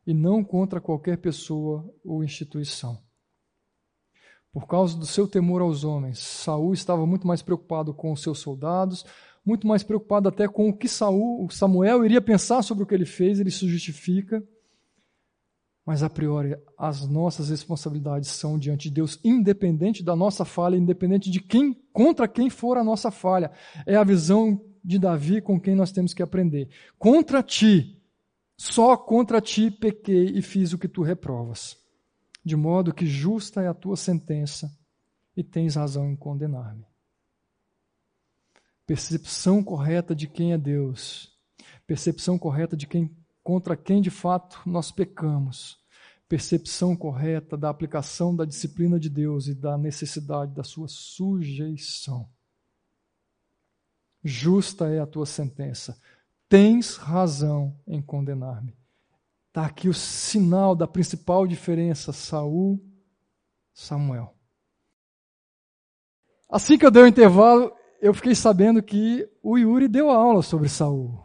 e 0.05 0.13
não 0.13 0.43
contra 0.43 0.81
qualquer 0.81 1.17
pessoa 1.17 1.87
ou 2.03 2.23
instituição. 2.23 2.97
Por 4.51 4.67
causa 4.67 4.97
do 4.97 5.05
seu 5.05 5.27
temor 5.27 5.61
aos 5.61 5.83
homens, 5.83 6.19
Saul 6.19 6.73
estava 6.73 7.05
muito 7.05 7.27
mais 7.27 7.41
preocupado 7.41 7.93
com 7.93 8.11
os 8.11 8.21
seus 8.21 8.39
soldados, 8.39 9.05
muito 9.45 9.67
mais 9.67 9.83
preocupado 9.83 10.27
até 10.27 10.47
com 10.47 10.69
o 10.69 10.75
que 10.75 10.87
Saul, 10.87 11.47
Samuel 11.49 12.03
iria 12.03 12.21
pensar 12.21 12.63
sobre 12.63 12.83
o 12.83 12.87
que 12.87 12.95
ele 12.95 13.05
fez, 13.05 13.39
ele 13.39 13.51
se 13.51 13.67
justifica. 13.67 14.43
Mas 15.85 16.03
a 16.03 16.09
priori, 16.09 16.55
as 16.77 17.07
nossas 17.07 17.49
responsabilidades 17.49 18.29
são 18.29 18.59
diante 18.59 18.89
de 18.89 18.95
Deus, 18.95 19.19
independente 19.23 20.03
da 20.03 20.15
nossa 20.15 20.45
falha, 20.45 20.75
independente 20.75 21.31
de 21.31 21.39
quem, 21.39 21.73
contra 21.91 22.27
quem 22.27 22.49
for 22.49 22.77
a 22.77 22.83
nossa 22.83 23.09
falha. 23.09 23.51
É 23.87 23.95
a 23.95 24.03
visão 24.03 24.61
de 24.83 24.99
Davi 24.99 25.41
com 25.41 25.59
quem 25.59 25.75
nós 25.75 25.91
temos 25.91 26.13
que 26.13 26.23
aprender. 26.23 26.69
Contra 26.97 27.41
ti, 27.43 28.01
só 28.57 28.95
contra 28.97 29.41
ti 29.41 29.71
pequei 29.71 30.25
e 30.35 30.41
fiz 30.41 30.73
o 30.73 30.77
que 30.77 30.87
tu 30.87 31.01
reprovas 31.01 31.79
de 32.43 32.55
modo 32.55 32.93
que 32.93 33.05
justa 33.05 33.61
é 33.61 33.67
a 33.67 33.73
tua 33.73 33.95
sentença 33.95 34.75
e 35.35 35.43
tens 35.43 35.75
razão 35.75 36.09
em 36.09 36.15
condenar-me. 36.15 36.85
Percepção 38.85 39.63
correta 39.63 40.15
de 40.15 40.27
quem 40.27 40.53
é 40.53 40.57
Deus, 40.57 41.31
percepção 41.85 42.37
correta 42.39 42.75
de 42.75 42.87
quem 42.87 43.15
contra 43.43 43.77
quem 43.77 44.01
de 44.01 44.09
fato 44.09 44.61
nós 44.65 44.91
pecamos, 44.91 45.77
percepção 46.27 46.95
correta 46.95 47.55
da 47.55 47.69
aplicação 47.69 48.35
da 48.35 48.45
disciplina 48.45 48.99
de 48.99 49.09
Deus 49.09 49.47
e 49.47 49.53
da 49.53 49.77
necessidade 49.77 50.53
da 50.53 50.63
sua 50.63 50.87
sujeição. 50.87 52.27
Justa 54.23 54.87
é 54.89 54.99
a 54.99 55.07
tua 55.07 55.25
sentença. 55.25 55.97
Tens 56.47 56.95
razão 56.95 57.75
em 57.87 58.01
condenar-me. 58.01 58.75
Está 59.47 59.65
aqui 59.65 59.89
o 59.89 59.93
sinal 59.93 60.75
da 60.75 60.87
principal 60.87 61.47
diferença: 61.47 62.11
Saul, 62.11 62.79
Samuel. 63.73 64.33
Assim 66.49 66.77
que 66.77 66.85
eu 66.85 66.91
dei 66.91 67.03
o 67.03 67.07
intervalo, 67.07 67.71
eu 68.01 68.13
fiquei 68.13 68.33
sabendo 68.33 68.81
que 68.81 69.29
o 69.41 69.57
Yuri 69.57 69.87
deu 69.87 70.09
aula 70.09 70.41
sobre 70.41 70.67
Saul. 70.67 71.19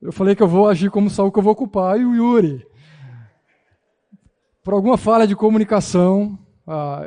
Eu 0.00 0.12
falei 0.12 0.34
que 0.34 0.42
eu 0.42 0.48
vou 0.48 0.68
agir 0.68 0.90
como 0.90 1.10
Saul, 1.10 1.30
que 1.30 1.38
eu 1.38 1.42
vou 1.42 1.52
ocupar, 1.52 1.98
e 1.98 2.04
o 2.04 2.14
Yuri. 2.14 2.66
Por 4.62 4.74
alguma 4.74 4.96
falha 4.96 5.26
de 5.26 5.34
comunicação, 5.34 6.38
ah, 6.66 7.02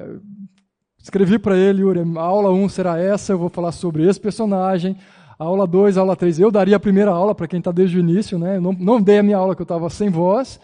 escrevi 1.06 1.38
para 1.38 1.56
ele, 1.56 1.84
Yuri, 1.84 2.02
a 2.18 2.22
aula 2.22 2.52
1 2.52 2.68
será 2.70 3.00
essa, 3.00 3.32
eu 3.32 3.38
vou 3.38 3.50
falar 3.50 3.72
sobre 3.72 4.08
esse 4.10 4.20
personagem 4.20 4.98
aula 5.38 5.68
2, 5.68 5.98
aula 5.98 6.16
3. 6.16 6.40
Eu 6.40 6.50
daria 6.50 6.76
a 6.76 6.80
primeira 6.80 7.12
aula 7.12 7.36
para 7.36 7.48
quem 7.48 7.60
está 7.60 7.72
desde 7.72 7.98
o 7.98 8.00
início, 8.00 8.40
né? 8.40 8.60
Não, 8.60 8.72
não 8.74 9.02
dei 9.02 9.20
a 9.20 9.24
minha 9.24 9.38
aula 9.38 9.56
que 9.56 9.62
eu 9.62 9.66
estava 9.66 9.90
sem 9.90 10.10
voz. 10.10 10.60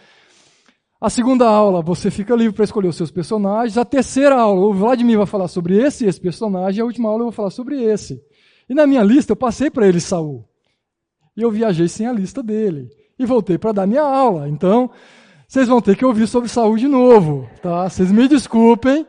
A 0.99 1.09
segunda 1.09 1.47
aula, 1.47 1.81
você 1.81 2.09
fica 2.11 2.35
livre 2.35 2.53
para 2.53 2.63
escolher 2.63 2.87
os 2.87 2.95
seus 2.95 3.11
personagens. 3.11 3.77
A 3.77 3.85
terceira 3.85 4.35
aula, 4.35 4.67
o 4.67 4.73
Vladimir 4.73 5.17
vai 5.17 5.25
falar 5.25 5.47
sobre 5.47 5.77
esse 5.77 6.05
e 6.05 6.07
esse 6.07 6.19
personagem. 6.19 6.81
A 6.81 6.85
última 6.85 7.09
aula 7.09 7.21
eu 7.21 7.25
vou 7.25 7.31
falar 7.31 7.49
sobre 7.49 7.81
esse. 7.83 8.19
E 8.69 8.73
na 8.73 8.87
minha 8.87 9.03
lista 9.03 9.33
eu 9.33 9.35
passei 9.35 9.69
para 9.69 9.87
ele 9.87 9.99
Saul. 9.99 10.45
E 11.35 11.41
eu 11.41 11.51
viajei 11.51 11.87
sem 11.87 12.07
a 12.07 12.13
lista 12.13 12.41
dele. 12.41 12.89
E 13.17 13.25
voltei 13.25 13.57
para 13.57 13.71
dar 13.71 13.87
minha 13.87 14.03
aula. 14.03 14.47
Então, 14.47 14.89
vocês 15.47 15.67
vão 15.67 15.81
ter 15.81 15.97
que 15.97 16.05
ouvir 16.05 16.27
sobre 16.27 16.49
Saul 16.49 16.77
de 16.77 16.87
novo, 16.87 17.47
tá? 17.61 17.89
Vocês 17.89 18.11
me 18.11 18.27
desculpem. 18.27 19.05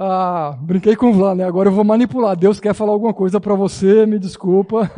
Ah, 0.00 0.56
brinquei 0.60 0.94
com 0.94 1.10
o 1.10 1.12
Vlad, 1.12 1.36
né? 1.36 1.44
Agora 1.44 1.68
eu 1.68 1.72
vou 1.72 1.82
manipular. 1.82 2.36
Deus 2.36 2.60
quer 2.60 2.72
falar 2.72 2.92
alguma 2.92 3.12
coisa 3.12 3.40
para 3.40 3.56
você, 3.56 4.06
me 4.06 4.16
desculpa. 4.16 4.88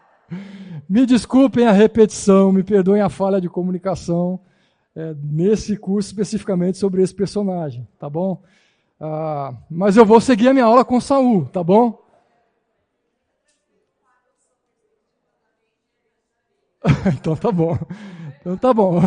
me 0.88 1.04
desculpem 1.04 1.66
a 1.66 1.72
repetição, 1.72 2.50
me 2.50 2.62
perdoem 2.62 3.02
a 3.02 3.10
falha 3.10 3.38
de 3.38 3.48
comunicação 3.50 4.40
é, 4.96 5.14
nesse 5.22 5.76
curso 5.76 6.08
especificamente 6.08 6.78
sobre 6.78 7.02
esse 7.02 7.14
personagem, 7.14 7.86
tá 7.98 8.08
bom? 8.08 8.42
Ah, 8.98 9.52
mas 9.70 9.98
eu 9.98 10.06
vou 10.06 10.18
seguir 10.18 10.48
a 10.48 10.54
minha 10.54 10.64
aula 10.64 10.82
com 10.82 10.98
Saul, 10.98 11.44
tá 11.44 11.62
bom? 11.62 12.02
então 17.18 17.36
tá 17.36 17.52
bom. 17.52 17.76
Então 18.40 18.56
tá 18.56 18.72
bom. 18.72 19.02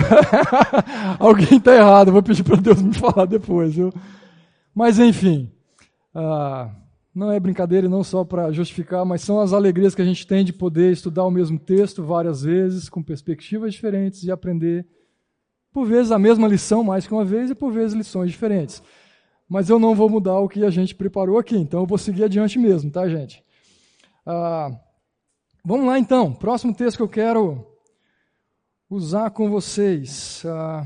Alguém 1.18 1.58
está 1.58 1.74
errado, 1.74 2.12
vou 2.12 2.22
pedir 2.22 2.44
para 2.44 2.58
Deus 2.58 2.80
me 2.80 2.94
falar 2.94 3.26
depois, 3.26 3.74
viu? 3.74 3.92
Mas 4.78 5.00
enfim, 5.00 5.52
ah, 6.14 6.70
não 7.12 7.32
é 7.32 7.40
brincadeira 7.40 7.88
e 7.88 7.90
não 7.90 8.04
só 8.04 8.24
para 8.24 8.52
justificar, 8.52 9.04
mas 9.04 9.24
são 9.24 9.40
as 9.40 9.52
alegrias 9.52 9.96
que 9.96 10.04
a 10.04 10.06
gente 10.06 10.28
tem 10.28 10.46
de 10.46 10.54
poder 10.54 10.92
estudar 10.92 11.26
o 11.26 11.32
mesmo 11.32 11.58
texto 11.58 12.04
várias 12.04 12.44
vezes, 12.44 12.88
com 12.88 13.02
perspectivas 13.02 13.74
diferentes 13.74 14.24
e 14.24 14.30
aprender, 14.30 14.86
por 15.74 15.88
vezes, 15.88 16.12
a 16.12 16.20
mesma 16.20 16.48
lição 16.48 16.84
mais 16.84 17.08
que 17.08 17.12
uma 17.16 17.26
vez 17.26 17.50
e 17.50 17.56
por 17.56 17.72
vezes 17.72 17.98
lições 17.98 18.30
diferentes. 18.30 18.84
Mas 19.50 19.68
eu 19.68 19.80
não 19.80 19.96
vou 19.96 20.12
mudar 20.12 20.38
o 20.42 20.48
que 20.48 20.64
a 20.64 20.70
gente 20.70 20.94
preparou 20.94 21.40
aqui, 21.40 21.58
então 21.58 21.80
eu 21.80 21.88
vou 21.88 21.98
seguir 21.98 22.26
adiante 22.26 22.60
mesmo, 22.60 22.92
tá, 22.92 23.10
gente? 23.10 23.44
Ah, 24.24 24.80
vamos 25.66 25.88
lá 25.88 25.98
então, 25.98 26.32
próximo 26.32 26.72
texto 26.72 26.98
que 26.98 27.04
eu 27.04 27.10
quero 27.10 27.66
usar 28.88 29.32
com 29.32 29.50
vocês. 29.50 30.44
Ah, 30.46 30.86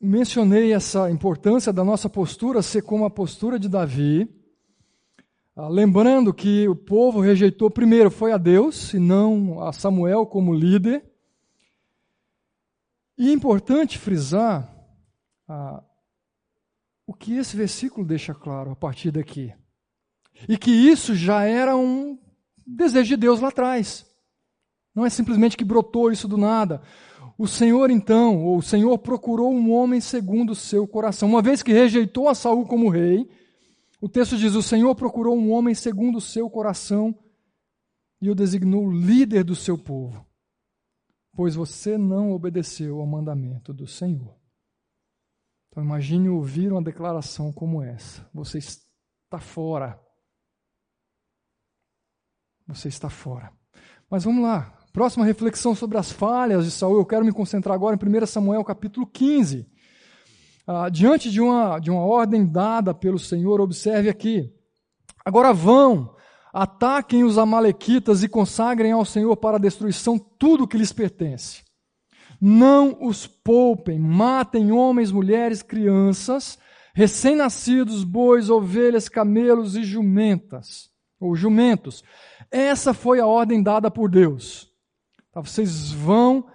mencionei 0.00 0.72
essa 0.72 1.10
importância 1.10 1.72
da 1.72 1.84
nossa 1.84 2.08
postura 2.08 2.62
ser 2.62 2.82
como 2.82 3.04
a 3.04 3.10
postura 3.10 3.58
de 3.58 3.68
Davi, 3.68 4.28
ah, 5.54 5.68
lembrando 5.68 6.34
que 6.34 6.68
o 6.68 6.76
povo 6.76 7.20
rejeitou 7.20 7.70
primeiro 7.70 8.10
foi 8.10 8.30
a 8.30 8.36
Deus 8.36 8.92
e 8.92 8.98
não 8.98 9.62
a 9.62 9.72
Samuel 9.72 10.26
como 10.26 10.52
líder. 10.52 11.02
E 13.16 13.30
é 13.30 13.32
importante 13.32 13.96
frisar 13.98 14.70
ah, 15.48 15.82
o 17.06 17.14
que 17.14 17.38
esse 17.38 17.56
versículo 17.56 18.06
deixa 18.06 18.34
claro 18.34 18.72
a 18.72 18.76
partir 18.76 19.10
daqui. 19.10 19.54
E 20.46 20.58
que 20.58 20.70
isso 20.70 21.14
já 21.14 21.44
era 21.44 21.74
um 21.74 22.18
desejo 22.66 23.08
de 23.08 23.16
Deus 23.16 23.40
lá 23.40 23.48
atrás. 23.48 24.04
Não 24.94 25.06
é 25.06 25.10
simplesmente 25.10 25.56
que 25.56 25.64
brotou 25.64 26.12
isso 26.12 26.28
do 26.28 26.36
nada. 26.36 26.82
O 27.38 27.46
Senhor 27.46 27.90
então, 27.90 28.42
ou 28.42 28.58
o 28.58 28.62
Senhor 28.62 28.96
procurou 28.98 29.52
um 29.52 29.70
homem 29.70 30.00
segundo 30.00 30.50
o 30.50 30.54
seu 30.54 30.86
coração. 30.88 31.28
Uma 31.28 31.42
vez 31.42 31.62
que 31.62 31.72
rejeitou 31.72 32.28
a 32.28 32.34
Saul 32.34 32.66
como 32.66 32.88
rei, 32.88 33.28
o 34.00 34.08
texto 34.08 34.38
diz: 34.38 34.54
o 34.54 34.62
Senhor 34.62 34.94
procurou 34.94 35.36
um 35.36 35.52
homem 35.52 35.74
segundo 35.74 36.16
o 36.16 36.20
seu 36.20 36.48
coração 36.48 37.14
e 38.20 38.30
o 38.30 38.34
designou 38.34 38.90
líder 38.90 39.44
do 39.44 39.54
seu 39.54 39.76
povo, 39.76 40.26
pois 41.34 41.54
você 41.54 41.98
não 41.98 42.32
obedeceu 42.32 43.00
ao 43.00 43.06
mandamento 43.06 43.74
do 43.74 43.86
Senhor. 43.86 44.34
Então 45.68 45.84
imagine 45.84 46.30
ouvir 46.30 46.72
uma 46.72 46.82
declaração 46.82 47.52
como 47.52 47.82
essa: 47.82 48.26
você 48.32 48.56
está 48.56 49.38
fora, 49.38 50.00
você 52.66 52.88
está 52.88 53.10
fora. 53.10 53.52
Mas 54.08 54.24
vamos 54.24 54.42
lá. 54.42 54.75
Próxima 54.96 55.26
reflexão 55.26 55.74
sobre 55.74 55.98
as 55.98 56.10
falhas 56.10 56.64
de 56.64 56.70
Saul. 56.70 56.96
Eu 56.96 57.04
quero 57.04 57.22
me 57.22 57.30
concentrar 57.30 57.74
agora 57.74 57.94
em 57.94 58.22
1 58.22 58.24
Samuel 58.24 58.64
capítulo 58.64 59.06
15. 59.06 59.66
Ah, 60.66 60.88
diante 60.88 61.30
de 61.30 61.38
uma, 61.38 61.78
de 61.78 61.90
uma 61.90 62.00
ordem 62.00 62.46
dada 62.46 62.94
pelo 62.94 63.18
Senhor, 63.18 63.60
observe 63.60 64.08
aqui. 64.08 64.50
Agora 65.22 65.52
vão, 65.52 66.16
ataquem 66.50 67.24
os 67.24 67.36
Amalequitas 67.36 68.22
e 68.22 68.28
consagrem 68.28 68.92
ao 68.92 69.04
Senhor 69.04 69.36
para 69.36 69.58
a 69.58 69.60
destruição 69.60 70.18
tudo 70.18 70.66
que 70.66 70.78
lhes 70.78 70.94
pertence. 70.94 71.62
Não 72.40 72.96
os 72.98 73.26
poupem, 73.26 73.98
matem 73.98 74.72
homens, 74.72 75.12
mulheres, 75.12 75.60
crianças, 75.60 76.58
recém-nascidos, 76.94 78.02
bois, 78.02 78.48
ovelhas, 78.48 79.10
camelos 79.10 79.76
e 79.76 79.84
jumentas, 79.84 80.88
ou 81.20 81.36
jumentos. 81.36 82.02
Essa 82.50 82.94
foi 82.94 83.20
a 83.20 83.26
ordem 83.26 83.62
dada 83.62 83.90
por 83.90 84.08
Deus. 84.08 84.74
Tá, 85.36 85.42
vocês 85.42 85.92
vão 85.92 86.50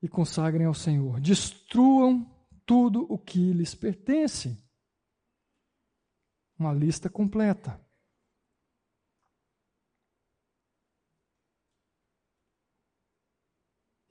e 0.00 0.08
consagrem 0.08 0.64
ao 0.64 0.72
Senhor. 0.72 1.20
Destruam 1.20 2.24
tudo 2.64 3.04
o 3.06 3.18
que 3.18 3.52
lhes 3.52 3.74
pertence. 3.74 4.58
Uma 6.58 6.72
lista 6.72 7.10
completa. 7.10 7.78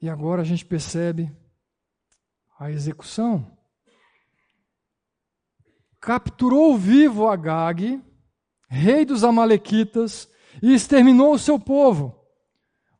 E 0.00 0.08
agora 0.08 0.42
a 0.42 0.44
gente 0.44 0.64
percebe 0.64 1.36
a 2.56 2.70
execução. 2.70 3.58
Capturou 6.00 6.78
vivo 6.78 7.26
Agag, 7.26 8.00
rei 8.68 9.04
dos 9.04 9.24
Amalequitas, 9.24 10.30
e 10.62 10.72
exterminou 10.72 11.34
o 11.34 11.38
seu 11.38 11.58
povo. 11.58 12.17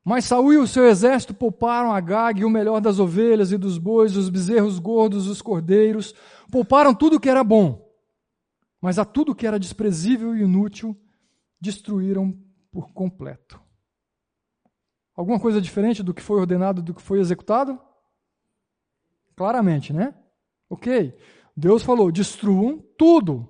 Mas 0.09 0.25
Saul 0.25 0.55
e 0.55 0.57
o 0.57 0.67
seu 0.67 0.89
exército 0.89 1.35
pouparam 1.35 1.93
Agag 1.93 2.43
o 2.43 2.49
melhor 2.49 2.81
das 2.81 2.99
ovelhas 2.99 3.53
e 3.53 3.59
dos 3.59 3.77
bois, 3.77 4.17
os 4.17 4.31
bezerros 4.31 4.79
gordos, 4.79 5.27
os 5.27 5.43
cordeiros, 5.43 6.15
pouparam 6.51 6.95
tudo 6.95 7.21
que 7.21 7.29
era 7.29 7.45
bom. 7.45 7.87
Mas 8.81 8.99
a 8.99 9.05
tudo 9.05 9.35
que 9.35 9.47
era 9.47 9.59
desprezível 9.59 10.35
e 10.35 10.41
inútil, 10.41 10.99
destruíram 11.61 12.35
por 12.73 12.91
completo. 12.95 13.61
Alguma 15.15 15.39
coisa 15.39 15.61
diferente 15.61 16.03
do 16.03 16.15
que 16.15 16.23
foi 16.23 16.41
ordenado, 16.41 16.81
do 16.81 16.95
que 16.95 17.03
foi 17.03 17.21
executado? 17.21 17.79
Claramente, 19.37 19.93
né? 19.93 20.15
Ok. 20.71 21.15
Deus 21.55 21.83
falou: 21.83 22.11
destruam 22.11 22.83
tudo. 22.97 23.47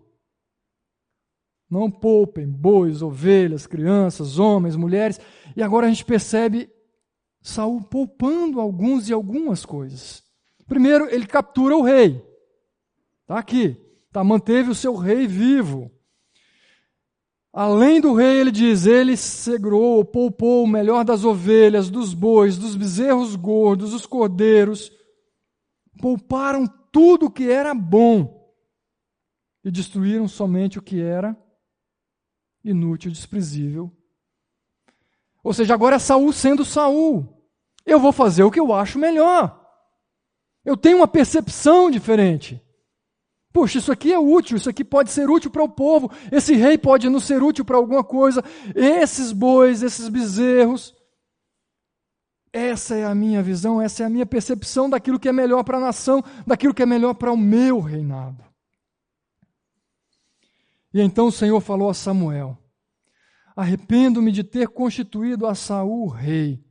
Não 1.70 1.90
poupem 1.90 2.48
bois, 2.48 3.02
ovelhas, 3.02 3.66
crianças, 3.66 4.38
homens, 4.38 4.74
mulheres. 4.74 5.20
E 5.54 5.62
agora 5.62 5.86
a 5.86 5.88
gente 5.90 6.04
percebe 6.04 6.70
Saul 7.42 7.82
poupando 7.82 8.60
alguns 8.60 9.08
e 9.08 9.12
algumas 9.12 9.66
coisas. 9.66 10.22
Primeiro, 10.66 11.08
ele 11.10 11.26
captura 11.26 11.76
o 11.76 11.82
rei. 11.82 12.24
Está 13.22 13.38
aqui. 13.38 13.76
Tá, 14.10 14.24
manteve 14.24 14.70
o 14.70 14.74
seu 14.74 14.94
rei 14.94 15.26
vivo. 15.26 15.90
Além 17.52 18.00
do 18.00 18.14
rei, 18.14 18.40
ele 18.40 18.50
diz: 18.50 18.86
ele 18.86 19.16
segurou, 19.16 20.04
poupou 20.04 20.64
o 20.64 20.68
melhor 20.68 21.04
das 21.04 21.24
ovelhas, 21.24 21.90
dos 21.90 22.14
bois, 22.14 22.56
dos 22.56 22.76
bezerros 22.76 23.36
gordos, 23.36 23.90
dos 23.90 24.06
cordeiros. 24.06 24.90
Pouparam 26.00 26.66
tudo 26.90 27.26
o 27.26 27.30
que 27.30 27.50
era 27.50 27.74
bom 27.74 28.54
e 29.62 29.70
destruíram 29.70 30.26
somente 30.26 30.78
o 30.78 30.82
que 30.82 31.00
era 31.00 31.36
inútil, 32.64 33.10
desprezível. 33.10 33.92
Ou 35.42 35.52
seja, 35.52 35.74
agora 35.74 35.96
é 35.96 35.98
Saul 35.98 36.32
sendo 36.32 36.64
Saul. 36.64 37.26
Eu 37.84 37.98
vou 37.98 38.12
fazer 38.12 38.42
o 38.42 38.50
que 38.50 38.60
eu 38.60 38.72
acho 38.72 38.98
melhor. 38.98 39.58
Eu 40.64 40.76
tenho 40.76 40.98
uma 40.98 41.08
percepção 41.08 41.90
diferente. 41.90 42.62
Poxa, 43.52 43.78
isso 43.78 43.90
aqui 43.90 44.12
é 44.12 44.18
útil, 44.18 44.56
isso 44.56 44.68
aqui 44.68 44.84
pode 44.84 45.10
ser 45.10 45.30
útil 45.30 45.50
para 45.50 45.64
o 45.64 45.68
povo, 45.68 46.10
esse 46.30 46.54
rei 46.54 46.76
pode 46.76 47.08
não 47.08 47.18
ser 47.18 47.42
útil 47.42 47.64
para 47.64 47.76
alguma 47.76 48.04
coisa, 48.04 48.44
esses 48.74 49.32
bois, 49.32 49.82
esses 49.82 50.08
bezerros. 50.08 50.94
Essa 52.52 52.96
é 52.96 53.04
a 53.04 53.14
minha 53.14 53.42
visão, 53.42 53.80
essa 53.80 54.02
é 54.02 54.06
a 54.06 54.10
minha 54.10 54.26
percepção 54.26 54.88
daquilo 54.88 55.18
que 55.18 55.28
é 55.28 55.32
melhor 55.32 55.64
para 55.64 55.78
a 55.78 55.80
nação, 55.80 56.22
daquilo 56.46 56.74
que 56.74 56.82
é 56.82 56.86
melhor 56.86 57.14
para 57.14 57.32
o 57.32 57.36
meu 57.36 57.80
reinado. 57.80 58.47
E 60.92 61.00
então 61.00 61.26
o 61.26 61.32
Senhor 61.32 61.60
falou 61.60 61.90
a 61.90 61.94
Samuel: 61.94 62.56
Arrependo-me 63.54 64.32
de 64.32 64.42
ter 64.42 64.68
constituído 64.68 65.46
a 65.46 65.54
Saul 65.54 66.08
rei, 66.08 66.64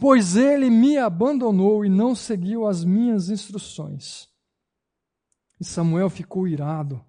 pois 0.00 0.36
ele 0.36 0.68
me 0.68 0.98
abandonou 0.98 1.84
e 1.84 1.88
não 1.88 2.14
seguiu 2.14 2.66
as 2.66 2.84
minhas 2.84 3.28
instruções. 3.28 4.28
E 5.60 5.64
Samuel 5.64 6.10
ficou 6.10 6.48
irado 6.48 7.04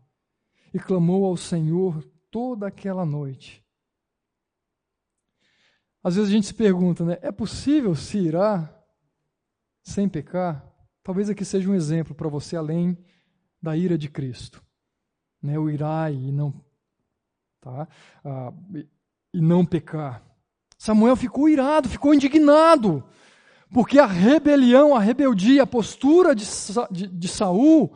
e 0.74 0.80
clamou 0.80 1.26
ao 1.26 1.38
Senhor 1.38 2.04
toda 2.30 2.68
aquela 2.68 3.06
noite. 3.06 3.64
Às 6.04 6.16
vezes 6.16 6.30
a 6.30 6.34
gente 6.34 6.48
se 6.48 6.54
pergunta, 6.54 7.06
né? 7.06 7.18
É 7.22 7.32
possível 7.32 7.96
se 7.96 8.18
irar 8.18 8.76
sem 9.84 10.10
pecar? 10.10 10.68
Talvez 11.04 11.30
aqui 11.30 11.46
seja 11.46 11.70
um 11.70 11.76
exemplo 11.76 12.14
para 12.14 12.30
você 12.30 12.56
além 12.56 12.98
da 13.62 13.76
ira 13.76 13.98
de 13.98 14.10
Cristo 14.10 14.64
né, 15.42 15.58
o 15.58 15.70
irai 15.70 16.14
e 16.14 16.32
não, 16.32 16.54
tá, 17.60 17.88
ah, 18.24 18.54
e 19.34 19.42
não 19.42 19.66
pecar. 19.66 20.24
Samuel 20.78 21.16
ficou 21.16 21.48
irado, 21.48 21.90
ficou 21.90 22.14
indignado, 22.14 23.04
porque 23.72 24.00
a 24.00 24.06
rebelião, 24.06 24.96
a 24.96 25.00
rebeldia, 25.00 25.64
a 25.64 25.68
postura 25.68 26.36
de, 26.36 26.46
de, 26.92 27.08
de 27.08 27.28
Saul, 27.28 27.96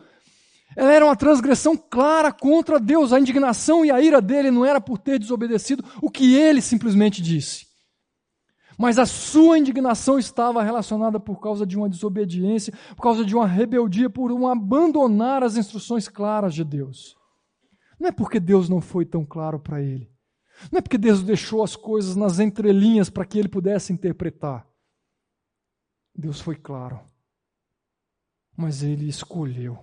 ela 0.75 0.91
era 0.91 1.05
uma 1.05 1.15
transgressão 1.15 1.77
clara 1.77 2.31
contra 2.31 2.79
Deus. 2.79 3.13
A 3.13 3.19
indignação 3.19 3.85
e 3.85 3.91
a 3.91 4.01
ira 4.01 4.21
dele 4.21 4.51
não 4.51 4.65
era 4.65 4.81
por 4.81 4.97
ter 4.97 5.17
desobedecido 5.17 5.83
o 6.01 6.09
que 6.09 6.35
ele 6.35 6.61
simplesmente 6.61 7.21
disse. 7.21 7.65
Mas 8.77 8.99
a 8.99 9.05
sua 9.05 9.57
indignação 9.57 10.19
estava 10.19 10.61
relacionada 10.61 11.17
por 11.17 11.39
causa 11.39 11.65
de 11.65 11.77
uma 11.77 11.87
desobediência, 11.87 12.73
por 12.95 13.03
causa 13.03 13.23
de 13.23 13.33
uma 13.33 13.47
rebeldia, 13.47 14.09
por 14.09 14.33
um 14.33 14.47
abandonar 14.47 15.43
as 15.43 15.55
instruções 15.55 16.09
claras 16.09 16.53
de 16.53 16.63
Deus. 16.63 17.15
Não 17.99 18.09
é 18.09 18.11
porque 18.11 18.39
Deus 18.39 18.69
não 18.69 18.81
foi 18.81 19.05
tão 19.05 19.25
claro 19.25 19.59
para 19.59 19.81
ele. 19.81 20.11
Não 20.71 20.79
é 20.79 20.81
porque 20.81 20.97
Deus 20.97 21.23
deixou 21.23 21.63
as 21.63 21.75
coisas 21.75 22.15
nas 22.15 22.39
entrelinhas 22.39 23.09
para 23.09 23.25
que 23.25 23.37
ele 23.37 23.49
pudesse 23.49 23.91
interpretar. 23.91 24.67
Deus 26.13 26.39
foi 26.39 26.55
claro. 26.55 26.99
Mas 28.55 28.83
ele 28.83 29.07
escolheu. 29.07 29.77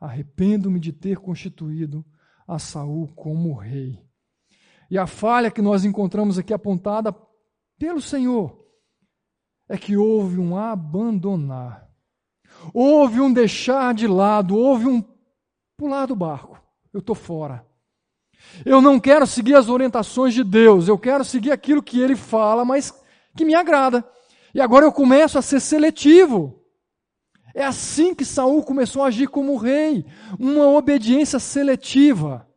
Arrependo-me 0.00 0.80
de 0.80 0.92
ter 0.92 1.18
constituído 1.18 2.04
a 2.46 2.58
Saul 2.58 3.08
como 3.14 3.54
rei. 3.54 4.04
E 4.90 4.98
a 4.98 5.06
falha 5.06 5.50
que 5.50 5.62
nós 5.62 5.84
encontramos 5.84 6.38
aqui 6.38 6.52
apontada 6.52 7.14
pelo 7.78 8.00
Senhor 8.00 8.64
é 9.68 9.78
que 9.78 9.96
houve 9.96 10.38
um 10.38 10.56
abandonar. 10.56 11.88
Houve 12.72 13.20
um 13.20 13.32
deixar 13.32 13.94
de 13.94 14.06
lado, 14.06 14.56
houve 14.56 14.86
um 14.86 15.02
pular 15.76 16.06
do 16.06 16.16
barco. 16.16 16.60
Eu 16.92 17.00
estou 17.00 17.14
fora. 17.14 17.66
Eu 18.64 18.80
não 18.80 19.00
quero 19.00 19.26
seguir 19.26 19.54
as 19.54 19.68
orientações 19.68 20.34
de 20.34 20.44
Deus, 20.44 20.88
eu 20.88 20.98
quero 20.98 21.24
seguir 21.24 21.50
aquilo 21.50 21.82
que 21.82 22.00
Ele 22.00 22.16
fala, 22.16 22.64
mas 22.64 22.92
que 23.36 23.44
me 23.44 23.54
agrada. 23.54 24.08
E 24.54 24.60
agora 24.60 24.84
eu 24.84 24.92
começo 24.92 25.38
a 25.38 25.42
ser 25.42 25.60
seletivo. 25.60 26.62
É 27.54 27.64
assim 27.64 28.14
que 28.14 28.24
Saul 28.24 28.62
começou 28.64 29.02
a 29.02 29.06
agir 29.06 29.28
como 29.28 29.56
rei, 29.56 30.04
uma 30.38 30.68
obediência 30.68 31.38
seletiva. 31.38 32.48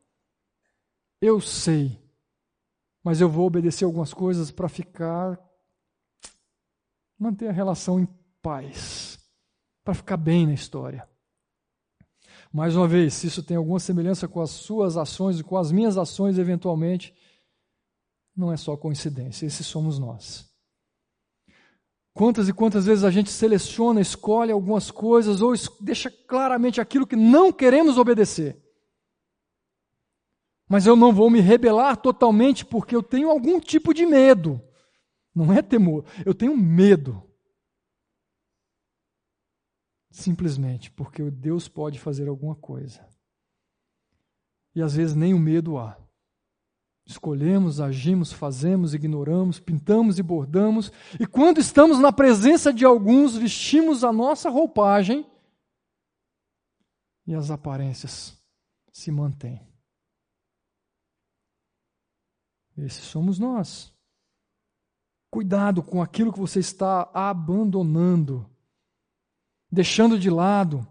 Eu 1.22 1.40
sei, 1.40 2.00
mas 3.04 3.22
eu 3.22 3.30
vou 3.30 3.46
obedecer 3.46 3.86
algumas 3.86 4.14
coisas 4.14 4.52
para 4.52 4.70
ficar 4.70 5.40
manter 7.18 7.48
a 7.48 7.52
relação 7.52 8.00
em 8.00 8.08
paz, 8.42 9.20
para 9.84 9.96
ficar 9.96 10.18
bem 10.18 10.46
na 10.46 10.54
história. 10.54 11.08
Mais 12.54 12.76
uma 12.76 12.88
vez, 12.88 13.14
se 13.14 13.28
isso 13.28 13.44
tem 13.44 13.58
alguma 13.58 13.80
semelhança 13.80 14.28
com 14.28 14.42
as 14.42 14.52
suas 14.52 14.98
ações 14.98 15.40
e 15.40 15.44
com 15.44 15.58
as 15.58 15.72
minhas 15.72 15.98
ações, 15.98 16.38
eventualmente, 16.38 17.14
não 18.36 18.52
é 18.52 18.58
só 18.58 18.78
coincidência, 18.78 19.46
esses 19.46 19.66
somos 19.66 20.00
nós. 20.00 20.48
Quantas 22.14 22.50
e 22.50 22.54
quantas 22.54 22.86
vezes 22.86 23.04
a 23.04 23.12
gente 23.12 23.30
seleciona, 23.30 24.02
escolhe 24.02 24.52
algumas 24.52 24.90
coisas 24.90 25.42
ou 25.42 25.54
deixa 25.80 26.10
claramente 26.10 26.82
aquilo 26.82 27.06
que 27.06 27.16
não 27.16 27.52
queremos 27.52 27.98
obedecer. 27.98 28.60
Mas 30.68 30.88
eu 30.88 30.96
não 30.96 31.14
vou 31.14 31.30
me 31.30 31.40
rebelar 31.40 31.96
totalmente 31.96 32.66
porque 32.66 32.96
eu 32.96 33.04
tenho 33.04 33.30
algum 33.30 33.60
tipo 33.60 33.94
de 33.94 34.06
medo. 34.06 34.60
Não 35.34 35.54
é 35.54 35.62
temor, 35.62 36.06
eu 36.26 36.34
tenho 36.34 36.58
medo. 36.58 37.24
Simplesmente 40.18 40.90
porque 40.90 41.30
Deus 41.30 41.68
pode 41.68 42.00
fazer 42.00 42.28
alguma 42.28 42.56
coisa. 42.56 43.08
E 44.74 44.82
às 44.82 44.96
vezes 44.96 45.16
nem 45.16 45.32
o 45.32 45.38
medo 45.38 45.78
há. 45.78 45.96
Escolhemos, 47.06 47.80
agimos, 47.80 48.34
fazemos, 48.34 48.96
ignoramos, 48.96 49.60
pintamos 49.60 50.18
e 50.18 50.24
bordamos, 50.24 50.92
e 51.20 51.28
quando 51.28 51.60
estamos 51.60 52.00
na 52.00 52.12
presença 52.12 52.74
de 52.74 52.84
alguns, 52.84 53.38
vestimos 53.38 54.04
a 54.04 54.12
nossa 54.12 54.50
roupagem 54.50 55.24
e 57.28 57.36
as 57.36 57.52
aparências 57.52 58.36
se 58.92 59.12
mantêm. 59.12 59.62
Esses 62.76 63.06
somos 63.06 63.38
nós. 63.38 63.94
Cuidado 65.30 65.84
com 65.84 66.02
aquilo 66.02 66.34
que 66.34 66.40
você 66.40 66.60
está 66.60 67.08
abandonando, 67.14 68.50
deixando 69.72 70.18
de 70.18 70.30
lado, 70.30 70.86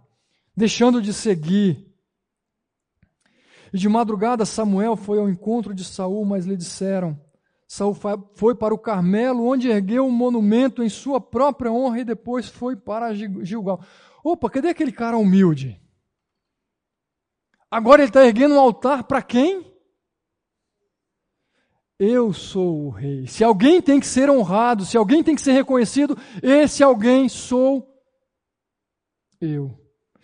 deixando 0.57 1.01
de 1.01 1.13
seguir. 1.13 1.87
E 3.73 3.79
de 3.79 3.89
madrugada 3.89 4.45
Samuel 4.45 4.97
foi 4.97 5.19
ao 5.19 5.29
encontro 5.29 5.75
de 5.75 5.85
Saul, 5.85 6.25
mas 6.25 6.47
lhe 6.47 6.57
disseram: 6.57 7.21
Saul 7.67 7.97
foi 8.35 8.55
para 8.55 8.75
o 8.75 8.79
Carmelo, 8.79 9.47
onde 9.47 9.69
ergueu 9.69 10.07
um 10.07 10.13
monumento 10.13 10.83
em 10.83 10.89
sua 10.89 11.21
própria 11.21 11.73
honra 11.73 12.01
e 12.01 12.05
depois 12.05 12.49
foi 12.49 12.77
para 12.77 13.13
Gilgal. 13.15 13.81
Opa, 14.23 14.49
cadê 14.51 14.69
aquele 14.69 14.93
cara 14.93 15.17
humilde? 15.17 15.81
Agora 17.71 18.03
ele 18.03 18.11
está 18.11 18.25
erguendo 18.25 18.55
um 18.55 18.61
altar 18.61 19.05
para 19.05 19.21
quem? 19.21 19.67
Eu 21.99 22.33
sou 22.33 22.87
o 22.87 22.91
rei. 22.91 23.27
Se 23.27 23.43
alguém 23.43 23.81
tem 23.81 23.99
que 23.99 24.07
ser 24.07 24.29
honrado, 24.31 24.85
se 24.85 24.97
alguém 24.97 25.23
tem 25.23 25.35
que 25.35 25.41
ser 25.41 25.53
reconhecido, 25.53 26.17
esse 26.43 26.83
alguém 26.83 27.29
sou 27.29 27.96
eu. 29.41 29.79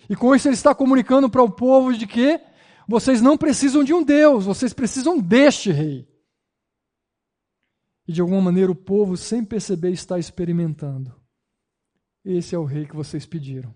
E 0.08 0.16
com 0.16 0.34
isso 0.34 0.48
ele 0.48 0.54
está 0.54 0.74
comunicando 0.74 1.30
para 1.30 1.42
o 1.42 1.50
povo 1.50 1.92
de 1.94 2.06
que 2.06 2.40
vocês 2.88 3.20
não 3.20 3.36
precisam 3.38 3.84
de 3.84 3.94
um 3.94 4.02
Deus, 4.02 4.44
vocês 4.44 4.72
precisam 4.72 5.18
deste 5.18 5.70
rei. 5.70 6.08
E 8.06 8.12
de 8.12 8.20
alguma 8.20 8.40
maneira 8.40 8.70
o 8.70 8.76
povo, 8.76 9.16
sem 9.16 9.44
perceber, 9.44 9.92
está 9.92 10.18
experimentando. 10.18 11.14
Esse 12.24 12.54
é 12.54 12.58
o 12.58 12.64
rei 12.64 12.86
que 12.86 12.96
vocês 12.96 13.24
pediram. 13.24 13.74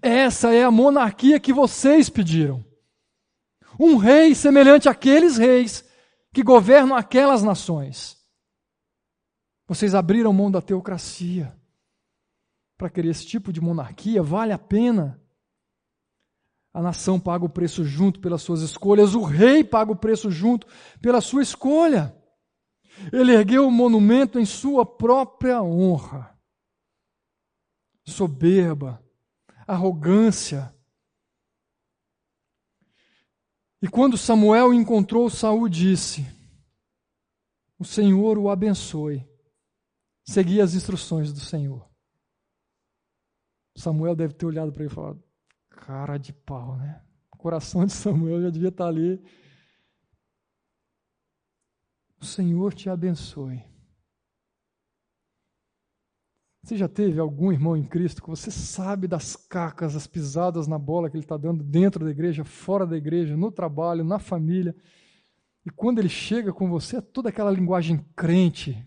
Essa 0.00 0.52
é 0.52 0.62
a 0.62 0.70
monarquia 0.70 1.40
que 1.40 1.52
vocês 1.52 2.08
pediram. 2.08 2.64
Um 3.78 3.96
rei 3.96 4.34
semelhante 4.34 4.88
àqueles 4.88 5.36
reis 5.36 5.84
que 6.32 6.42
governam 6.42 6.96
aquelas 6.96 7.42
nações. 7.42 8.16
Vocês 9.66 9.94
abriram 9.94 10.32
mão 10.32 10.50
da 10.50 10.62
teocracia 10.62 11.57
para 12.78 12.88
querer 12.88 13.10
esse 13.10 13.26
tipo 13.26 13.52
de 13.52 13.60
monarquia? 13.60 14.22
Vale 14.22 14.52
a 14.52 14.58
pena? 14.58 15.20
A 16.72 16.80
nação 16.80 17.18
paga 17.18 17.44
o 17.44 17.48
preço 17.48 17.84
junto 17.84 18.20
pelas 18.20 18.40
suas 18.40 18.62
escolhas, 18.62 19.14
o 19.14 19.22
rei 19.22 19.64
paga 19.64 19.90
o 19.90 19.96
preço 19.96 20.30
junto 20.30 20.66
pela 21.02 21.20
sua 21.20 21.42
escolha. 21.42 22.14
Ele 23.12 23.32
ergueu 23.32 23.64
o 23.64 23.68
um 23.68 23.72
monumento 23.72 24.38
em 24.38 24.44
sua 24.44 24.86
própria 24.86 25.60
honra. 25.60 26.38
Soberba, 28.06 29.02
arrogância. 29.66 30.72
E 33.82 33.88
quando 33.88 34.16
Samuel 34.16 34.72
encontrou 34.72 35.28
Saul, 35.28 35.68
disse: 35.68 36.26
O 37.78 37.84
Senhor 37.84 38.38
o 38.38 38.48
abençoe. 38.48 39.26
Segui 40.24 40.60
as 40.60 40.74
instruções 40.74 41.32
do 41.32 41.40
Senhor. 41.40 41.87
Samuel 43.78 44.16
deve 44.16 44.34
ter 44.34 44.44
olhado 44.44 44.72
para 44.72 44.82
ele 44.82 44.92
e 44.92 44.94
falado: 44.94 45.22
Cara 45.70 46.18
de 46.18 46.32
pau, 46.32 46.76
né? 46.76 47.00
O 47.32 47.36
coração 47.36 47.86
de 47.86 47.92
Samuel 47.92 48.42
já 48.42 48.50
devia 48.50 48.70
estar 48.70 48.88
ali. 48.88 49.22
O 52.20 52.24
Senhor 52.24 52.74
te 52.74 52.90
abençoe. 52.90 53.62
Você 56.64 56.76
já 56.76 56.88
teve 56.88 57.20
algum 57.20 57.52
irmão 57.52 57.76
em 57.76 57.84
Cristo 57.84 58.20
que 58.20 58.28
você 58.28 58.50
sabe 58.50 59.06
das 59.06 59.36
cacas, 59.36 59.94
as 59.94 60.06
pisadas 60.06 60.66
na 60.66 60.76
bola 60.76 61.08
que 61.08 61.16
ele 61.16 61.24
está 61.24 61.36
dando 61.36 61.62
dentro 61.62 62.04
da 62.04 62.10
igreja, 62.10 62.44
fora 62.44 62.84
da 62.84 62.96
igreja, 62.96 63.36
no 63.36 63.50
trabalho, 63.50 64.04
na 64.04 64.18
família. 64.18 64.76
E 65.64 65.70
quando 65.70 66.00
ele 66.00 66.08
chega 66.08 66.52
com 66.52 66.68
você, 66.68 66.96
é 66.96 67.00
toda 67.00 67.28
aquela 67.28 67.52
linguagem 67.52 68.04
crente 68.16 68.84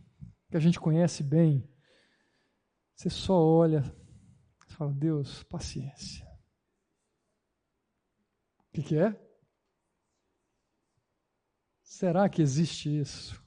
que 0.49 0.57
a 0.57 0.59
gente 0.59 0.79
conhece 0.79 1.23
bem. 1.23 1.67
Você 2.93 3.09
só 3.09 3.41
olha 3.41 3.81
fala: 4.81 4.93
Deus, 4.93 5.43
paciência. 5.43 6.25
O 8.67 8.73
que, 8.73 8.81
que 8.81 8.97
é? 8.97 9.15
Será 11.83 12.27
que 12.27 12.41
existe 12.41 12.89
isso? 12.89 13.39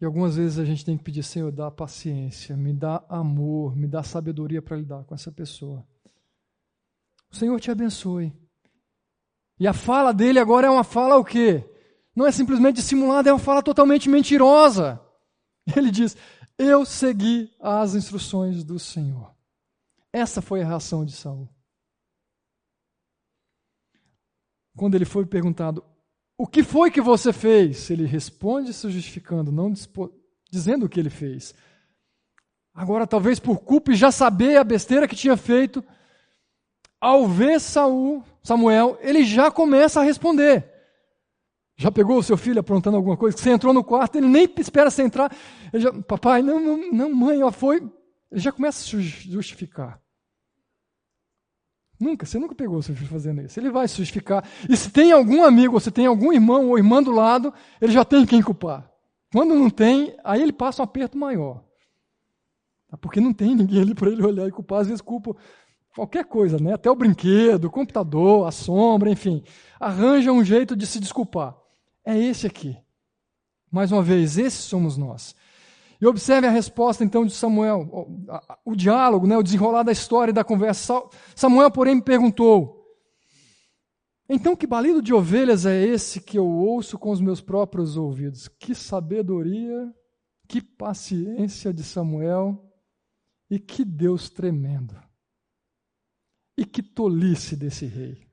E 0.00 0.04
algumas 0.04 0.36
vezes 0.36 0.58
a 0.58 0.64
gente 0.64 0.84
tem 0.84 0.96
que 0.96 1.02
pedir, 1.02 1.22
Senhor, 1.22 1.50
dá 1.50 1.70
paciência, 1.70 2.56
me 2.56 2.72
dá 2.72 3.04
amor, 3.08 3.74
me 3.74 3.88
dá 3.88 4.02
sabedoria 4.02 4.60
para 4.60 4.76
lidar 4.76 5.04
com 5.04 5.14
essa 5.14 5.32
pessoa. 5.32 5.88
O 7.30 7.36
Senhor 7.36 7.58
te 7.58 7.70
abençoe. 7.70 8.32
E 9.58 9.66
a 9.66 9.72
fala 9.72 10.12
dele 10.12 10.38
agora 10.38 10.66
é 10.66 10.70
uma 10.70 10.84
fala 10.84 11.16
o 11.16 11.24
quê? 11.24 11.68
Não 12.14 12.26
é 12.26 12.32
simplesmente 12.32 12.76
dissimulada, 12.76 13.30
é 13.30 13.32
uma 13.32 13.38
fala 13.38 13.62
totalmente 13.62 14.08
mentirosa. 14.08 15.00
Ele 15.76 15.90
diz: 15.90 16.16
Eu 16.58 16.84
segui 16.84 17.54
as 17.60 17.94
instruções 17.94 18.64
do 18.64 18.78
Senhor. 18.78 19.32
Essa 20.12 20.42
foi 20.42 20.60
a 20.60 20.66
reação 20.66 21.04
de 21.04 21.12
Saul. 21.12 21.48
Quando 24.76 24.96
ele 24.96 25.04
foi 25.04 25.24
perguntado: 25.24 25.84
o 26.36 26.46
que 26.46 26.62
foi 26.62 26.90
que 26.90 27.00
você 27.00 27.32
fez? 27.32 27.88
Ele 27.90 28.04
responde 28.04 28.72
se 28.72 28.90
justificando, 28.90 29.52
não 29.52 29.72
dizendo 30.50 30.86
o 30.86 30.88
que 30.88 30.98
ele 30.98 31.10
fez. 31.10 31.54
Agora, 32.74 33.06
talvez 33.06 33.38
por 33.38 33.60
culpa 33.60 33.92
e 33.92 33.96
já 33.96 34.10
saber 34.10 34.56
a 34.56 34.64
besteira 34.64 35.08
que 35.08 35.16
tinha 35.16 35.36
feito, 35.36 35.84
ao 37.00 37.28
ver 37.28 37.60
Saul, 37.60 38.24
Samuel, 38.42 38.98
ele 39.00 39.24
já 39.24 39.50
começa 39.50 40.00
a 40.00 40.04
responder. 40.04 40.77
Já 41.80 41.92
pegou 41.92 42.18
o 42.18 42.22
seu 42.24 42.36
filho 42.36 42.58
aprontando 42.58 42.96
alguma 42.96 43.16
coisa? 43.16 43.38
Você 43.38 43.50
entrou 43.50 43.72
no 43.72 43.84
quarto, 43.84 44.16
ele 44.16 44.26
nem 44.26 44.52
espera 44.58 44.90
você 44.90 45.02
entrar. 45.02 45.32
Já, 45.72 45.92
Papai, 46.02 46.42
não, 46.42 46.58
não, 46.58 46.90
não, 46.90 47.14
mãe, 47.14 47.40
ó, 47.40 47.52
foi. 47.52 47.76
Ele 47.76 48.40
já 48.40 48.50
começa 48.50 48.84
a 48.84 49.00
justificar. 49.00 50.02
Nunca, 51.98 52.26
você 52.26 52.36
nunca 52.36 52.54
pegou 52.54 52.82
seu 52.82 52.96
filho 52.96 53.08
fazendo 53.08 53.42
isso. 53.42 53.60
Ele 53.60 53.70
vai 53.70 53.86
se 53.86 53.96
justificar. 53.96 54.44
E 54.68 54.76
se 54.76 54.90
tem 54.90 55.12
algum 55.12 55.44
amigo, 55.44 55.74
ou 55.74 55.80
se 55.80 55.92
tem 55.92 56.06
algum 56.06 56.32
irmão 56.32 56.68
ou 56.68 56.76
irmã 56.76 57.00
do 57.00 57.12
lado, 57.12 57.54
ele 57.80 57.92
já 57.92 58.04
tem 58.04 58.26
quem 58.26 58.42
culpar. 58.42 58.90
Quando 59.32 59.54
não 59.54 59.70
tem, 59.70 60.16
aí 60.24 60.42
ele 60.42 60.52
passa 60.52 60.82
um 60.82 60.84
aperto 60.84 61.16
maior. 61.16 61.62
Tá? 62.88 62.96
Porque 62.96 63.20
não 63.20 63.32
tem 63.32 63.54
ninguém 63.54 63.82
ali 63.82 63.94
para 63.94 64.10
ele 64.10 64.24
olhar 64.24 64.48
e 64.48 64.50
culpar. 64.50 64.80
Às 64.80 64.88
vezes 64.88 65.00
culpa 65.00 65.36
qualquer 65.94 66.24
coisa, 66.24 66.58
né? 66.58 66.74
até 66.74 66.90
o 66.90 66.96
brinquedo, 66.96 67.66
o 67.66 67.70
computador, 67.70 68.48
a 68.48 68.50
sombra, 68.50 69.10
enfim. 69.10 69.44
Arranja 69.78 70.32
um 70.32 70.44
jeito 70.44 70.74
de 70.74 70.84
se 70.84 70.98
desculpar. 70.98 71.56
É 72.08 72.16
esse 72.16 72.46
aqui. 72.46 72.74
Mais 73.70 73.92
uma 73.92 74.02
vez, 74.02 74.38
esses 74.38 74.60
somos 74.60 74.96
nós. 74.96 75.36
E 76.00 76.06
observe 76.06 76.46
a 76.46 76.50
resposta 76.50 77.04
então 77.04 77.26
de 77.26 77.34
Samuel, 77.34 78.16
o, 78.64 78.74
diálogo, 78.74 79.26
né, 79.26 79.36
o 79.36 79.42
desenrolar 79.42 79.82
da 79.82 79.92
história 79.92 80.30
e 80.30 80.34
da 80.34 80.42
conversa. 80.42 81.02
Samuel, 81.36 81.70
porém, 81.70 81.96
me 81.96 82.02
perguntou: 82.02 82.82
Então, 84.26 84.56
que 84.56 84.66
balido 84.66 85.02
de 85.02 85.12
ovelhas 85.12 85.66
é 85.66 85.84
esse 85.84 86.18
que 86.18 86.38
eu 86.38 86.46
ouço 86.46 86.98
com 86.98 87.10
os 87.10 87.20
meus 87.20 87.42
próprios 87.42 87.94
ouvidos? 87.94 88.48
Que 88.48 88.74
sabedoria, 88.74 89.94
que 90.48 90.62
paciência 90.62 91.74
de 91.74 91.84
Samuel 91.84 92.72
e 93.50 93.58
que 93.58 93.84
Deus 93.84 94.30
tremendo. 94.30 94.96
E 96.56 96.64
que 96.64 96.82
tolice 96.82 97.54
desse 97.54 97.84
rei. 97.84 98.26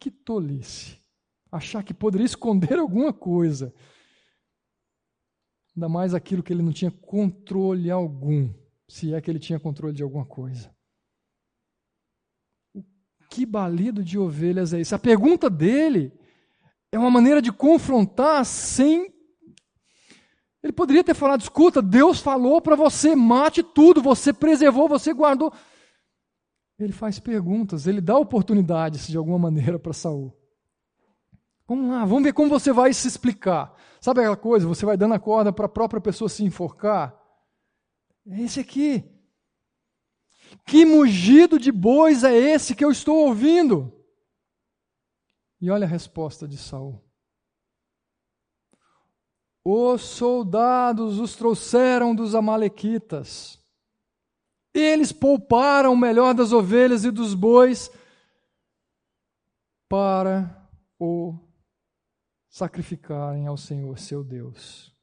Que 0.00 0.10
tolice. 0.10 1.03
Achar 1.56 1.82
que 1.82 1.94
poderia 1.94 2.24
esconder 2.24 2.76
alguma 2.78 3.12
coisa 3.12 3.72
ainda 5.76 5.88
mais 5.88 6.14
aquilo 6.14 6.42
que 6.42 6.52
ele 6.52 6.62
não 6.62 6.72
tinha 6.72 6.90
controle 6.90 7.90
algum, 7.90 8.52
se 8.88 9.12
é 9.12 9.20
que 9.20 9.30
ele 9.30 9.38
tinha 9.38 9.58
controle 9.58 9.94
de 9.94 10.02
alguma 10.02 10.24
coisa. 10.24 10.72
Que 13.28 13.44
balido 13.44 14.04
de 14.04 14.16
ovelhas 14.16 14.72
é 14.72 14.80
esse? 14.80 14.94
A 14.94 14.98
pergunta 14.98 15.50
dele 15.50 16.12
é 16.92 16.98
uma 16.98 17.10
maneira 17.10 17.42
de 17.42 17.52
confrontar 17.52 18.44
sem. 18.44 19.12
Ele 20.62 20.72
poderia 20.72 21.02
ter 21.02 21.14
falado: 21.14 21.40
escuta, 21.40 21.82
Deus 21.82 22.20
falou 22.20 22.62
para 22.62 22.76
você, 22.76 23.16
mate 23.16 23.62
tudo, 23.62 24.00
você 24.00 24.32
preservou, 24.32 24.88
você 24.88 25.12
guardou. 25.12 25.52
Ele 26.78 26.92
faz 26.92 27.18
perguntas, 27.18 27.86
ele 27.86 28.00
dá 28.00 28.16
oportunidades 28.16 29.08
de 29.08 29.16
alguma 29.16 29.38
maneira 29.38 29.78
para 29.78 29.92
Saul. 29.92 30.32
Vamos 31.66 31.90
lá, 31.90 32.04
vamos 32.04 32.24
ver 32.24 32.32
como 32.32 32.50
você 32.50 32.72
vai 32.72 32.92
se 32.92 33.08
explicar. 33.08 33.74
Sabe 34.00 34.20
aquela 34.20 34.36
coisa, 34.36 34.66
você 34.66 34.84
vai 34.84 34.96
dando 34.96 35.14
a 35.14 35.18
corda 35.18 35.52
para 35.52 35.66
a 35.66 35.68
própria 35.68 36.00
pessoa 36.00 36.28
se 36.28 36.44
enforcar? 36.44 37.18
É 38.26 38.42
esse 38.42 38.60
aqui. 38.60 39.02
Que 40.66 40.84
mugido 40.84 41.58
de 41.58 41.72
bois 41.72 42.22
é 42.22 42.34
esse 42.34 42.74
que 42.74 42.84
eu 42.84 42.90
estou 42.90 43.16
ouvindo? 43.26 43.92
E 45.60 45.70
olha 45.70 45.86
a 45.86 45.88
resposta 45.88 46.46
de 46.46 46.58
Saul. 46.58 47.02
Os 49.64 50.02
soldados 50.02 51.18
os 51.18 51.34
trouxeram 51.34 52.14
dos 52.14 52.34
Amalequitas. 52.34 53.58
Eles 54.74 55.12
pouparam 55.12 55.94
o 55.94 55.96
melhor 55.96 56.34
das 56.34 56.52
ovelhas 56.52 57.04
e 57.04 57.10
dos 57.10 57.32
bois 57.32 57.90
para 59.88 60.68
o 60.98 61.38
sacrificarem 62.54 63.48
ao 63.48 63.56
Senhor 63.56 63.98
seu 63.98 64.22
Deus. 64.22 64.94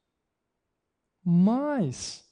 Mas 1.22 2.24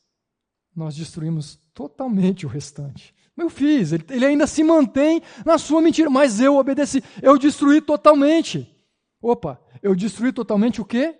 nós 0.74 0.96
destruímos 0.96 1.58
totalmente 1.74 2.46
o 2.46 2.50
restante. 2.50 3.14
Eu 3.36 3.50
fiz, 3.50 3.92
ele, 3.92 4.06
ele 4.12 4.26
ainda 4.26 4.48
se 4.48 4.64
mantém 4.64 5.22
na 5.46 5.58
sua 5.58 5.82
mentira, 5.82 6.10
mas 6.10 6.40
eu 6.40 6.56
obedeci, 6.56 7.04
eu 7.22 7.38
destruí 7.38 7.82
totalmente. 7.82 8.74
Opa, 9.22 9.62
eu 9.84 9.94
destruí 9.94 10.32
totalmente 10.32 10.80
o 10.80 10.86
quê? 10.86 11.20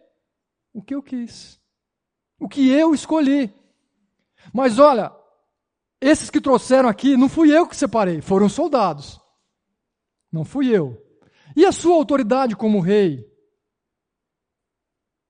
O 0.74 0.82
que 0.82 0.96
eu 0.96 1.04
quis. 1.04 1.60
O 2.40 2.48
que 2.48 2.70
eu 2.70 2.94
escolhi. 2.94 3.54
Mas 4.54 4.80
olha, 4.80 5.12
esses 6.00 6.30
que 6.30 6.40
trouxeram 6.40 6.88
aqui, 6.88 7.18
não 7.18 7.28
fui 7.28 7.52
eu 7.52 7.68
que 7.68 7.76
separei, 7.76 8.22
foram 8.22 8.48
soldados. 8.48 9.20
Não 10.32 10.46
fui 10.46 10.70
eu. 10.70 11.06
E 11.54 11.66
a 11.66 11.74
sua 11.74 11.96
autoridade 11.96 12.56
como 12.56 12.80
rei? 12.80 13.29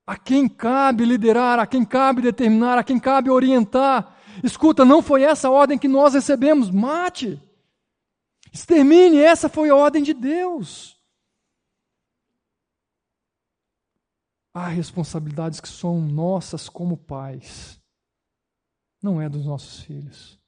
A 0.09 0.17
quem 0.17 0.49
cabe 0.49 1.05
liderar, 1.05 1.59
a 1.59 1.67
quem 1.67 1.85
cabe 1.85 2.23
determinar, 2.23 2.79
a 2.79 2.83
quem 2.83 2.99
cabe 2.99 3.29
orientar. 3.29 4.17
Escuta, 4.43 4.83
não 4.83 5.03
foi 5.03 5.21
essa 5.21 5.47
a 5.47 5.51
ordem 5.51 5.77
que 5.77 5.87
nós 5.87 6.15
recebemos. 6.15 6.71
Mate. 6.71 7.39
Extermine, 8.51 9.19
essa 9.19 9.47
foi 9.47 9.69
a 9.69 9.75
ordem 9.75 10.01
de 10.01 10.15
Deus. 10.15 10.99
Há 14.51 14.67
responsabilidades 14.69 15.61
que 15.61 15.69
são 15.69 16.01
nossas 16.01 16.67
como 16.67 16.97
pais, 16.97 17.79
não 18.99 19.21
é 19.21 19.29
dos 19.29 19.45
nossos 19.45 19.81
filhos. 19.81 20.39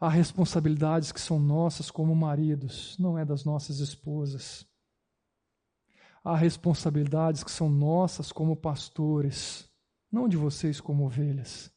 Há 0.00 0.08
responsabilidades 0.08 1.12
que 1.12 1.20
são 1.20 1.38
nossas 1.38 1.88
como 1.88 2.16
maridos, 2.16 2.98
não 2.98 3.16
é 3.16 3.24
das 3.24 3.44
nossas 3.44 3.78
esposas. 3.78 4.67
Há 6.24 6.36
responsabilidades 6.36 7.44
que 7.44 7.50
são 7.50 7.68
nossas 7.68 8.32
como 8.32 8.56
pastores, 8.56 9.68
não 10.10 10.28
de 10.28 10.36
vocês 10.36 10.80
como 10.80 11.04
ovelhas. 11.04 11.70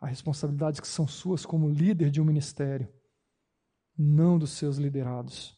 Há 0.00 0.06
responsabilidades 0.06 0.80
que 0.80 0.88
são 0.88 1.06
suas 1.08 1.44
como 1.44 1.68
líder 1.68 2.10
de 2.10 2.20
um 2.20 2.24
ministério, 2.24 2.88
não 3.96 4.38
dos 4.38 4.50
seus 4.50 4.76
liderados. 4.76 5.56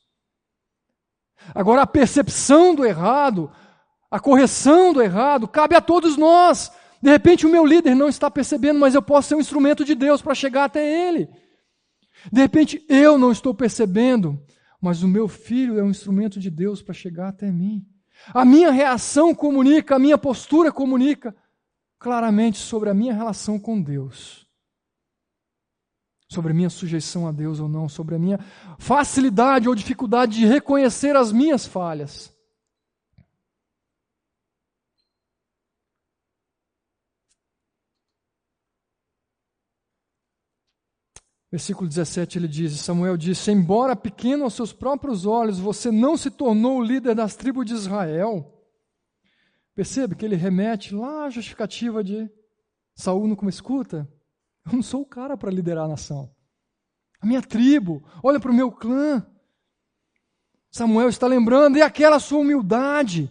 Agora, 1.54 1.82
a 1.82 1.86
percepção 1.86 2.74
do 2.74 2.84
errado, 2.84 3.50
a 4.10 4.18
correção 4.18 4.92
do 4.92 5.02
errado, 5.02 5.46
cabe 5.46 5.74
a 5.74 5.80
todos 5.80 6.16
nós. 6.16 6.72
De 7.00 7.10
repente, 7.10 7.46
o 7.46 7.50
meu 7.50 7.64
líder 7.64 7.94
não 7.94 8.08
está 8.08 8.30
percebendo, 8.30 8.78
mas 8.78 8.94
eu 8.94 9.02
posso 9.02 9.28
ser 9.28 9.34
um 9.34 9.40
instrumento 9.40 9.84
de 9.84 9.94
Deus 9.94 10.20
para 10.20 10.34
chegar 10.34 10.64
até 10.64 11.08
ele. 11.08 11.28
De 12.32 12.40
repente, 12.40 12.84
eu 12.88 13.16
não 13.18 13.30
estou 13.30 13.54
percebendo, 13.54 14.40
mas 14.80 15.02
o 15.02 15.08
meu 15.08 15.28
filho 15.28 15.78
é 15.78 15.82
um 15.82 15.90
instrumento 15.90 16.38
de 16.38 16.50
Deus 16.50 16.82
para 16.82 16.94
chegar 16.94 17.28
até 17.28 17.50
mim. 17.50 17.86
A 18.32 18.44
minha 18.44 18.70
reação 18.70 19.34
comunica, 19.34 19.96
a 19.96 19.98
minha 19.98 20.18
postura 20.18 20.72
comunica 20.72 21.34
claramente 21.98 22.58
sobre 22.58 22.88
a 22.88 22.94
minha 22.94 23.14
relação 23.14 23.58
com 23.58 23.80
Deus. 23.80 24.46
Sobre 26.30 26.52
a 26.52 26.54
minha 26.54 26.70
sujeição 26.70 27.26
a 27.26 27.32
Deus 27.32 27.58
ou 27.58 27.68
não, 27.68 27.88
sobre 27.88 28.14
a 28.14 28.18
minha 28.18 28.38
facilidade 28.78 29.68
ou 29.68 29.74
dificuldade 29.74 30.36
de 30.36 30.46
reconhecer 30.46 31.16
as 31.16 31.32
minhas 31.32 31.66
falhas. 31.66 32.32
Versículo 41.50 41.88
17 41.88 42.38
ele 42.38 42.48
diz: 42.48 42.78
Samuel 42.80 43.16
disse: 43.16 43.50
Embora 43.50 43.96
pequeno 43.96 44.44
aos 44.44 44.54
seus 44.54 44.72
próprios 44.72 45.24
olhos, 45.24 45.58
você 45.58 45.90
não 45.90 46.16
se 46.16 46.30
tornou 46.30 46.78
o 46.78 46.82
líder 46.82 47.14
das 47.14 47.34
tribos 47.34 47.64
de 47.64 47.72
Israel. 47.72 48.54
Percebe 49.74 50.14
que 50.14 50.24
ele 50.24 50.36
remete 50.36 50.94
lá 50.94 51.24
à 51.24 51.30
justificativa 51.30 52.04
de 52.04 52.28
Saul 52.94 53.26
no 53.26 53.36
como 53.36 53.48
escuta. 53.48 54.08
Eu 54.66 54.72
não 54.74 54.82
sou 54.82 55.02
o 55.02 55.06
cara 55.06 55.36
para 55.36 55.50
liderar 55.50 55.84
a 55.84 55.88
nação. 55.88 56.30
A 57.20 57.26
minha 57.26 57.40
tribo, 57.40 58.04
olha 58.22 58.38
para 58.38 58.50
o 58.50 58.54
meu 58.54 58.70
clã. 58.70 59.26
Samuel 60.70 61.08
está 61.08 61.26
lembrando, 61.26 61.78
e 61.78 61.82
aquela 61.82 62.20
sua 62.20 62.40
humildade, 62.40 63.30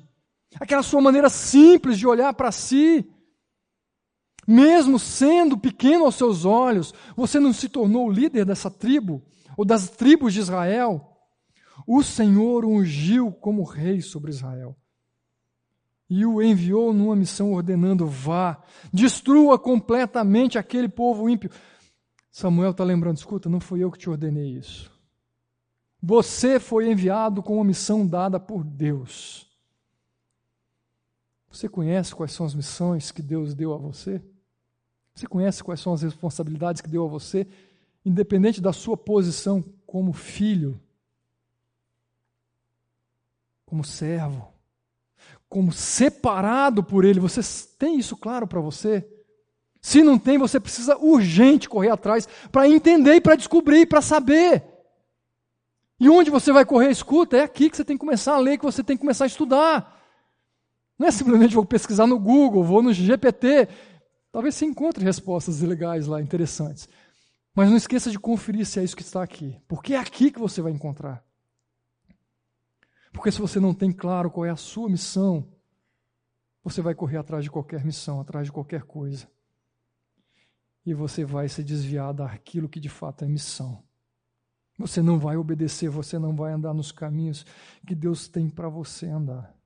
aquela 0.60 0.82
sua 0.82 1.02
maneira 1.02 1.30
simples 1.30 2.00
de 2.00 2.08
olhar 2.08 2.34
para 2.34 2.52
si, 2.52 3.08
mesmo 4.48 4.98
sendo 4.98 5.58
pequeno 5.58 6.06
aos 6.06 6.16
seus 6.16 6.46
olhos, 6.46 6.94
você 7.18 7.38
não 7.38 7.52
se 7.52 7.68
tornou 7.68 8.08
o 8.08 8.12
líder 8.12 8.46
dessa 8.46 8.72
tribo, 8.72 9.22
ou 9.58 9.66
das 9.66 9.90
tribos 9.90 10.34
de 10.34 10.40
Israel. 10.40 11.18
O 11.86 12.02
Senhor 12.02 12.64
o 12.64 12.70
ungiu 12.70 13.32
como 13.32 13.64
rei 13.64 14.02
sobre 14.02 14.32
Israel. 14.32 14.78
E 16.10 16.26
o 16.26 16.42
enviou 16.42 16.94
numa 16.94 17.16
missão 17.16 17.52
ordenando: 17.52 18.08
vá, 18.08 18.64
destrua 18.94 19.60
completamente 19.60 20.58
aquele 20.58 20.88
povo 20.88 21.28
ímpio. 21.28 21.52
Samuel 22.32 22.72
está 22.72 22.84
lembrando: 22.84 23.18
escuta, 23.18 23.50
não 23.50 23.60
fui 23.60 23.84
eu 23.84 23.92
que 23.92 23.98
te 23.98 24.10
ordenei 24.10 24.58
isso. 24.58 24.90
Você 26.02 26.60
foi 26.60 26.90
enviado 26.90 27.44
com 27.44 27.56
uma 27.56 27.66
missão 27.66 28.08
dada 28.08 28.40
por 28.40 28.64
Deus. 28.64 29.46
Você 31.50 31.68
conhece 31.68 32.16
quais 32.16 32.32
são 32.32 32.46
as 32.46 32.54
missões 32.54 33.12
que 33.12 33.22
Deus 33.22 33.54
deu 33.56 33.74
a 33.74 33.78
você? 33.78 34.22
Você 35.18 35.26
conhece 35.26 35.64
quais 35.64 35.80
são 35.80 35.94
as 35.94 36.04
responsabilidades 36.04 36.80
que 36.80 36.88
deu 36.88 37.04
a 37.04 37.08
você, 37.08 37.48
independente 38.06 38.62
da 38.62 38.72
sua 38.72 38.96
posição 38.96 39.64
como 39.88 40.14
filho, 40.14 40.80
como 43.66 43.84
servo, 43.84 44.48
como 45.50 45.72
separado 45.72 46.84
por 46.84 47.04
Ele. 47.04 47.20
Você 47.20 47.42
tem 47.80 47.98
isso 47.98 48.16
claro 48.16 48.46
para 48.46 48.62
você? 48.62 49.10
Se 49.82 50.04
não 50.04 50.20
tem, 50.20 50.38
você 50.38 50.60
precisa 50.60 50.96
urgente 51.00 51.68
correr 51.68 51.90
atrás 51.90 52.28
para 52.52 52.70
entender 52.70 53.16
e 53.16 53.22
para 53.22 53.36
descobrir, 53.36 53.88
para 53.88 54.04
saber. 54.04 54.64
E 56.00 56.08
onde 56.12 56.30
você 56.30 56.52
vai 56.52 56.64
correr? 56.64 56.92
Escuta, 56.92 57.38
é 57.38 57.42
aqui 57.42 57.72
que 57.72 57.78
você 57.78 57.84
tem 57.84 57.98
que 57.98 58.06
começar 58.06 58.36
a 58.36 58.40
ler, 58.40 58.60
que 58.60 58.66
você 58.66 58.84
tem 58.84 58.96
que 58.96 59.02
começar 59.02 59.24
a 59.24 59.28
estudar. 59.28 60.00
Não 61.00 61.08
é 61.08 61.12
simplesmente 61.12 61.56
vou 61.56 61.66
pesquisar 61.66 62.06
no 62.06 62.20
Google, 62.20 62.64
vou 62.64 62.84
no 62.84 62.94
GPT. 62.94 63.68
Talvez 64.32 64.56
você 64.56 64.66
encontre 64.66 65.04
respostas 65.04 65.62
legais 65.62 66.08
lá, 66.08 66.22
interessantes. 66.22 66.88
Mas 67.56 67.70
não 67.70 67.78
esqueça 67.78 68.12
de 68.12 68.20
conferir 68.20 68.66
se 68.66 68.80
é 68.80 68.84
isso 68.84 68.96
que 68.96 69.02
está 69.02 69.24
aqui. 69.24 69.60
Porque 69.68 69.94
é 69.94 69.98
aqui 69.98 70.30
que 70.30 70.40
você 70.40 70.62
vai 70.62 70.72
encontrar. 70.72 71.26
Porque 73.12 73.32
se 73.32 73.42
você 73.42 73.60
não 73.60 73.74
tem 73.74 73.92
claro 73.92 74.30
qual 74.30 74.46
é 74.46 74.52
a 74.52 74.56
sua 74.56 74.88
missão, 74.88 75.48
você 76.64 76.82
vai 76.82 76.94
correr 76.94 77.18
atrás 77.18 77.44
de 77.44 77.50
qualquer 77.50 77.84
missão, 77.84 78.20
atrás 78.20 78.46
de 78.46 78.52
qualquer 78.52 78.84
coisa. 78.84 79.28
E 80.86 80.94
você 80.94 81.26
vai 81.26 81.50
se 81.50 81.64
desviar 81.64 82.14
daquilo 82.14 82.70
que 82.70 82.80
de 82.80 82.90
fato 82.90 83.26
é 83.26 83.28
missão. 83.28 83.84
Você 84.78 85.02
não 85.02 85.18
vai 85.18 85.36
obedecer, 85.36 85.90
você 85.90 86.20
não 86.20 86.36
vai 86.36 86.54
andar 86.54 86.76
nos 86.76 86.92
caminhos 86.92 87.44
que 87.88 87.96
Deus 87.96 88.28
tem 88.28 88.48
para 88.48 88.70
você 88.70 89.08
andar. 89.08 89.57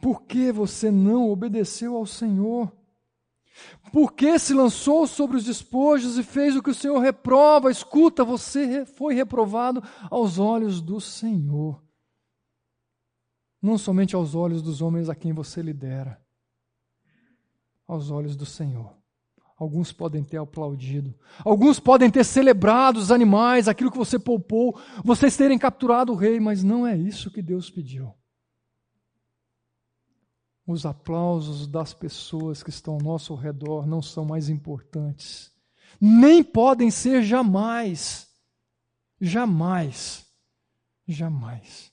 Por 0.00 0.22
que 0.22 0.50
você 0.50 0.90
não 0.90 1.30
obedeceu 1.30 1.96
ao 1.96 2.06
Senhor? 2.06 2.72
Por 3.92 4.12
que 4.12 4.38
se 4.38 4.54
lançou 4.54 5.06
sobre 5.06 5.36
os 5.36 5.44
despojos 5.44 6.16
e 6.16 6.22
fez 6.22 6.56
o 6.56 6.62
que 6.62 6.70
o 6.70 6.74
Senhor 6.74 6.98
reprova? 6.98 7.70
Escuta, 7.70 8.24
você 8.24 8.86
foi 8.86 9.14
reprovado 9.14 9.82
aos 10.10 10.38
olhos 10.38 10.80
do 10.80 11.00
Senhor. 11.00 11.82
Não 13.60 13.76
somente 13.76 14.16
aos 14.16 14.34
olhos 14.34 14.62
dos 14.62 14.80
homens 14.80 15.08
a 15.08 15.14
quem 15.14 15.32
você 15.32 15.62
lidera, 15.62 16.20
aos 17.86 18.10
olhos 18.10 18.34
do 18.34 18.46
Senhor. 18.46 18.96
Alguns 19.56 19.92
podem 19.92 20.24
ter 20.24 20.38
aplaudido, 20.38 21.14
alguns 21.44 21.78
podem 21.78 22.10
ter 22.10 22.24
celebrado 22.24 22.96
os 22.96 23.12
animais, 23.12 23.68
aquilo 23.68 23.92
que 23.92 23.98
você 23.98 24.18
poupou, 24.18 24.76
vocês 25.04 25.36
terem 25.36 25.56
capturado 25.56 26.12
o 26.12 26.16
rei, 26.16 26.40
mas 26.40 26.64
não 26.64 26.84
é 26.84 26.96
isso 26.96 27.30
que 27.30 27.40
Deus 27.40 27.70
pediu 27.70 28.12
os 30.66 30.86
aplausos 30.86 31.66
das 31.66 31.92
pessoas 31.92 32.62
que 32.62 32.70
estão 32.70 32.94
ao 32.94 33.00
nosso 33.00 33.34
redor 33.34 33.86
não 33.86 34.00
são 34.00 34.24
mais 34.24 34.48
importantes. 34.48 35.52
Nem 36.00 36.42
podem 36.42 36.90
ser 36.90 37.22
jamais. 37.22 38.28
Jamais. 39.20 40.26
Jamais. 41.06 41.92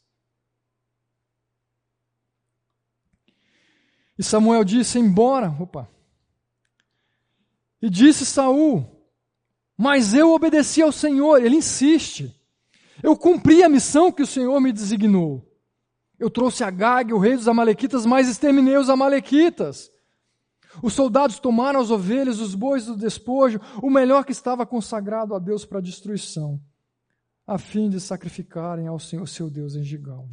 E 4.18 4.24
Samuel 4.24 4.64
disse: 4.64 5.00
Embora, 5.00 5.50
opa. 5.60 5.90
E 7.82 7.90
disse 7.90 8.26
Saul: 8.26 8.86
Mas 9.78 10.14
eu 10.14 10.34
obedeci 10.34 10.82
ao 10.82 10.92
Senhor. 10.92 11.44
Ele 11.44 11.56
insiste. 11.56 12.36
Eu 13.02 13.16
cumpri 13.16 13.64
a 13.64 13.70
missão 13.70 14.12
que 14.12 14.22
o 14.22 14.28
Senhor 14.28 14.60
me 14.60 14.74
designou. 14.74 15.49
Eu 16.20 16.30
trouxe 16.30 16.64
a 16.64 16.70
Gag, 16.70 17.14
o 17.14 17.18
rei 17.18 17.36
dos 17.36 17.48
Amalequitas, 17.48 18.06
mas 18.06 18.28
exterminei 18.28 18.78
os 18.78 18.90
Amalequitas. 18.90 19.90
Os 20.84 20.94
soldados 20.94 21.40
tomaram 21.40 21.80
as 21.80 21.90
ovelhas, 21.90 22.40
os 22.40 22.54
bois 22.54 22.86
do 22.86 22.96
despojo, 22.96 23.60
o 23.82 23.90
melhor 23.90 24.26
que 24.26 24.32
estava 24.32 24.66
consagrado 24.66 25.34
a 25.34 25.40
Deus 25.40 25.66
para 25.66 25.80
a 25.80 25.82
destruição, 25.82 26.60
a 27.48 27.58
fim 27.58 27.90
de 27.90 28.00
sacrificarem 28.00 28.88
ao 28.88 29.00
Senhor 29.00 29.28
seu 29.28 29.50
Deus 29.50 29.76
em 29.76 29.84
Gilgal. 29.84 30.28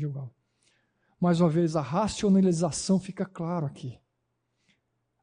Mais 1.21 1.41
uma 1.41 1.49
vez, 1.49 1.77
a 1.77 1.81
racionalização 1.81 2.99
fica 2.99 3.25
claro 3.25 3.65
aqui. 3.65 3.99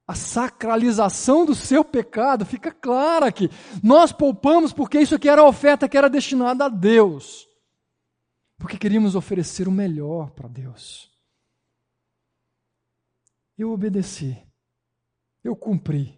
A 0.05 0.15
sacralização 0.15 1.45
do 1.45 1.55
seu 1.55 1.83
pecado 1.85 2.45
fica 2.45 2.71
clara 2.71 3.27
aqui. 3.27 3.49
Nós 3.81 4.11
poupamos 4.11 4.73
porque 4.73 4.99
isso 4.99 5.15
aqui 5.15 5.29
era 5.29 5.41
a 5.41 5.47
oferta 5.47 5.87
que 5.87 5.97
era 5.97 6.09
destinada 6.09 6.65
a 6.65 6.69
Deus. 6.69 7.47
Porque 8.63 8.77
queríamos 8.77 9.13
oferecer 9.13 9.67
o 9.67 9.71
melhor 9.71 10.31
para 10.31 10.47
Deus. 10.47 11.11
Eu 13.57 13.73
obedeci. 13.73 14.41
Eu 15.43 15.53
cumpri. 15.53 16.17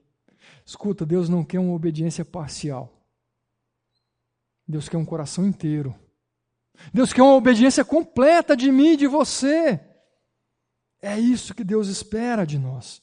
Escuta, 0.64 1.08
Deus 1.08 1.28
não 1.28 1.44
quer 1.44 1.58
uma 1.58 1.74
obediência 1.74 2.24
parcial. 2.24 3.04
Deus 4.68 4.88
quer 4.88 4.98
um 4.98 5.06
coração 5.06 5.44
inteiro. 5.44 6.00
Deus 6.94 7.12
quer 7.12 7.24
uma 7.24 7.34
obediência 7.34 7.84
completa 7.84 8.56
de 8.56 8.72
mim 8.72 8.90
e 8.90 8.98
de 8.98 9.08
você. 9.08 9.80
É 11.02 11.20
isso 11.20 11.56
que 11.56 11.64
Deus 11.64 11.88
espera 11.88 12.46
de 12.46 12.60
nós. 12.60 13.02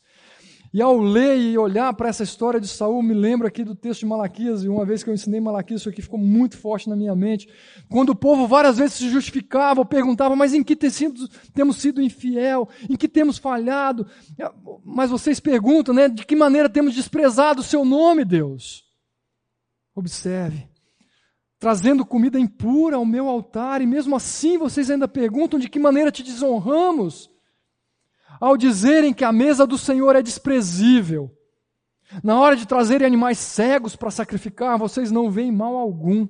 E 0.75 0.81
ao 0.81 0.99
ler 0.99 1.37
e 1.39 1.59
olhar 1.59 1.93
para 1.93 2.09
essa 2.09 2.23
história 2.23 2.59
de 2.59 2.67
Saul, 2.67 3.03
me 3.03 3.13
lembro 3.13 3.47
aqui 3.47 3.63
do 3.63 3.75
texto 3.75 4.01
de 4.01 4.07
Malaquias, 4.07 4.65
e 4.65 4.69
uma 4.69 4.87
vez 4.87 5.05
que 5.05 5.11
eu 5.11 5.13
ensinei 5.13 5.39
Malaquias, 5.39 5.83
isso 5.83 5.89
aqui 5.91 6.01
ficou 6.01 6.19
muito 6.19 6.57
forte 6.57 6.89
na 6.89 6.97
minha 6.97 7.15
mente. 7.15 7.47
Quando 7.91 8.09
o 8.09 8.17
povo 8.17 8.47
várias 8.47 8.79
vezes 8.79 8.95
se 8.95 9.11
justificava, 9.11 9.85
perguntava, 9.85 10.35
mas 10.35 10.55
em 10.55 10.63
que 10.63 10.75
temos 10.75 11.77
sido 11.77 12.01
infiel? 12.01 12.67
Em 12.89 12.97
que 12.97 13.07
temos 13.07 13.37
falhado? 13.37 14.07
Mas 14.83 15.11
vocês 15.11 15.39
perguntam, 15.39 15.95
né? 15.95 16.09
De 16.09 16.25
que 16.25 16.35
maneira 16.35 16.71
temos 16.71 16.95
desprezado 16.95 17.61
o 17.61 17.65
seu 17.65 17.85
nome, 17.85 18.25
Deus? 18.25 18.83
Observe. 19.95 20.67
Trazendo 21.59 22.05
comida 22.05 22.41
impura 22.41 22.97
ao 22.97 23.05
meu 23.05 23.29
altar, 23.29 23.83
e 23.83 23.87
mesmo 23.87 24.17
assim 24.17 24.57
vocês 24.57 24.91
ainda 24.91 25.07
perguntam 25.07 25.61
de 25.61 25.69
que 25.69 25.79
maneira 25.79 26.11
te 26.11 26.23
desonramos 26.23 27.31
ao 28.43 28.57
dizerem 28.57 29.15
que 29.15 29.23
a 29.23 29.31
mesa 29.31 29.65
do 29.65 29.79
Senhor 29.79 30.17
é 30.17 30.21
desprezível. 30.21 31.31
Na 32.25 32.41
hora 32.41 32.57
de 32.57 32.67
trazerem 32.67 33.07
animais 33.07 33.39
cegos 33.39 33.95
para 33.95 34.11
sacrificar, 34.11 34.77
vocês 34.77 35.13
não 35.13 35.31
veem 35.31 35.53
mal 35.53 35.77
algum. 35.77 36.27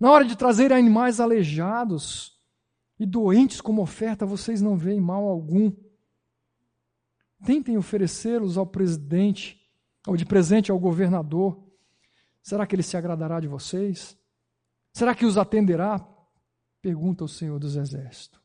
Na 0.00 0.10
hora 0.10 0.24
de 0.24 0.34
trazerem 0.34 0.76
animais 0.76 1.20
aleijados 1.20 2.36
e 2.98 3.06
doentes 3.06 3.60
como 3.60 3.82
oferta, 3.82 4.26
vocês 4.26 4.60
não 4.60 4.76
veem 4.76 5.00
mal 5.00 5.28
algum. 5.28 5.72
Tentem 7.46 7.78
oferecê-los 7.78 8.58
ao 8.58 8.66
presidente, 8.66 9.60
ou 10.08 10.16
de 10.16 10.26
presente 10.26 10.72
ao 10.72 10.78
governador. 10.80 11.56
Será 12.42 12.66
que 12.66 12.74
ele 12.74 12.82
se 12.82 12.96
agradará 12.96 13.38
de 13.38 13.46
vocês? 13.46 14.18
Será 14.92 15.14
que 15.14 15.24
os 15.24 15.38
atenderá? 15.38 16.04
Pergunta 16.80 17.22
o 17.22 17.28
Senhor 17.28 17.60
dos 17.60 17.76
Exércitos 17.76 18.41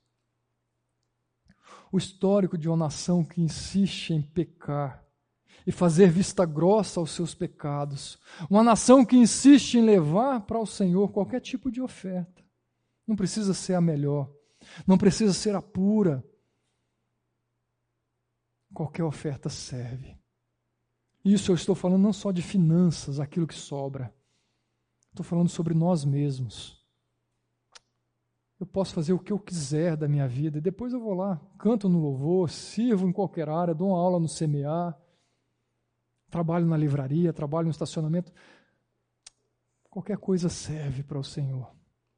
o 1.91 1.97
histórico 1.97 2.57
de 2.57 2.67
uma 2.67 2.77
nação 2.77 3.23
que 3.23 3.41
insiste 3.41 4.13
em 4.13 4.21
pecar 4.21 5.05
e 5.65 5.71
fazer 5.71 6.09
vista 6.09 6.45
grossa 6.45 6.99
aos 6.99 7.11
seus 7.11 7.35
pecados. 7.35 8.17
Uma 8.49 8.63
nação 8.63 9.05
que 9.05 9.17
insiste 9.17 9.75
em 9.75 9.81
levar 9.81 10.41
para 10.41 10.59
o 10.59 10.65
Senhor 10.65 11.11
qualquer 11.11 11.41
tipo 11.41 11.69
de 11.69 11.81
oferta. 11.81 12.43
Não 13.05 13.15
precisa 13.15 13.53
ser 13.53 13.73
a 13.73 13.81
melhor, 13.81 14.31
não 14.85 14.97
precisa 14.97 15.33
ser 15.33 15.55
a 15.55 15.61
pura. 15.61 16.23
Qualquer 18.73 19.03
oferta 19.03 19.49
serve. 19.49 20.17
Isso 21.23 21.51
eu 21.51 21.55
estou 21.55 21.75
falando 21.75 22.03
não 22.03 22.13
só 22.13 22.31
de 22.31 22.41
finanças, 22.41 23.19
aquilo 23.19 23.47
que 23.47 23.55
sobra. 23.55 24.13
Estou 25.09 25.25
falando 25.25 25.49
sobre 25.49 25.73
nós 25.73 26.05
mesmos. 26.05 26.76
Eu 28.59 28.65
posso 28.65 28.93
fazer 28.93 29.13
o 29.13 29.19
que 29.19 29.31
eu 29.31 29.39
quiser 29.39 29.95
da 29.95 30.07
minha 30.07 30.27
vida. 30.27 30.57
E 30.57 30.61
depois 30.61 30.91
eu 30.91 30.99
vou 30.99 31.13
lá, 31.13 31.39
canto 31.59 31.87
no 31.87 31.99
louvor, 31.99 32.49
sirvo 32.49 33.07
em 33.07 33.11
qualquer 33.11 33.49
área, 33.49 33.73
dou 33.73 33.89
uma 33.89 33.99
aula 33.99 34.19
no 34.19 34.27
CMA, 34.27 34.97
trabalho 36.29 36.65
na 36.65 36.75
livraria, 36.75 37.31
trabalho 37.31 37.65
no 37.65 37.71
estacionamento. 37.71 38.31
Qualquer 39.89 40.17
coisa 40.17 40.49
serve 40.49 41.03
para 41.03 41.19
o 41.19 41.23
Senhor. 41.23 41.71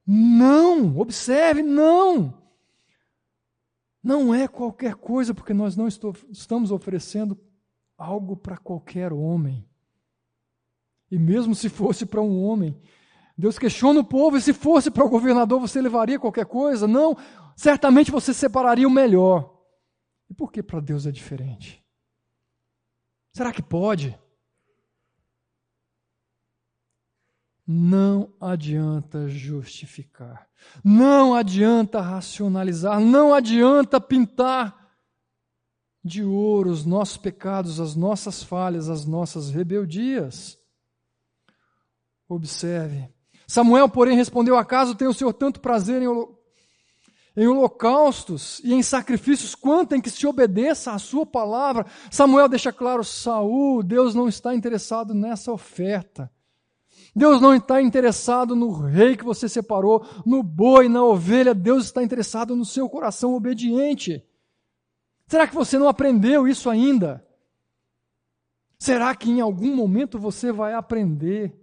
Não! 0.05 0.97
Observe, 0.97 1.61
não! 1.61 2.33
Não 4.01 4.33
é 4.33 4.47
qualquer 4.47 4.95
coisa, 4.95 5.33
porque 5.33 5.53
nós 5.53 5.75
não 5.75 5.87
estamos 5.87 6.71
oferecendo 6.71 7.37
algo 7.97 8.35
para 8.37 8.57
qualquer 8.57 9.11
homem. 9.11 9.67
E 11.11 11.19
mesmo 11.19 11.53
se 11.53 11.67
fosse 11.67 12.05
para 12.05 12.21
um 12.21 12.41
homem, 12.41 12.79
Deus 13.39 13.57
questiona 13.57 14.01
o 14.01 14.03
povo, 14.03 14.35
e 14.35 14.41
se 14.41 14.51
fosse 14.51 14.91
para 14.91 15.05
o 15.05 15.09
governador, 15.09 15.61
você 15.61 15.81
levaria 15.81 16.19
qualquer 16.19 16.45
coisa? 16.45 16.85
Não, 16.85 17.15
certamente 17.55 18.11
você 18.11 18.33
separaria 18.33 18.85
o 18.85 18.91
melhor. 18.91 19.57
E 20.29 20.33
por 20.33 20.51
que 20.51 20.61
para 20.61 20.81
Deus 20.81 21.07
é 21.07 21.11
diferente? 21.11 21.81
Será 23.31 23.53
que 23.53 23.63
pode? 23.63 24.19
Não 27.65 28.33
adianta 28.41 29.29
justificar, 29.29 30.49
não 30.83 31.33
adianta 31.33 32.01
racionalizar, 32.01 32.99
não 32.99 33.33
adianta 33.33 34.01
pintar 34.01 34.91
de 36.03 36.25
ouro 36.25 36.71
os 36.71 36.83
nossos 36.83 37.15
pecados, 37.15 37.79
as 37.79 37.95
nossas 37.95 38.43
falhas, 38.43 38.89
as 38.89 39.05
nossas 39.05 39.49
rebeldias. 39.49 40.59
Observe, 42.27 43.09
Samuel, 43.49 43.89
porém, 43.89 44.15
respondeu: 44.15 44.55
Acaso 44.55 44.93
tem 44.93 45.07
o 45.07 45.13
Senhor 45.13 45.33
tanto 45.33 45.59
prazer 45.59 46.03
em, 46.03 46.07
em 47.35 47.47
holocaustos 47.47 48.61
e 48.63 48.75
em 48.75 48.83
sacrifícios 48.83 49.55
quanto 49.55 49.95
em 49.95 50.01
que 50.01 50.11
se 50.11 50.27
obedeça 50.27 50.91
à 50.91 50.99
sua 50.99 51.25
palavra? 51.25 51.87
Samuel 52.11 52.47
deixa 52.47 52.71
claro: 52.71 53.03
Saul, 53.03 53.81
Deus 53.81 54.13
não 54.13 54.27
está 54.27 54.53
interessado 54.53 55.15
nessa 55.15 55.51
oferta. 55.51 56.31
Deus 57.15 57.41
não 57.41 57.55
está 57.55 57.81
interessado 57.81 58.55
no 58.55 58.69
rei 58.69 59.17
que 59.17 59.25
você 59.25 59.49
separou, 59.49 60.05
no 60.23 60.43
boi, 60.43 60.87
na 60.87 61.03
ovelha. 61.03 61.55
Deus 61.55 61.85
está 61.85 62.03
interessado 62.03 62.55
no 62.55 62.63
seu 62.63 62.87
coração 62.87 63.33
obediente. 63.33 64.23
Será 65.25 65.47
que 65.47 65.55
você 65.55 65.79
não 65.79 65.87
aprendeu 65.87 66.47
isso 66.47 66.69
ainda? 66.69 67.25
Será 68.77 69.15
que 69.15 69.31
em 69.31 69.41
algum 69.41 69.75
momento 69.75 70.19
você 70.19 70.51
vai 70.51 70.75
aprender 70.75 71.58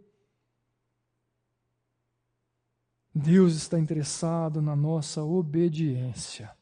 Deus 3.19 3.55
está 3.55 3.79
interessado 3.79 4.61
na 4.61 4.77
nossa 4.77 5.25
obediência. 5.25 6.55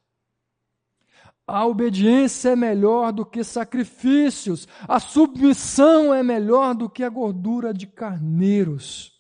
A 1.45 1.67
obediência 1.67 2.51
é 2.51 2.57
melhor 2.57 3.13
do 3.13 3.27
que 3.27 3.43
sacrifícios, 3.43 4.69
a 4.87 5.01
submissão 5.01 6.15
é 6.15 6.23
melhor 6.23 6.77
do 6.77 6.89
que 6.89 7.03
a 7.03 7.09
gordura 7.09 7.75
de 7.75 7.89
carneiros. 7.89 9.13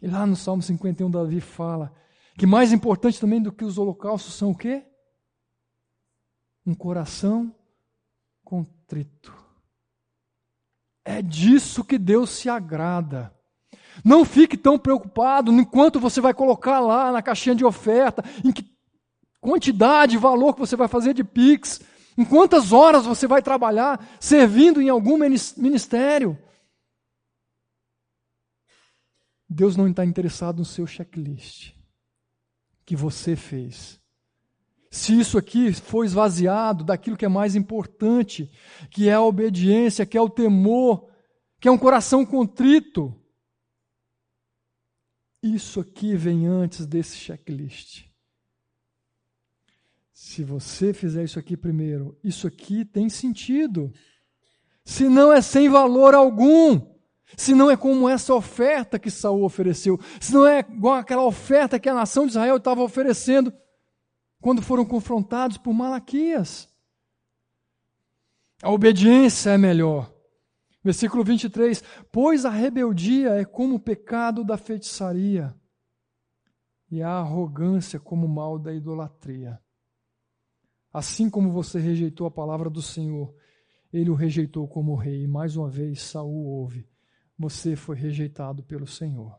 E 0.00 0.06
lá 0.06 0.24
no 0.24 0.34
Salmo 0.34 0.62
51, 0.62 1.10
Davi 1.10 1.42
fala 1.42 1.94
que 2.38 2.46
mais 2.46 2.72
importante 2.72 3.20
também 3.20 3.42
do 3.42 3.52
que 3.52 3.64
os 3.64 3.76
holocaustos 3.76 4.32
são 4.32 4.52
o 4.52 4.56
quê? 4.56 4.82
Um 6.64 6.74
coração 6.74 7.54
contrito. 8.42 9.36
É 11.04 11.20
disso 11.20 11.84
que 11.84 11.98
Deus 11.98 12.30
se 12.30 12.48
agrada. 12.48 13.35
Não 14.04 14.24
fique 14.24 14.56
tão 14.56 14.78
preocupado 14.78 15.52
enquanto 15.52 16.00
você 16.00 16.20
vai 16.20 16.34
colocar 16.34 16.80
lá 16.80 17.12
na 17.12 17.22
caixinha 17.22 17.54
de 17.54 17.64
oferta, 17.64 18.22
em 18.44 18.52
que 18.52 18.64
quantidade, 19.40 20.16
valor 20.16 20.54
que 20.54 20.60
você 20.60 20.76
vai 20.76 20.88
fazer 20.88 21.14
de 21.14 21.22
Pix, 21.22 21.80
em 22.18 22.24
quantas 22.24 22.72
horas 22.72 23.04
você 23.06 23.26
vai 23.26 23.42
trabalhar 23.42 24.04
servindo 24.18 24.80
em 24.80 24.88
algum 24.88 25.16
ministério. 25.16 26.38
Deus 29.48 29.76
não 29.76 29.86
está 29.86 30.04
interessado 30.04 30.58
no 30.58 30.64
seu 30.64 30.86
checklist 30.86 31.72
que 32.84 32.96
você 32.96 33.36
fez. 33.36 34.00
Se 34.90 35.18
isso 35.18 35.36
aqui 35.36 35.72
for 35.72 36.04
esvaziado 36.04 36.84
daquilo 36.84 37.16
que 37.16 37.24
é 37.24 37.28
mais 37.28 37.54
importante, 37.54 38.50
que 38.90 39.08
é 39.08 39.14
a 39.14 39.20
obediência, 39.20 40.06
que 40.06 40.16
é 40.16 40.20
o 40.20 40.30
temor, 40.30 41.08
que 41.60 41.68
é 41.68 41.70
um 41.70 41.78
coração 41.78 42.24
contrito, 42.24 43.14
isso 45.54 45.80
aqui 45.80 46.16
vem 46.16 46.46
antes 46.46 46.86
desse 46.86 47.16
checklist. 47.16 48.04
Se 50.12 50.42
você 50.42 50.92
fizer 50.92 51.24
isso 51.24 51.38
aqui 51.38 51.56
primeiro, 51.56 52.18
isso 52.24 52.46
aqui 52.46 52.84
tem 52.84 53.08
sentido. 53.08 53.92
Se 54.84 55.08
não 55.08 55.32
é 55.32 55.40
sem 55.40 55.68
valor 55.68 56.14
algum. 56.14 56.94
Se 57.36 57.54
não 57.54 57.70
é 57.70 57.76
como 57.76 58.08
essa 58.08 58.34
oferta 58.34 58.98
que 58.98 59.10
Saul 59.10 59.44
ofereceu, 59.44 60.00
se 60.20 60.32
não 60.32 60.46
é 60.46 60.60
igual 60.60 60.94
aquela 60.94 61.24
oferta 61.24 61.78
que 61.78 61.88
a 61.88 61.94
nação 61.94 62.24
de 62.24 62.30
Israel 62.30 62.56
estava 62.56 62.82
oferecendo 62.82 63.52
quando 64.40 64.62
foram 64.62 64.84
confrontados 64.84 65.58
por 65.58 65.74
Malaquias. 65.74 66.68
A 68.62 68.70
obediência 68.70 69.50
é 69.50 69.58
melhor. 69.58 70.15
Versículo 70.86 71.24
23: 71.24 71.82
Pois 72.12 72.44
a 72.44 72.50
rebeldia 72.50 73.30
é 73.30 73.44
como 73.44 73.74
o 73.74 73.80
pecado 73.80 74.44
da 74.44 74.56
feitiçaria, 74.56 75.52
e 76.88 77.02
a 77.02 77.10
arrogância 77.10 77.98
como 77.98 78.24
o 78.24 78.28
mal 78.28 78.56
da 78.56 78.72
idolatria. 78.72 79.58
Assim 80.92 81.28
como 81.28 81.50
você 81.50 81.80
rejeitou 81.80 82.24
a 82.28 82.30
palavra 82.30 82.70
do 82.70 82.80
Senhor, 82.80 83.34
ele 83.92 84.10
o 84.10 84.14
rejeitou 84.14 84.68
como 84.68 84.94
rei. 84.94 85.24
E 85.24 85.26
mais 85.26 85.56
uma 85.56 85.68
vez 85.68 86.02
Saul 86.02 86.46
ouve: 86.46 86.88
Você 87.36 87.74
foi 87.74 87.96
rejeitado 87.96 88.62
pelo 88.62 88.86
Senhor. 88.86 89.36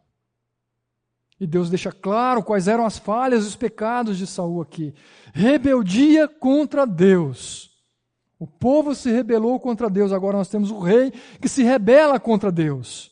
E 1.40 1.48
Deus 1.48 1.70
deixa 1.70 1.94
claro 1.94 2.44
quais 2.44 2.68
eram 2.68 2.86
as 2.86 2.98
falhas 2.98 3.46
e 3.46 3.48
os 3.48 3.56
pecados 3.56 4.18
de 4.18 4.28
Saul 4.28 4.62
aqui. 4.62 4.94
Rebeldia 5.34 6.28
contra 6.28 6.86
Deus. 6.86 7.77
O 8.40 8.46
povo 8.46 8.94
se 8.94 9.12
rebelou 9.12 9.60
contra 9.60 9.90
Deus, 9.90 10.12
agora 10.12 10.38
nós 10.38 10.50
temos 10.50 10.70
o 10.70 10.80
rei 10.80 11.12
que 11.42 11.50
se 11.50 11.64
rebela 11.64 12.20
contra 12.20 12.52
Deus. 12.52 13.12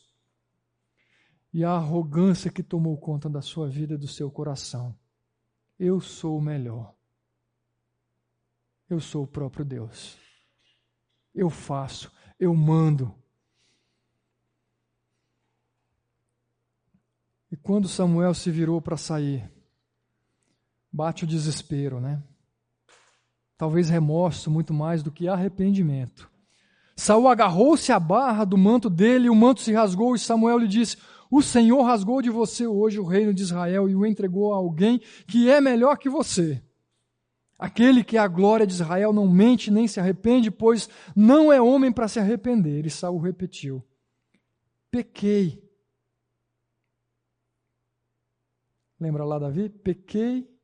E 1.51 1.63
a 1.63 1.71
arrogância 1.71 2.51
que 2.51 2.61
tomou 2.61 2.97
conta 2.97 3.29
da 3.29 3.41
sua 3.41 3.67
vida 3.67 3.95
e 3.95 3.97
do 3.97 4.07
seu 4.07 4.29
coração. 4.29 4.95
Eu 5.79 5.99
sou 5.99 6.37
o 6.37 6.41
melhor. 6.41 6.93
Eu 8.89 8.99
sou 8.99 9.23
o 9.23 9.27
próprio 9.27 9.65
Deus. 9.65 10.17
Eu 11.33 11.49
faço, 11.49 12.11
eu 12.39 12.53
mando. 12.53 13.13
E 17.51 17.57
quando 17.57 17.87
Samuel 17.87 18.33
se 18.33 18.51
virou 18.51 18.81
para 18.81 18.97
sair, 18.97 19.49
bate 20.91 21.23
o 21.23 21.27
desespero, 21.27 21.99
né? 21.99 22.21
Talvez 23.57 23.89
remorso 23.89 24.51
muito 24.51 24.73
mais 24.73 25.01
do 25.01 25.11
que 25.11 25.27
arrependimento. 25.27 26.29
Saul 26.95 27.27
agarrou-se 27.27 27.91
à 27.91 27.99
barra 27.99 28.45
do 28.45 28.57
manto 28.57 28.89
dele, 28.89 29.27
e 29.27 29.29
o 29.29 29.35
manto 29.35 29.61
se 29.61 29.73
rasgou, 29.73 30.15
e 30.15 30.19
Samuel 30.19 30.59
lhe 30.59 30.67
disse: 30.67 30.97
O 31.29 31.41
Senhor 31.41 31.81
rasgou 31.83 32.21
de 32.21 32.29
você 32.29 32.67
hoje 32.67 32.99
o 32.99 33.05
reino 33.05 33.33
de 33.33 33.41
Israel 33.41 33.89
e 33.89 33.95
o 33.95 34.05
entregou 34.05 34.53
a 34.53 34.57
alguém 34.57 34.99
que 35.27 35.49
é 35.49 35.59
melhor 35.59 35.97
que 35.97 36.09
você. 36.09 36.61
Aquele 37.57 38.03
que 38.03 38.17
é 38.17 38.19
a 38.19 38.27
glória 38.27 38.67
de 38.67 38.73
Israel 38.73 39.13
não 39.13 39.29
mente 39.29 39.71
nem 39.71 39.87
se 39.87 39.99
arrepende, 39.99 40.51
pois 40.51 40.89
não 41.15 41.51
é 41.51 41.61
homem 41.61 41.91
para 41.91 42.07
se 42.07 42.19
arrepender. 42.19 42.85
E 42.85 42.89
Saul 42.89 43.19
repetiu: 43.19 43.83
Pequei. 44.91 45.63
Lembra 48.99 49.25
lá 49.25 49.39
Davi? 49.39 49.69
Pequei 49.69 50.54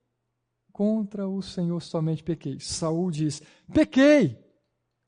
contra 0.71 1.27
o 1.27 1.41
Senhor 1.41 1.81
somente 1.81 2.23
pequei. 2.23 2.59
Saul 2.59 3.11
diz: 3.11 3.41
Pequei. 3.73 4.39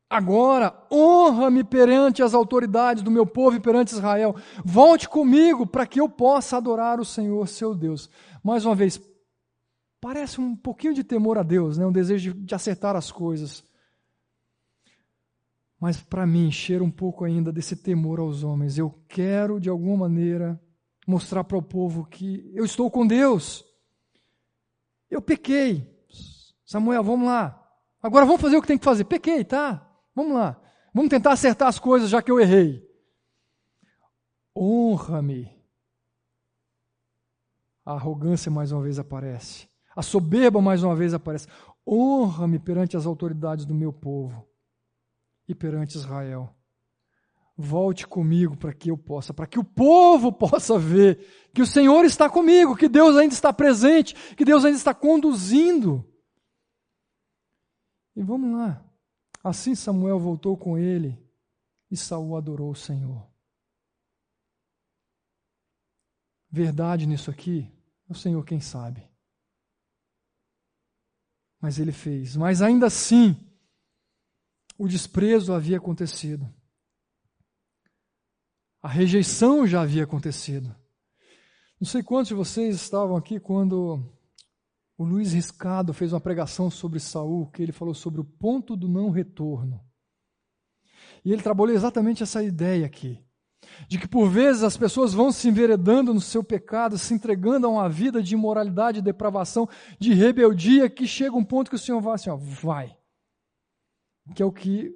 Agora 0.10 0.86
honra-me 0.92 1.64
perante 1.64 2.22
as 2.22 2.36
autoridades 2.36 3.02
do 3.02 3.10
meu 3.10 3.26
povo 3.26 3.58
e 3.58 3.60
perante 3.60 3.94
Israel. 3.94 4.36
Volte 4.64 5.10
comigo 5.10 5.66
para 5.66 5.88
que 5.88 6.00
eu 6.00 6.08
possa 6.08 6.58
adorar 6.58 7.00
o 7.00 7.06
Senhor, 7.06 7.48
seu 7.48 7.74
Deus. 7.74 8.12
Mais 8.44 8.64
uma 8.64 8.76
vez, 8.76 9.02
Parece 10.04 10.42
um 10.42 10.54
pouquinho 10.54 10.94
de 10.94 11.02
temor 11.02 11.38
a 11.38 11.44
Deus, 11.44 11.78
né? 11.78 11.86
um 11.86 11.92
desejo 11.92 12.34
de, 12.34 12.40
de 12.42 12.54
acertar 12.54 12.94
as 12.94 13.10
coisas. 13.10 13.64
Mas 15.80 16.02
para 16.02 16.28
mim, 16.28 16.52
cheira 16.52 16.84
um 16.84 16.92
pouco 16.92 17.24
ainda 17.24 17.54
desse 17.54 17.74
temor 17.78 18.20
aos 18.20 18.44
homens. 18.44 18.78
Eu 18.78 18.94
quero, 19.08 19.62
de 19.62 19.70
alguma 19.70 20.10
maneira, 20.10 20.62
mostrar 21.08 21.46
para 21.46 21.58
o 21.58 21.62
povo 21.62 22.06
que 22.06 22.52
eu 22.54 22.66
estou 22.66 22.92
com 22.92 23.08
Deus. 23.08 23.64
Eu 25.14 25.22
pequei. 25.22 25.88
Samuel, 26.66 27.04
vamos 27.04 27.28
lá. 27.28 27.64
Agora 28.02 28.26
vamos 28.26 28.42
fazer 28.42 28.58
o 28.58 28.62
que 28.64 28.68
tem 28.68 28.80
que 28.80 28.84
fazer. 28.84 29.04
Pequei, 29.04 29.46
tá? 29.46 29.88
Vamos 30.16 30.34
lá. 30.34 30.60
Vamos 30.92 31.12
tentar 31.12 31.34
acertar 31.34 31.68
as 31.68 31.78
coisas 31.78 32.10
já 32.10 32.20
que 32.20 32.32
eu 32.32 32.40
errei. 32.40 32.84
Honra-me. 34.58 35.56
A 37.86 37.94
arrogância 37.94 38.50
mais 38.50 38.72
uma 38.72 38.82
vez 38.82 38.98
aparece. 38.98 39.70
A 39.96 40.02
soberba 40.02 40.60
mais 40.60 40.82
uma 40.82 40.96
vez 40.96 41.14
aparece. 41.14 41.48
Honra-me 41.88 42.58
perante 42.58 42.98
as 42.98 43.06
autoridades 43.06 43.66
do 43.66 43.76
meu 43.76 43.94
povo 43.94 44.48
e 45.48 45.54
perante 45.54 45.96
Israel. 45.96 46.56
Volte 47.56 48.08
comigo 48.08 48.58
para 48.58 48.74
que 48.74 48.90
eu 48.90 48.98
possa, 48.98 49.34
para 49.34 49.46
que 49.46 49.60
o 49.60 49.64
povo 49.64 50.32
possa 50.32 50.80
ver 50.80 51.50
que 51.54 51.62
o 51.62 51.68
Senhor 51.68 52.04
está 52.04 52.30
comigo, 52.30 52.76
que 52.76 52.90
Deus 52.90 53.16
ainda 53.16 53.34
está 53.34 53.54
presente, 53.54 54.16
que 54.36 54.44
Deus 54.44 54.66
ainda 54.66 54.78
está 54.78 54.94
conduzindo. 54.94 56.04
E 58.16 58.24
vamos 58.24 58.52
lá. 58.58 58.84
Assim 59.44 59.76
Samuel 59.76 60.20
voltou 60.20 60.58
com 60.58 60.78
ele 60.78 61.22
e 61.92 61.98
Saul 61.98 62.36
adorou 62.36 62.72
o 62.72 62.76
Senhor. 62.76 63.28
Verdade 66.50 67.06
nisso 67.06 67.30
aqui, 67.30 67.72
o 68.08 68.16
Senhor 68.16 68.44
quem 68.46 68.60
sabe. 68.60 69.08
Mas 71.60 71.78
ele 71.78 71.92
fez. 71.92 72.36
Mas 72.36 72.62
ainda 72.62 72.88
assim, 72.88 73.36
o 74.78 74.88
desprezo 74.88 75.54
havia 75.54 75.78
acontecido. 75.78 76.52
A 78.84 78.90
rejeição 78.90 79.66
já 79.66 79.82
havia 79.82 80.04
acontecido. 80.04 80.76
Não 81.80 81.88
sei 81.88 82.04
quantos 82.04 82.28
de 82.28 82.34
vocês 82.34 82.76
estavam 82.76 83.16
aqui 83.16 83.40
quando 83.40 84.04
o 84.98 85.04
Luiz 85.06 85.32
Riscado 85.32 85.94
fez 85.94 86.12
uma 86.12 86.20
pregação 86.20 86.70
sobre 86.70 87.00
Saul, 87.00 87.50
que 87.50 87.64
ele 87.64 87.72
falou 87.72 87.94
sobre 87.94 88.20
o 88.20 88.26
ponto 88.26 88.76
do 88.76 88.90
não 88.90 89.10
retorno. 89.10 89.82
E 91.24 91.32
ele 91.32 91.42
trabalhou 91.42 91.74
exatamente 91.74 92.22
essa 92.22 92.44
ideia 92.44 92.86
aqui 92.86 93.24
de 93.88 93.98
que 93.98 94.08
por 94.08 94.30
vezes 94.30 94.64
as 94.64 94.78
pessoas 94.78 95.14
vão 95.14 95.32
se 95.32 95.48
enveredando 95.48 96.14
no 96.14 96.22
seu 96.22 96.44
pecado, 96.44 96.98
se 96.98 97.14
entregando 97.14 97.68
a 97.68 97.70
uma 97.70 97.90
vida 97.90 98.22
de 98.22 98.34
imoralidade, 98.34 99.00
de 99.00 99.06
depravação, 99.06 99.68
de 100.00 100.14
rebeldia, 100.14 100.90
que 100.90 101.08
chega 101.08 101.36
um 101.36 101.44
ponto 101.44 101.70
que 101.70 101.76
o 101.76 101.80
Senhor 101.80 102.02
vai 102.02 102.16
assim, 102.16 102.30
ó, 102.30 102.36
vai. 102.36 102.96
Que 104.36 104.44
é 104.44 104.46
o 104.46 104.52
que 104.52 104.94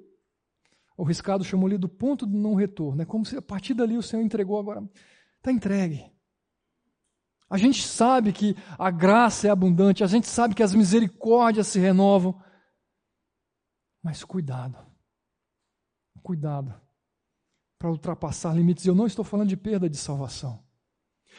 o 0.98 1.04
riscado 1.04 1.44
chamou 1.44 1.68
ali 1.68 1.78
do 1.78 1.88
ponto 1.88 2.26
do 2.26 2.36
não 2.36 2.56
retorno. 2.56 3.00
É 3.00 3.06
como 3.06 3.24
se 3.24 3.36
a 3.36 3.40
partir 3.40 3.72
dali 3.72 3.96
o 3.96 4.02
Senhor 4.02 4.20
entregou 4.20 4.58
agora, 4.58 4.82
está 5.36 5.52
entregue. 5.52 6.10
A 7.48 7.56
gente 7.56 7.86
sabe 7.86 8.32
que 8.32 8.56
a 8.76 8.90
graça 8.90 9.46
é 9.46 9.50
abundante, 9.50 10.02
a 10.02 10.08
gente 10.08 10.26
sabe 10.26 10.56
que 10.56 10.62
as 10.62 10.74
misericórdias 10.74 11.68
se 11.68 11.78
renovam, 11.78 12.38
mas 14.02 14.24
cuidado, 14.24 14.76
cuidado 16.20 16.74
para 17.78 17.90
ultrapassar 17.90 18.52
limites. 18.52 18.84
Eu 18.84 18.94
não 18.94 19.06
estou 19.06 19.24
falando 19.24 19.48
de 19.48 19.56
perda 19.56 19.88
de 19.88 19.96
salvação. 19.96 20.62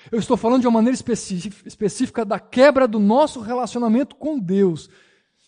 Eu 0.09 0.19
estou 0.19 0.37
falando 0.37 0.61
de 0.61 0.67
uma 0.67 0.81
maneira 0.81 0.95
específica 0.95 2.23
da 2.23 2.39
quebra 2.39 2.87
do 2.87 2.97
nosso 2.97 3.41
relacionamento 3.41 4.15
com 4.15 4.39
Deus, 4.39 4.89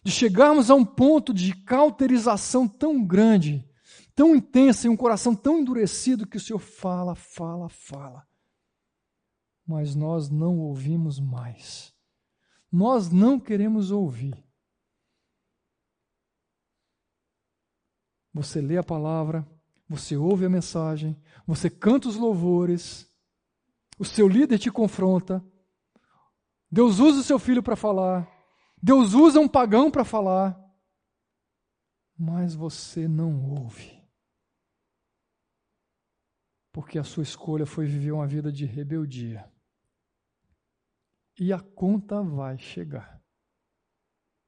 de 0.04 0.12
chegarmos 0.12 0.70
a 0.70 0.76
um 0.76 0.84
ponto 0.84 1.34
de 1.34 1.56
cauterização 1.64 2.68
tão 2.68 3.02
grande, 3.06 3.66
tão 4.16 4.36
intensa 4.36 4.88
e 4.88 4.90
um 4.90 4.98
coração 4.98 5.36
tão 5.36 5.60
endurecido 5.60 6.28
que 6.28 6.38
o 6.38 6.40
Senhor 6.40 6.60
fala, 6.60 7.16
fala, 7.16 7.70
fala. 7.70 8.28
Mas 9.66 9.96
nós 9.96 10.30
não 10.30 10.60
ouvimos 10.60 11.20
mais. 11.20 11.94
Nós 12.72 13.12
não 13.12 13.40
queremos 13.40 13.92
ouvir. 13.92 14.46
Você 18.34 18.62
lê 18.62 18.78
a 18.78 18.84
palavra, 18.84 19.46
você 19.88 20.16
ouve 20.16 20.46
a 20.46 20.50
mensagem, 20.50 21.22
você 21.46 21.70
canta 21.70 22.08
os 22.08 22.16
louvores, 22.16 23.12
o 24.00 24.06
seu 24.06 24.28
líder 24.28 24.58
te 24.58 24.72
confronta, 24.72 25.44
Deus 26.72 27.00
usa 27.00 27.20
o 27.20 27.24
seu 27.24 27.38
filho 27.38 27.62
para 27.62 27.76
falar, 27.76 28.26
Deus 28.82 29.14
usa 29.14 29.40
um 29.40 29.50
pagão 29.50 29.92
para 29.92 30.06
falar, 30.06 30.58
mas 32.18 32.56
você 32.56 33.06
não 33.06 33.52
ouve. 33.52 34.01
Porque 36.72 36.98
a 36.98 37.04
sua 37.04 37.24
escolha 37.24 37.66
foi 37.66 37.86
viver 37.86 38.12
uma 38.12 38.28
vida 38.28 38.52
de 38.52 38.66
rebeldia. 38.66 39.52
E 41.40 41.52
a 41.52 41.60
conta 41.60 42.22
vai 42.22 42.58
chegar. 42.58 43.22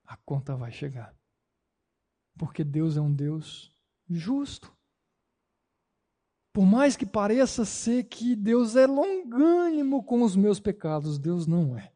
A 0.05 0.15
conta 0.17 0.55
vai 0.55 0.71
chegar. 0.71 1.15
Porque 2.37 2.63
Deus 2.63 2.97
é 2.97 3.01
um 3.01 3.13
Deus 3.13 3.75
justo. 4.09 4.75
Por 6.51 6.65
mais 6.65 6.95
que 6.95 7.05
pareça 7.05 7.65
ser 7.65 8.03
que 8.03 8.35
Deus 8.35 8.75
é 8.75 8.85
longânimo 8.85 10.03
com 10.03 10.21
os 10.21 10.35
meus 10.35 10.59
pecados, 10.59 11.17
Deus 11.17 11.47
não 11.47 11.77
é. 11.77 11.91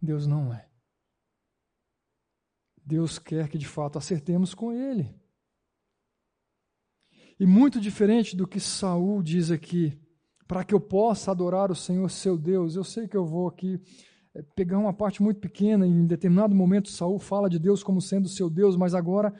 Deus 0.00 0.26
não 0.26 0.52
é. 0.52 0.68
Deus 2.84 3.18
quer 3.18 3.48
que 3.48 3.58
de 3.58 3.66
fato 3.66 3.98
acertemos 3.98 4.54
com 4.54 4.72
Ele. 4.72 5.14
E 7.38 7.46
muito 7.46 7.80
diferente 7.80 8.36
do 8.36 8.48
que 8.48 8.58
Saul 8.58 9.22
diz 9.22 9.50
aqui, 9.50 9.96
para 10.46 10.64
que 10.64 10.74
eu 10.74 10.80
possa 10.80 11.30
adorar 11.30 11.70
o 11.70 11.74
Senhor 11.74 12.10
seu 12.10 12.36
Deus. 12.36 12.74
Eu 12.74 12.82
sei 12.82 13.06
que 13.06 13.16
eu 13.16 13.24
vou 13.24 13.46
aqui 13.46 13.80
eh, 14.34 14.42
pegar 14.56 14.78
uma 14.78 14.92
parte 14.92 15.22
muito 15.22 15.38
pequena, 15.38 15.86
em 15.86 16.04
determinado 16.04 16.54
momento 16.54 16.88
Saul 16.88 17.18
fala 17.18 17.48
de 17.48 17.58
Deus 17.58 17.82
como 17.82 18.00
sendo 18.00 18.28
seu 18.28 18.50
Deus, 18.50 18.76
mas 18.76 18.92
agora 18.92 19.32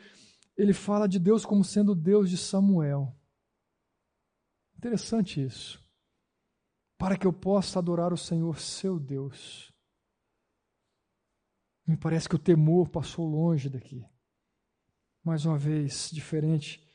ele 0.56 0.72
fala 0.72 1.08
de 1.08 1.18
Deus 1.18 1.44
como 1.44 1.64
sendo 1.64 1.94
Deus 1.94 2.30
de 2.30 2.36
Samuel. 2.36 3.12
Interessante 4.76 5.42
isso. 5.42 5.82
Para 6.96 7.16
que 7.16 7.26
eu 7.26 7.32
possa 7.32 7.80
adorar 7.80 8.12
o 8.12 8.16
Senhor 8.16 8.60
seu 8.60 8.98
Deus. 9.00 9.72
Me 11.84 11.96
parece 11.96 12.28
que 12.28 12.36
o 12.36 12.40
temor 12.40 12.88
passou 12.90 13.26
longe 13.26 13.68
daqui. 13.68 14.04
Mais 15.24 15.44
uma 15.44 15.58
vez, 15.58 16.10
diferente 16.12 16.87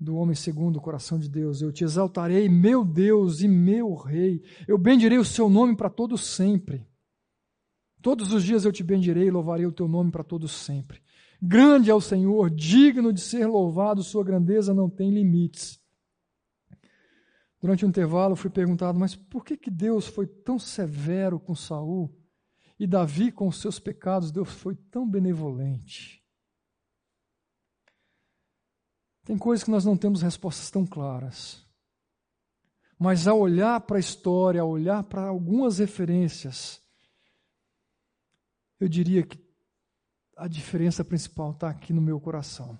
do 0.00 0.16
homem 0.16 0.34
segundo 0.34 0.76
o 0.76 0.80
coração 0.80 1.18
de 1.18 1.28
Deus. 1.28 1.60
Eu 1.60 1.70
te 1.70 1.84
exaltarei, 1.84 2.48
meu 2.48 2.84
Deus 2.84 3.42
e 3.42 3.48
meu 3.48 3.94
Rei. 3.94 4.42
Eu 4.66 4.78
bendirei 4.78 5.18
o 5.18 5.24
seu 5.24 5.50
nome 5.50 5.76
para 5.76 5.90
todo 5.90 6.16
sempre. 6.16 6.88
Todos 8.00 8.32
os 8.32 8.42
dias 8.42 8.64
eu 8.64 8.72
te 8.72 8.82
bendirei 8.82 9.26
e 9.26 9.30
louvarei 9.30 9.66
o 9.66 9.72
teu 9.72 9.86
nome 9.86 10.10
para 10.10 10.24
todo 10.24 10.48
sempre. 10.48 11.02
Grande 11.42 11.90
é 11.90 11.94
o 11.94 12.00
Senhor, 12.00 12.50
digno 12.50 13.12
de 13.12 13.20
ser 13.20 13.46
louvado, 13.46 14.02
sua 14.02 14.24
grandeza 14.24 14.72
não 14.72 14.88
tem 14.88 15.10
limites. 15.10 15.78
Durante 17.60 17.84
um 17.84 17.88
intervalo 17.90 18.34
fui 18.34 18.48
perguntado, 18.48 18.98
mas 18.98 19.14
por 19.14 19.44
que, 19.44 19.54
que 19.54 19.70
Deus 19.70 20.06
foi 20.06 20.26
tão 20.26 20.58
severo 20.58 21.38
com 21.38 21.54
Saul 21.54 22.10
e 22.78 22.86
Davi 22.86 23.30
com 23.30 23.46
os 23.46 23.60
seus 23.60 23.78
pecados, 23.78 24.30
Deus 24.30 24.48
foi 24.50 24.74
tão 24.90 25.08
benevolente? 25.08 26.19
Tem 29.24 29.36
coisas 29.36 29.64
que 29.64 29.70
nós 29.70 29.84
não 29.84 29.96
temos 29.96 30.22
respostas 30.22 30.70
tão 30.70 30.86
claras. 30.86 31.64
Mas 32.98 33.26
ao 33.26 33.38
olhar 33.38 33.80
para 33.80 33.96
a 33.96 34.00
história, 34.00 34.60
ao 34.60 34.68
olhar 34.68 35.02
para 35.04 35.22
algumas 35.22 35.78
referências, 35.78 36.80
eu 38.78 38.88
diria 38.88 39.22
que 39.22 39.38
a 40.36 40.48
diferença 40.48 41.04
principal 41.04 41.52
está 41.52 41.68
aqui 41.70 41.92
no 41.92 42.00
meu 42.00 42.20
coração. 42.20 42.78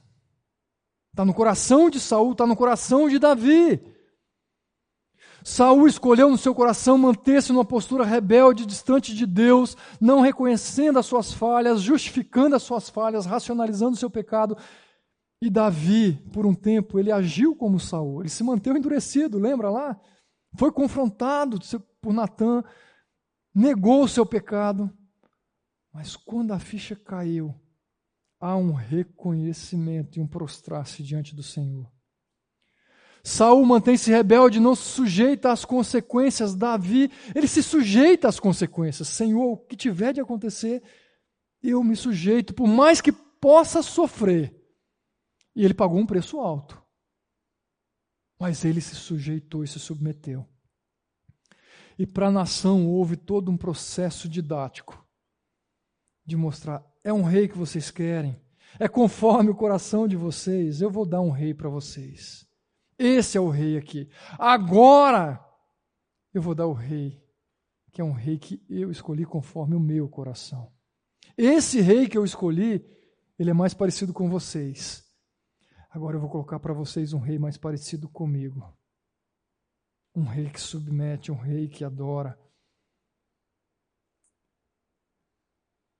Está 1.10 1.24
no 1.24 1.34
coração 1.34 1.90
de 1.90 1.98
Saul, 1.98 2.32
está 2.32 2.46
no 2.46 2.56
coração 2.56 3.08
de 3.08 3.18
Davi. 3.18 3.80
Saul 5.42 5.86
escolheu 5.86 6.28
no 6.30 6.38
seu 6.38 6.54
coração 6.54 6.98
manter-se 6.98 7.52
numa 7.52 7.64
postura 7.64 8.04
rebelde, 8.04 8.66
distante 8.66 9.14
de 9.14 9.26
Deus, 9.26 9.76
não 10.00 10.20
reconhecendo 10.20 10.98
as 10.98 11.06
suas 11.06 11.32
falhas, 11.32 11.80
justificando 11.80 12.54
as 12.56 12.62
suas 12.62 12.88
falhas, 12.88 13.26
racionalizando 13.26 13.94
o 13.94 13.98
seu 13.98 14.10
pecado 14.10 14.56
e 15.40 15.48
Davi, 15.48 16.12
por 16.32 16.44
um 16.44 16.54
tempo, 16.54 16.98
ele 16.98 17.10
agiu 17.10 17.56
como 17.56 17.80
Saul, 17.80 18.20
ele 18.20 18.28
se 18.28 18.44
manteve 18.44 18.78
endurecido, 18.78 19.38
lembra 19.38 19.70
lá? 19.70 19.98
Foi 20.56 20.70
confrontado 20.70 21.58
por 22.00 22.12
Natã, 22.12 22.62
negou 23.54 24.04
o 24.04 24.08
seu 24.08 24.26
pecado, 24.26 24.90
mas 25.92 26.14
quando 26.14 26.52
a 26.52 26.58
ficha 26.58 26.94
caiu, 26.94 27.54
há 28.38 28.56
um 28.56 28.72
reconhecimento 28.72 30.18
e 30.18 30.22
um 30.22 30.26
prostrar-se 30.26 31.02
diante 31.02 31.34
do 31.34 31.42
Senhor. 31.42 31.90
Saul 33.22 33.64
mantém-se 33.66 34.10
rebelde, 34.10 34.60
não 34.60 34.74
se 34.74 34.82
sujeita 34.82 35.52
às 35.52 35.64
consequências. 35.64 36.54
Davi, 36.54 37.10
ele 37.34 37.46
se 37.46 37.62
sujeita 37.62 38.28
às 38.28 38.40
consequências. 38.40 39.08
Senhor, 39.08 39.52
o 39.52 39.56
que 39.58 39.76
tiver 39.76 40.14
de 40.14 40.20
acontecer, 40.20 40.82
eu 41.62 41.84
me 41.84 41.94
sujeito, 41.94 42.54
por 42.54 42.66
mais 42.66 43.00
que 43.00 43.12
possa 43.12 43.82
sofrer. 43.82 44.59
E 45.54 45.64
ele 45.64 45.74
pagou 45.74 45.98
um 45.98 46.06
preço 46.06 46.38
alto. 46.40 46.80
Mas 48.38 48.64
ele 48.64 48.80
se 48.80 48.94
sujeitou 48.94 49.62
e 49.62 49.68
se 49.68 49.78
submeteu. 49.78 50.46
E 51.98 52.06
para 52.06 52.28
a 52.28 52.30
nação 52.30 52.88
houve 52.88 53.16
todo 53.16 53.50
um 53.50 53.56
processo 53.56 54.28
didático 54.28 55.06
de 56.24 56.36
mostrar: 56.36 56.82
é 57.04 57.12
um 57.12 57.22
rei 57.22 57.48
que 57.48 57.58
vocês 57.58 57.90
querem, 57.90 58.40
é 58.78 58.88
conforme 58.88 59.50
o 59.50 59.54
coração 59.54 60.08
de 60.08 60.16
vocês, 60.16 60.80
eu 60.80 60.90
vou 60.90 61.04
dar 61.04 61.20
um 61.20 61.30
rei 61.30 61.52
para 61.52 61.68
vocês. 61.68 62.46
Esse 62.98 63.36
é 63.36 63.40
o 63.40 63.48
rei 63.48 63.76
aqui. 63.76 64.08
Agora 64.38 65.44
eu 66.32 66.40
vou 66.40 66.54
dar 66.54 66.66
o 66.66 66.72
rei, 66.72 67.22
que 67.92 68.00
é 68.00 68.04
um 68.04 68.12
rei 68.12 68.38
que 68.38 68.62
eu 68.68 68.90
escolhi 68.90 69.24
conforme 69.24 69.74
o 69.74 69.80
meu 69.80 70.08
coração. 70.08 70.72
Esse 71.36 71.80
rei 71.80 72.08
que 72.08 72.16
eu 72.16 72.24
escolhi, 72.24 72.84
ele 73.38 73.50
é 73.50 73.54
mais 73.54 73.74
parecido 73.74 74.12
com 74.12 74.28
vocês. 74.28 75.09
Agora 75.90 76.16
eu 76.16 76.20
vou 76.20 76.30
colocar 76.30 76.60
para 76.60 76.72
vocês 76.72 77.12
um 77.12 77.18
rei 77.18 77.36
mais 77.36 77.58
parecido 77.58 78.08
comigo. 78.08 78.72
Um 80.14 80.22
rei 80.22 80.48
que 80.48 80.60
submete, 80.60 81.32
um 81.32 81.36
rei 81.36 81.68
que 81.68 81.84
adora. 81.84 82.38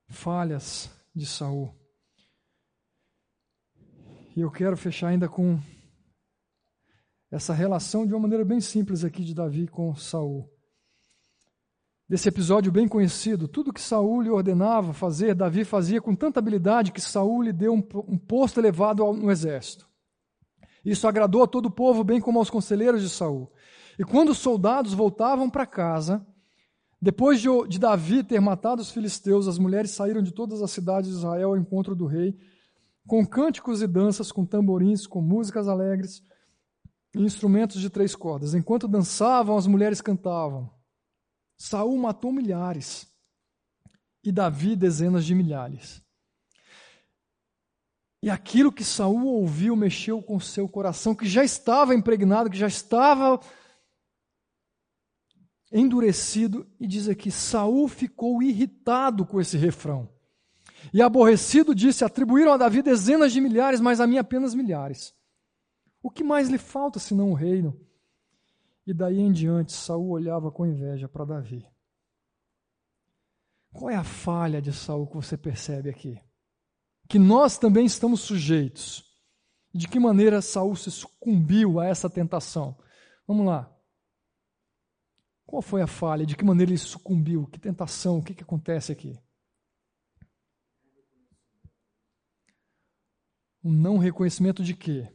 Falhas 0.08 0.88
de 1.12 1.26
Saul. 1.26 1.74
E 4.36 4.40
eu 4.40 4.50
quero 4.50 4.76
fechar 4.76 5.08
ainda 5.08 5.28
com 5.28 5.58
essa 7.28 7.52
relação 7.52 8.06
de 8.06 8.14
uma 8.14 8.20
maneira 8.20 8.44
bem 8.44 8.60
simples 8.60 9.04
aqui 9.04 9.24
de 9.24 9.34
Davi 9.34 9.66
com 9.66 9.94
Saul. 9.96 10.48
Desse 12.10 12.28
episódio 12.28 12.72
bem 12.72 12.88
conhecido, 12.88 13.46
tudo 13.46 13.72
que 13.72 13.80
Saul 13.80 14.20
lhe 14.20 14.30
ordenava 14.30 14.92
fazer, 14.92 15.32
Davi 15.32 15.62
fazia 15.62 16.00
com 16.00 16.12
tanta 16.12 16.40
habilidade 16.40 16.90
que 16.90 17.00
Saul 17.00 17.40
lhe 17.40 17.52
deu 17.52 17.72
um, 17.72 17.84
um 18.08 18.18
posto 18.18 18.58
elevado 18.58 19.12
no 19.12 19.30
exército. 19.30 19.88
Isso 20.84 21.06
agradou 21.06 21.44
a 21.44 21.46
todo 21.46 21.66
o 21.66 21.70
povo, 21.70 22.02
bem 22.02 22.20
como 22.20 22.40
aos 22.40 22.50
conselheiros 22.50 23.00
de 23.00 23.08
Saul. 23.08 23.48
E 23.96 24.02
quando 24.02 24.30
os 24.30 24.38
soldados 24.38 24.92
voltavam 24.92 25.48
para 25.48 25.64
casa, 25.64 26.26
depois 27.00 27.40
de, 27.40 27.46
de, 27.68 27.78
Davi 27.78 28.24
ter 28.24 28.40
matado 28.40 28.82
os 28.82 28.90
filisteus, 28.90 29.46
as 29.46 29.56
mulheres 29.56 29.92
saíram 29.92 30.20
de 30.20 30.32
todas 30.32 30.60
as 30.62 30.72
cidades 30.72 31.10
de 31.10 31.16
Israel 31.16 31.50
ao 31.50 31.56
encontro 31.56 31.94
do 31.94 32.06
rei, 32.06 32.36
com 33.06 33.24
cânticos 33.24 33.82
e 33.82 33.86
danças, 33.86 34.32
com 34.32 34.44
tamborins, 34.44 35.06
com 35.06 35.22
músicas 35.22 35.68
alegres 35.68 36.24
e 37.14 37.22
instrumentos 37.22 37.80
de 37.80 37.88
três 37.88 38.16
cordas. 38.16 38.52
Enquanto 38.52 38.88
dançavam, 38.88 39.56
as 39.56 39.68
mulheres 39.68 40.00
cantavam. 40.00 40.79
Saul 41.60 41.98
matou 41.98 42.32
milhares 42.32 43.06
e 44.24 44.32
Davi 44.32 44.74
dezenas 44.74 45.26
de 45.26 45.34
milhares. 45.34 46.02
E 48.22 48.30
aquilo 48.30 48.72
que 48.72 48.82
Saul 48.82 49.26
ouviu 49.26 49.76
mexeu 49.76 50.22
com 50.22 50.40
seu 50.40 50.66
coração, 50.66 51.14
que 51.14 51.28
já 51.28 51.44
estava 51.44 51.94
impregnado, 51.94 52.48
que 52.48 52.56
já 52.56 52.66
estava 52.66 53.38
endurecido, 55.70 56.66
e 56.80 56.86
diz 56.86 57.10
aqui: 57.10 57.30
Saul 57.30 57.88
ficou 57.88 58.42
irritado 58.42 59.26
com 59.26 59.38
esse 59.38 59.58
refrão. 59.58 60.08
E 60.94 61.02
aborrecido 61.02 61.74
disse: 61.74 62.06
Atribuíram 62.06 62.54
a 62.54 62.56
Davi 62.56 62.80
dezenas 62.80 63.34
de 63.34 63.40
milhares, 63.40 63.82
mas 63.82 64.00
a 64.00 64.06
mim 64.06 64.16
apenas 64.16 64.54
milhares. 64.54 65.14
O 66.02 66.10
que 66.10 66.24
mais 66.24 66.48
lhe 66.48 66.56
falta 66.56 66.98
senão 66.98 67.30
o 67.30 67.34
reino? 67.34 67.78
E 68.90 68.94
daí 68.94 69.20
em 69.20 69.30
diante, 69.30 69.72
Saul 69.72 70.10
olhava 70.10 70.50
com 70.50 70.66
inveja 70.66 71.08
para 71.08 71.24
Davi. 71.24 71.64
Qual 73.72 73.88
é 73.88 73.96
a 73.96 74.02
falha 74.02 74.60
de 74.60 74.72
Saul 74.72 75.06
que 75.06 75.14
você 75.14 75.36
percebe 75.36 75.88
aqui? 75.88 76.20
que 77.10 77.18
nós 77.18 77.58
também 77.58 77.84
estamos 77.84 78.20
sujeitos. 78.20 79.04
De 79.74 79.88
que 79.88 79.98
maneira 79.98 80.40
Saul 80.40 80.76
se 80.76 80.92
sucumbiu 80.92 81.80
a 81.80 81.86
essa 81.86 82.08
tentação? 82.08 82.78
Vamos 83.26 83.44
lá. 83.44 83.68
Qual 85.44 85.60
foi 85.60 85.82
a 85.82 85.88
falha? 85.88 86.24
De 86.24 86.36
que 86.36 86.44
maneira 86.44 86.70
ele 86.70 86.78
sucumbiu? 86.78 87.48
Que 87.48 87.58
tentação? 87.58 88.18
O 88.18 88.22
que, 88.22 88.32
que 88.32 88.44
acontece 88.44 88.92
aqui? 88.92 89.20
Um 93.64 93.72
não 93.72 93.98
reconhecimento 93.98 94.62
de 94.62 94.74
quê? 94.74 95.12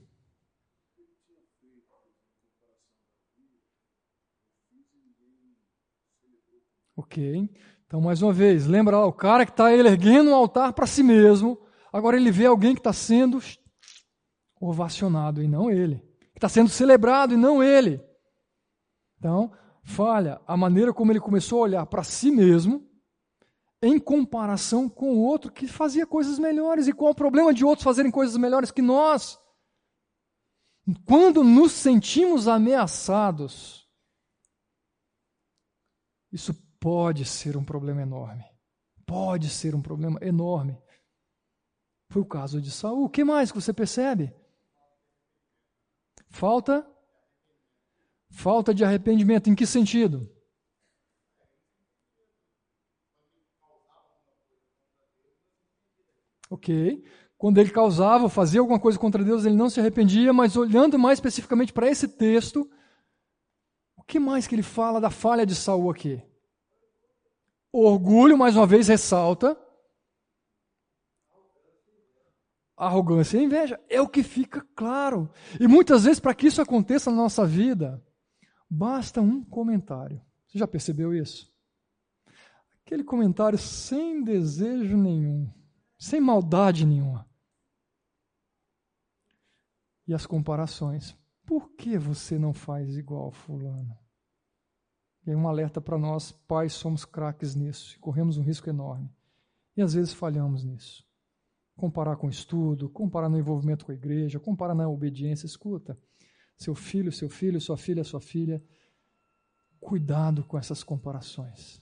Ok. 7.05 7.49
Então, 7.87 8.01
mais 8.01 8.21
uma 8.21 8.33
vez, 8.33 8.67
lembra 8.67 8.97
lá, 8.97 9.05
o 9.05 9.13
cara 9.13 9.45
que 9.45 9.51
está 9.51 9.73
erguendo 9.73 10.31
um 10.31 10.35
altar 10.35 10.73
para 10.73 10.85
si 10.85 11.01
mesmo, 11.01 11.65
Agora 11.95 12.17
ele 12.17 12.29
vê 12.29 12.45
alguém 12.45 12.73
que 12.73 12.81
está 12.81 12.91
sendo 12.91 13.39
ovacionado 14.59 15.41
e 15.41 15.47
não 15.47 15.71
ele. 15.71 15.99
Que 16.33 16.37
está 16.37 16.49
sendo 16.49 16.69
celebrado 16.69 17.33
e 17.33 17.37
não 17.37 17.63
ele. 17.63 18.03
Então, 19.17 19.49
falha 19.81 20.41
a 20.45 20.57
maneira 20.57 20.93
como 20.93 21.13
ele 21.13 21.21
começou 21.21 21.59
a 21.59 21.61
olhar 21.61 21.85
para 21.85 22.03
si 22.03 22.29
mesmo 22.29 22.85
em 23.81 23.97
comparação 23.97 24.89
com 24.89 25.13
o 25.13 25.21
outro 25.21 25.49
que 25.49 25.69
fazia 25.69 26.05
coisas 26.05 26.37
melhores. 26.37 26.89
E 26.89 26.91
qual 26.91 27.11
o 27.11 27.15
problema 27.15 27.53
de 27.53 27.63
outros 27.63 27.85
fazerem 27.85 28.11
coisas 28.11 28.35
melhores 28.35 28.71
que 28.71 28.81
nós? 28.81 29.39
Quando 31.05 31.45
nos 31.45 31.71
sentimos 31.71 32.45
ameaçados, 32.45 33.89
isso 36.29 36.53
pode 36.85 37.25
ser 37.25 37.57
um 37.57 37.63
problema 37.63 38.03
enorme. 38.03 38.45
Pode 39.07 39.49
ser 39.49 39.73
um 39.73 39.81
problema 39.81 40.19
enorme. 40.21 40.79
Foi 42.11 42.21
o 42.21 42.27
caso 42.27 42.61
de 42.61 42.69
Saul. 42.69 43.05
O 43.05 43.09
que 43.09 43.23
mais 43.23 43.51
que 43.51 43.59
você 43.59 43.73
percebe? 43.73 44.31
Falta? 46.29 46.87
Falta 48.29 48.71
de 48.71 48.85
arrependimento. 48.85 49.49
Em 49.49 49.55
que 49.55 49.65
sentido? 49.65 50.31
Ok. 56.51 57.03
Quando 57.35 57.57
ele 57.57 57.71
causava, 57.71 58.29
fazia 58.29 58.59
alguma 58.59 58.79
coisa 58.79 58.99
contra 58.99 59.23
Deus, 59.23 59.43
ele 59.43 59.55
não 59.55 59.71
se 59.71 59.79
arrependia, 59.79 60.31
mas 60.31 60.55
olhando 60.55 60.99
mais 60.99 61.17
especificamente 61.17 61.73
para 61.73 61.89
esse 61.89 62.07
texto, 62.07 62.69
o 63.97 64.03
que 64.03 64.19
mais 64.19 64.45
que 64.45 64.53
ele 64.53 64.61
fala 64.61 65.01
da 65.01 65.09
falha 65.09 65.47
de 65.47 65.55
Saul 65.55 65.89
aqui? 65.89 66.21
Orgulho, 67.83 68.37
mais 68.37 68.55
uma 68.55 68.67
vez, 68.67 68.87
ressalta. 68.87 69.57
arrogância 72.77 73.37
e 73.37 73.43
inveja. 73.43 73.79
É 73.89 74.01
o 74.01 74.09
que 74.09 74.21
fica 74.21 74.61
claro. 74.75 75.31
E 75.59 75.67
muitas 75.67 76.03
vezes, 76.03 76.19
para 76.19 76.35
que 76.35 76.47
isso 76.47 76.61
aconteça 76.61 77.09
na 77.09 77.17
nossa 77.17 77.45
vida, 77.45 78.03
basta 78.69 79.21
um 79.21 79.43
comentário. 79.43 80.21
Você 80.47 80.59
já 80.59 80.67
percebeu 80.67 81.13
isso? 81.13 81.53
Aquele 82.85 83.03
comentário 83.03 83.57
sem 83.57 84.23
desejo 84.23 84.95
nenhum, 84.95 85.51
sem 85.97 86.21
maldade 86.21 86.85
nenhuma. 86.85 87.27
E 90.07 90.13
as 90.13 90.25
comparações. 90.25 91.17
Por 91.45 91.69
que 91.71 91.97
você 91.97 92.37
não 92.37 92.53
faz 92.53 92.97
igual 92.97 93.31
fulano? 93.31 93.97
E 95.25 95.31
aí 95.31 95.35
um 95.35 95.47
alerta 95.47 95.81
para 95.81 95.97
nós, 95.97 96.31
pais, 96.31 96.73
somos 96.73 97.03
craques 97.03 97.55
nisso, 97.55 97.99
corremos 97.99 98.37
um 98.37 98.43
risco 98.43 98.69
enorme. 98.69 99.09
E 99.75 99.81
às 99.81 99.93
vezes 99.93 100.13
falhamos 100.13 100.63
nisso. 100.63 101.03
Comparar 101.75 102.15
com 102.15 102.27
o 102.27 102.29
estudo, 102.29 102.89
comparar 102.89 103.27
no 103.27 103.37
envolvimento 103.37 103.85
com 103.85 103.91
a 103.91 103.95
igreja, 103.95 104.39
comparar 104.39 104.75
na 104.75 104.87
obediência, 104.87 105.45
escuta. 105.45 105.97
Seu 106.57 106.75
filho, 106.75 107.11
seu 107.11 107.27
filho, 107.27 107.59
sua 107.59 107.75
filha, 107.75 108.03
sua 108.03 108.21
filha. 108.21 108.63
Cuidado 109.79 110.43
com 110.43 110.57
essas 110.57 110.83
comparações. 110.83 111.81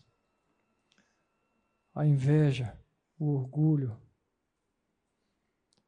A 1.93 2.07
inveja, 2.07 2.75
o 3.19 3.27
orgulho. 3.33 3.95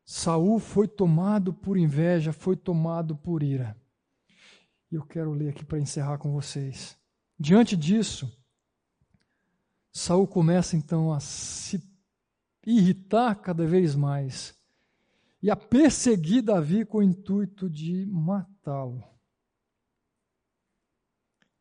Saul 0.03 0.59
foi 0.59 0.87
tomado 0.87 1.51
por 1.51 1.77
inveja, 1.77 2.31
foi 2.31 2.55
tomado 2.55 3.15
por 3.15 3.41
ira. 3.41 3.75
E 4.91 4.95
eu 4.95 5.03
quero 5.03 5.33
ler 5.33 5.49
aqui 5.49 5.65
para 5.65 5.79
encerrar 5.79 6.19
com 6.19 6.31
vocês. 6.31 6.95
Diante 7.37 7.75
disso, 7.75 8.31
Saul 9.91 10.27
começa 10.27 10.75
então 10.75 11.11
a 11.11 11.19
se 11.19 11.81
irritar 12.65 13.35
cada 13.35 13.65
vez 13.65 13.95
mais 13.95 14.55
e 15.41 15.51
a 15.51 15.55
perseguir 15.55 16.41
Davi 16.41 16.85
com 16.85 16.99
o 16.99 17.03
intuito 17.03 17.69
de 17.69 18.05
matá-lo. 18.07 19.03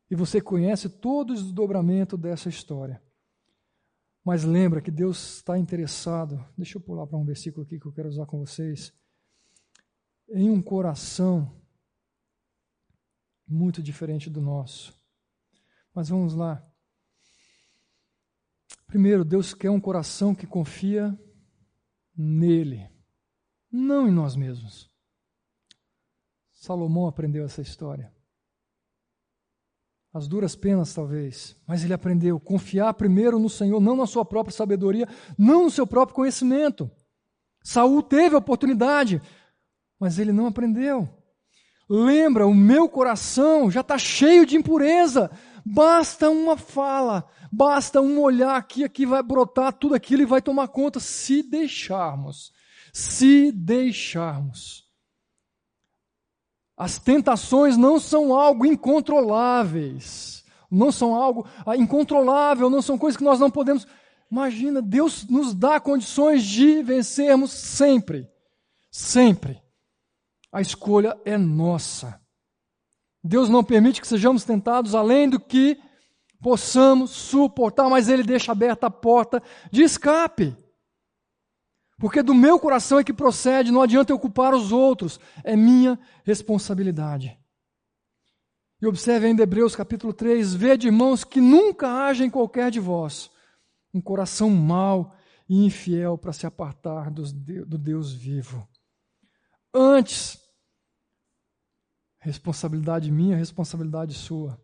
E 0.09 0.15
você 0.15 0.41
conhece 0.41 0.89
todo 0.89 1.31
o 1.31 1.35
desdobramento 1.35 2.17
dessa 2.17 2.49
história. 2.49 3.01
Mas 4.23 4.43
lembra 4.43 4.81
que 4.81 4.89
Deus 4.89 5.37
está 5.37 5.57
interessado. 5.57 6.43
Deixa 6.57 6.77
eu 6.77 6.81
pular 6.81 7.05
para 7.05 7.17
um 7.17 7.25
versículo 7.25 7.63
aqui 7.63 7.79
que 7.79 7.85
eu 7.85 7.93
quero 7.93 8.09
usar 8.09 8.25
com 8.25 8.39
vocês. 8.39 8.91
Em 10.29 10.49
um 10.49 10.61
coração 10.61 11.61
muito 13.47 13.83
diferente 13.83 14.29
do 14.29 14.41
nosso. 14.41 14.93
Mas 15.95 16.09
vamos 16.09 16.33
lá. 16.35 16.61
Primeiro, 18.85 19.23
Deus 19.23 19.53
quer 19.53 19.69
um 19.69 19.79
coração 19.79 20.35
que 20.35 20.45
confia 20.45 21.17
nele, 22.15 22.89
não 23.71 24.07
em 24.07 24.11
nós 24.11 24.35
mesmos. 24.35 24.91
Salomão 26.51 27.07
aprendeu 27.07 27.45
essa 27.45 27.61
história. 27.61 28.13
As 30.13 30.27
duras 30.27 30.55
penas, 30.55 30.93
talvez, 30.93 31.55
mas 31.67 31.83
ele 31.83 31.93
aprendeu 31.93 32.39
confiar 32.39 32.93
primeiro 32.93 33.39
no 33.39 33.49
Senhor, 33.49 33.79
não 33.79 33.95
na 33.95 34.05
sua 34.05 34.23
própria 34.23 34.55
sabedoria, 34.55 35.07
não 35.37 35.65
no 35.65 35.71
seu 35.71 35.87
próprio 35.87 36.15
conhecimento. 36.15 36.89
Saul 37.63 38.01
teve 38.03 38.35
a 38.35 38.39
oportunidade, 38.39 39.21
mas 39.99 40.19
ele 40.19 40.31
não 40.31 40.47
aprendeu. 40.47 41.09
Lembra, 41.89 42.47
o 42.47 42.53
meu 42.53 42.89
coração 42.89 43.69
já 43.69 43.81
está 43.81 43.97
cheio 43.97 44.45
de 44.45 44.55
impureza. 44.55 45.29
Basta 45.65 46.29
uma 46.29 46.55
fala, 46.55 47.27
basta 47.51 47.99
um 47.99 48.21
olhar 48.21 48.55
aqui, 48.55 48.83
aqui 48.83 49.03
vai 49.03 49.23
brotar 49.23 49.73
tudo 49.73 49.95
aquilo 49.95 50.21
e 50.21 50.25
vai 50.25 50.39
tomar 50.39 50.67
conta 50.67 50.99
se 50.99 51.41
deixarmos. 51.41 52.53
Se 52.93 53.51
deixarmos. 53.51 54.85
As 56.77 56.99
tentações 56.99 57.77
não 57.77 57.99
são 57.99 58.37
algo 58.37 58.65
incontroláveis, 58.65 60.45
não 60.69 60.91
são 60.91 61.15
algo 61.15 61.47
ah, 61.65 61.75
incontrolável, 61.75 62.69
não 62.69 62.81
são 62.81 62.97
coisas 62.97 63.17
que 63.17 63.23
nós 63.23 63.39
não 63.39 63.49
podemos. 63.49 63.87
Imagina, 64.29 64.83
Deus 64.83 65.25
nos 65.25 65.55
dá 65.55 65.79
condições 65.79 66.43
de 66.43 66.83
vencermos 66.83 67.51
sempre. 67.51 68.29
Sempre. 68.91 69.59
A 70.51 70.61
escolha 70.61 71.19
é 71.25 71.37
nossa. 71.37 72.19
Deus 73.27 73.49
não 73.49 73.63
permite 73.63 73.99
que 73.99 74.07
sejamos 74.07 74.43
tentados 74.43 74.93
além 74.93 75.27
do 75.27 75.39
que 75.39 75.79
possamos 76.39 77.09
suportar, 77.09 77.89
mas 77.89 78.07
Ele 78.07 78.21
deixa 78.21 78.51
aberta 78.51 78.85
a 78.85 78.91
porta 78.91 79.41
de 79.71 79.81
escape. 79.81 80.55
Porque 81.97 82.21
do 82.21 82.35
meu 82.35 82.59
coração 82.59 82.99
é 82.99 83.03
que 83.03 83.11
procede, 83.11 83.71
não 83.71 83.81
adianta 83.81 84.13
eu 84.13 84.19
culpar 84.19 84.53
os 84.53 84.71
outros, 84.71 85.19
é 85.43 85.55
minha 85.55 85.97
responsabilidade. 86.23 87.35
E 88.79 88.85
observe 88.85 89.25
ainda 89.25 89.41
Hebreus 89.41 89.75
capítulo 89.75 90.13
3: 90.13 90.53
Vede, 90.53 90.85
irmãos, 90.85 91.23
que 91.23 91.41
nunca 91.41 92.05
haja 92.05 92.23
em 92.23 92.29
qualquer 92.29 92.69
de 92.69 92.79
vós 92.79 93.31
um 93.91 93.99
coração 93.99 94.51
mau 94.51 95.15
e 95.49 95.65
infiel 95.65 96.15
para 96.15 96.33
se 96.33 96.45
apartar 96.45 97.09
do 97.09 97.77
Deus 97.77 98.13
vivo. 98.13 98.67
Antes, 99.73 100.44
Responsabilidade 102.25 103.11
minha, 103.11 103.37
responsabilidade 103.37 104.15
sua. 104.15 104.59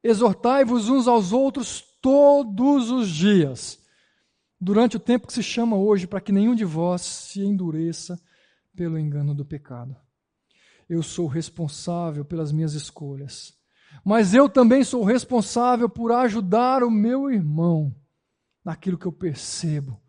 Exortai-vos 0.00 0.88
uns 0.88 1.08
aos 1.08 1.32
outros 1.32 1.82
todos 2.00 2.88
os 2.92 3.10
dias, 3.10 3.80
durante 4.60 4.96
o 4.96 5.00
tempo 5.00 5.26
que 5.26 5.32
se 5.32 5.42
chama 5.42 5.76
hoje, 5.76 6.06
para 6.06 6.20
que 6.20 6.30
nenhum 6.30 6.54
de 6.54 6.64
vós 6.64 7.02
se 7.02 7.40
endureça 7.40 8.16
pelo 8.76 8.96
engano 8.96 9.34
do 9.34 9.44
pecado. 9.44 9.96
Eu 10.88 11.02
sou 11.02 11.26
responsável 11.26 12.24
pelas 12.24 12.52
minhas 12.52 12.74
escolhas, 12.74 13.58
mas 14.04 14.32
eu 14.32 14.48
também 14.48 14.84
sou 14.84 15.02
responsável 15.02 15.88
por 15.88 16.12
ajudar 16.12 16.84
o 16.84 16.90
meu 16.92 17.28
irmão 17.28 17.92
naquilo 18.64 18.96
que 18.96 19.06
eu 19.06 19.12
percebo, 19.12 20.00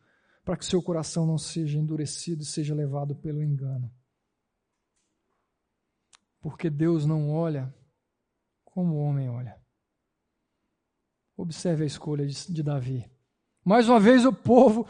para 0.45 0.55
que 0.55 0.63
seu 0.63 0.83
coração 0.83 1.25
não 1.25 1.39
seja 1.39 1.79
endurecido 1.79 2.43
e 2.43 2.45
seja 2.45 2.75
levado 2.75 3.15
pelo 3.15 3.41
engano. 3.41 3.91
Porque 6.41 6.69
Deus 6.69 7.05
não 7.05 7.31
olha 7.31 7.73
como 8.65 8.95
o 8.95 9.03
homem 9.03 9.29
olha. 9.29 9.55
Observe 11.37 11.83
a 11.83 11.87
escolha 11.87 12.25
de, 12.25 12.51
de 12.51 12.63
Davi. 12.63 13.09
Mais 13.63 13.87
uma 13.87 13.99
vez 13.99 14.25
o 14.25 14.33
povo 14.33 14.87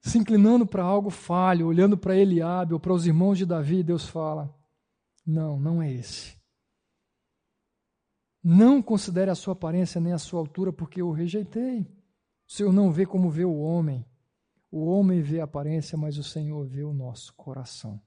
se 0.00 0.18
inclinando 0.18 0.66
para 0.66 0.82
algo 0.82 1.10
falho, 1.10 1.66
olhando 1.66 1.96
para 1.96 2.16
Eliabe 2.16 2.74
ou 2.74 2.80
para 2.80 2.92
os 2.92 3.06
irmãos 3.06 3.38
de 3.38 3.46
Davi, 3.46 3.82
Deus 3.82 4.06
fala: 4.06 4.54
Não, 5.24 5.58
não 5.58 5.80
é 5.80 5.90
esse. 5.90 6.36
Não 8.42 8.82
considere 8.82 9.30
a 9.30 9.34
sua 9.34 9.52
aparência 9.52 10.00
nem 10.00 10.12
a 10.12 10.18
sua 10.18 10.40
altura, 10.40 10.72
porque 10.72 11.00
eu 11.00 11.08
o 11.08 11.12
rejeitei. 11.12 11.80
O 12.46 12.52
Senhor 12.52 12.72
não 12.72 12.90
vê 12.90 13.06
como 13.06 13.30
vê 13.30 13.44
o 13.44 13.56
homem. 13.56 14.04
O 14.70 14.86
homem 14.86 15.22
vê 15.22 15.40
a 15.40 15.44
aparência, 15.44 15.96
mas 15.96 16.18
o 16.18 16.24
Senhor 16.24 16.66
vê 16.66 16.82
o 16.82 16.92
nosso 16.92 17.32
coração. 17.34 18.00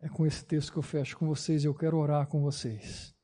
É 0.00 0.08
com 0.08 0.24
esse 0.24 0.44
texto 0.44 0.72
que 0.72 0.78
eu 0.78 0.82
fecho 0.82 1.18
com 1.18 1.26
vocês 1.26 1.64
e 1.64 1.66
eu 1.66 1.74
quero 1.74 1.98
orar 1.98 2.28
com 2.28 2.40
vocês. 2.40 3.14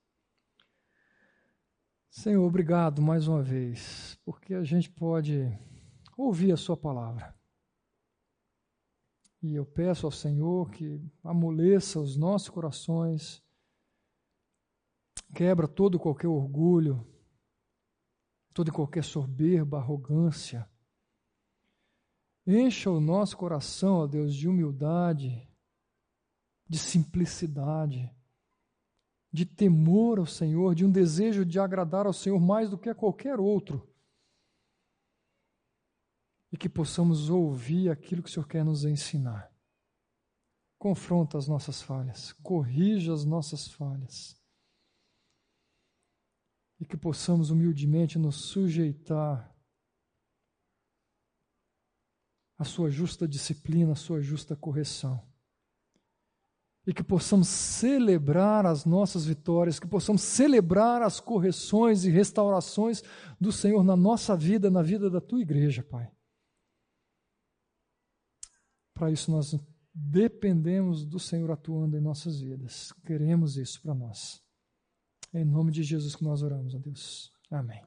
Senhor, 2.11 2.45
obrigado 2.45 3.01
mais 3.01 3.29
uma 3.29 3.43
vez, 3.43 4.19
porque 4.25 4.55
a 4.55 4.65
gente 4.65 4.91
pode 4.91 5.57
ouvir 6.17 6.53
a 6.53 6.57
Sua 6.57 6.77
palavra. 6.77 7.35
E 9.43 9.55
eu 9.55 9.65
peço 9.67 10.07
ao 10.07 10.13
Senhor 10.13 10.71
que 10.71 11.01
amoleça 11.23 12.01
os 12.01 12.17
nossos 12.17 12.49
corações, 12.49 13.43
quebra 15.35 15.69
todo 15.69 15.99
qualquer 15.99 16.29
orgulho, 16.29 17.07
toda 18.53 18.73
qualquer 18.73 19.05
soberba, 19.05 19.79
arrogância. 19.79 20.69
Encha 22.47 22.91
o 22.91 23.01
nosso 23.01 23.37
coração, 23.37 23.97
ó 23.97 24.07
Deus, 24.07 24.35
de 24.35 24.49
humildade, 24.49 25.49
de 26.69 26.79
simplicidade, 26.79 28.11
de 29.33 29.45
temor 29.45 30.19
ao 30.19 30.27
Senhor, 30.27 30.75
de 30.75 30.85
um 30.85 30.91
desejo 30.91 31.45
de 31.45 31.59
agradar 31.59 32.07
ao 32.07 32.13
Senhor 32.13 32.41
mais 32.41 32.71
do 32.71 32.79
que 32.79 32.89
a 32.89 32.95
qualquer 32.95 33.39
outro. 33.41 33.93
E 36.53 36.57
que 36.57 36.69
possamos 36.69 37.29
ouvir 37.31 37.91
aquilo 37.91 38.23
que 38.23 38.31
o 38.31 38.33
Senhor 38.33 38.47
quer 38.47 38.65
nos 38.65 38.85
ensinar. 38.85 39.53
confronta 40.79 41.39
as 41.39 41.49
nossas 41.49 41.81
falhas, 41.81 42.33
corrija 42.35 43.13
as 43.13 43.25
nossas 43.25 43.69
falhas. 43.69 44.39
E 46.79 46.85
que 46.85 46.97
possamos 46.97 47.51
humildemente 47.51 48.19
nos 48.19 48.37
sujeitar 48.51 49.51
à 52.59 52.65
sua 52.65 52.91
justa 52.91 53.27
disciplina, 53.27 53.93
à 53.93 53.97
sua 53.97 54.21
justa 54.21 54.55
correção. 54.55 55.34
E 56.87 56.93
que 56.93 57.03
possamos 57.03 57.49
celebrar 57.49 58.67
as 58.67 58.85
nossas 58.85 59.25
vitórias, 59.25 59.81
que 59.81 59.87
possamos 59.87 60.23
celebrar 60.23 61.03
as 61.03 61.19
correções 61.19 62.05
e 62.05 62.11
restaurações 62.11 63.03
do 63.41 63.51
Senhor 63.51 63.83
na 63.83 63.97
nossa 63.97 64.37
vida, 64.37 64.71
na 64.71 64.83
vida 64.83 65.09
da 65.09 65.21
tua 65.21 65.41
igreja, 65.41 65.83
Pai. 65.83 66.11
Para 68.93 69.11
isso 69.11 69.31
nós 69.31 69.59
dependemos 69.95 71.07
do 71.07 71.19
Senhor 71.19 71.51
atuando 71.51 71.97
em 71.97 72.01
nossas 72.01 72.41
vidas. 72.41 72.93
Queremos 73.05 73.57
isso 73.57 73.81
para 73.81 73.95
nós. 73.95 74.43
É 75.33 75.41
em 75.41 75.45
nome 75.45 75.73
de 75.73 75.83
Jesus 75.83 76.15
que 76.15 76.25
nós 76.25 76.43
oramos, 76.43 76.75
Deus. 76.81 77.33
Amém. 77.51 77.83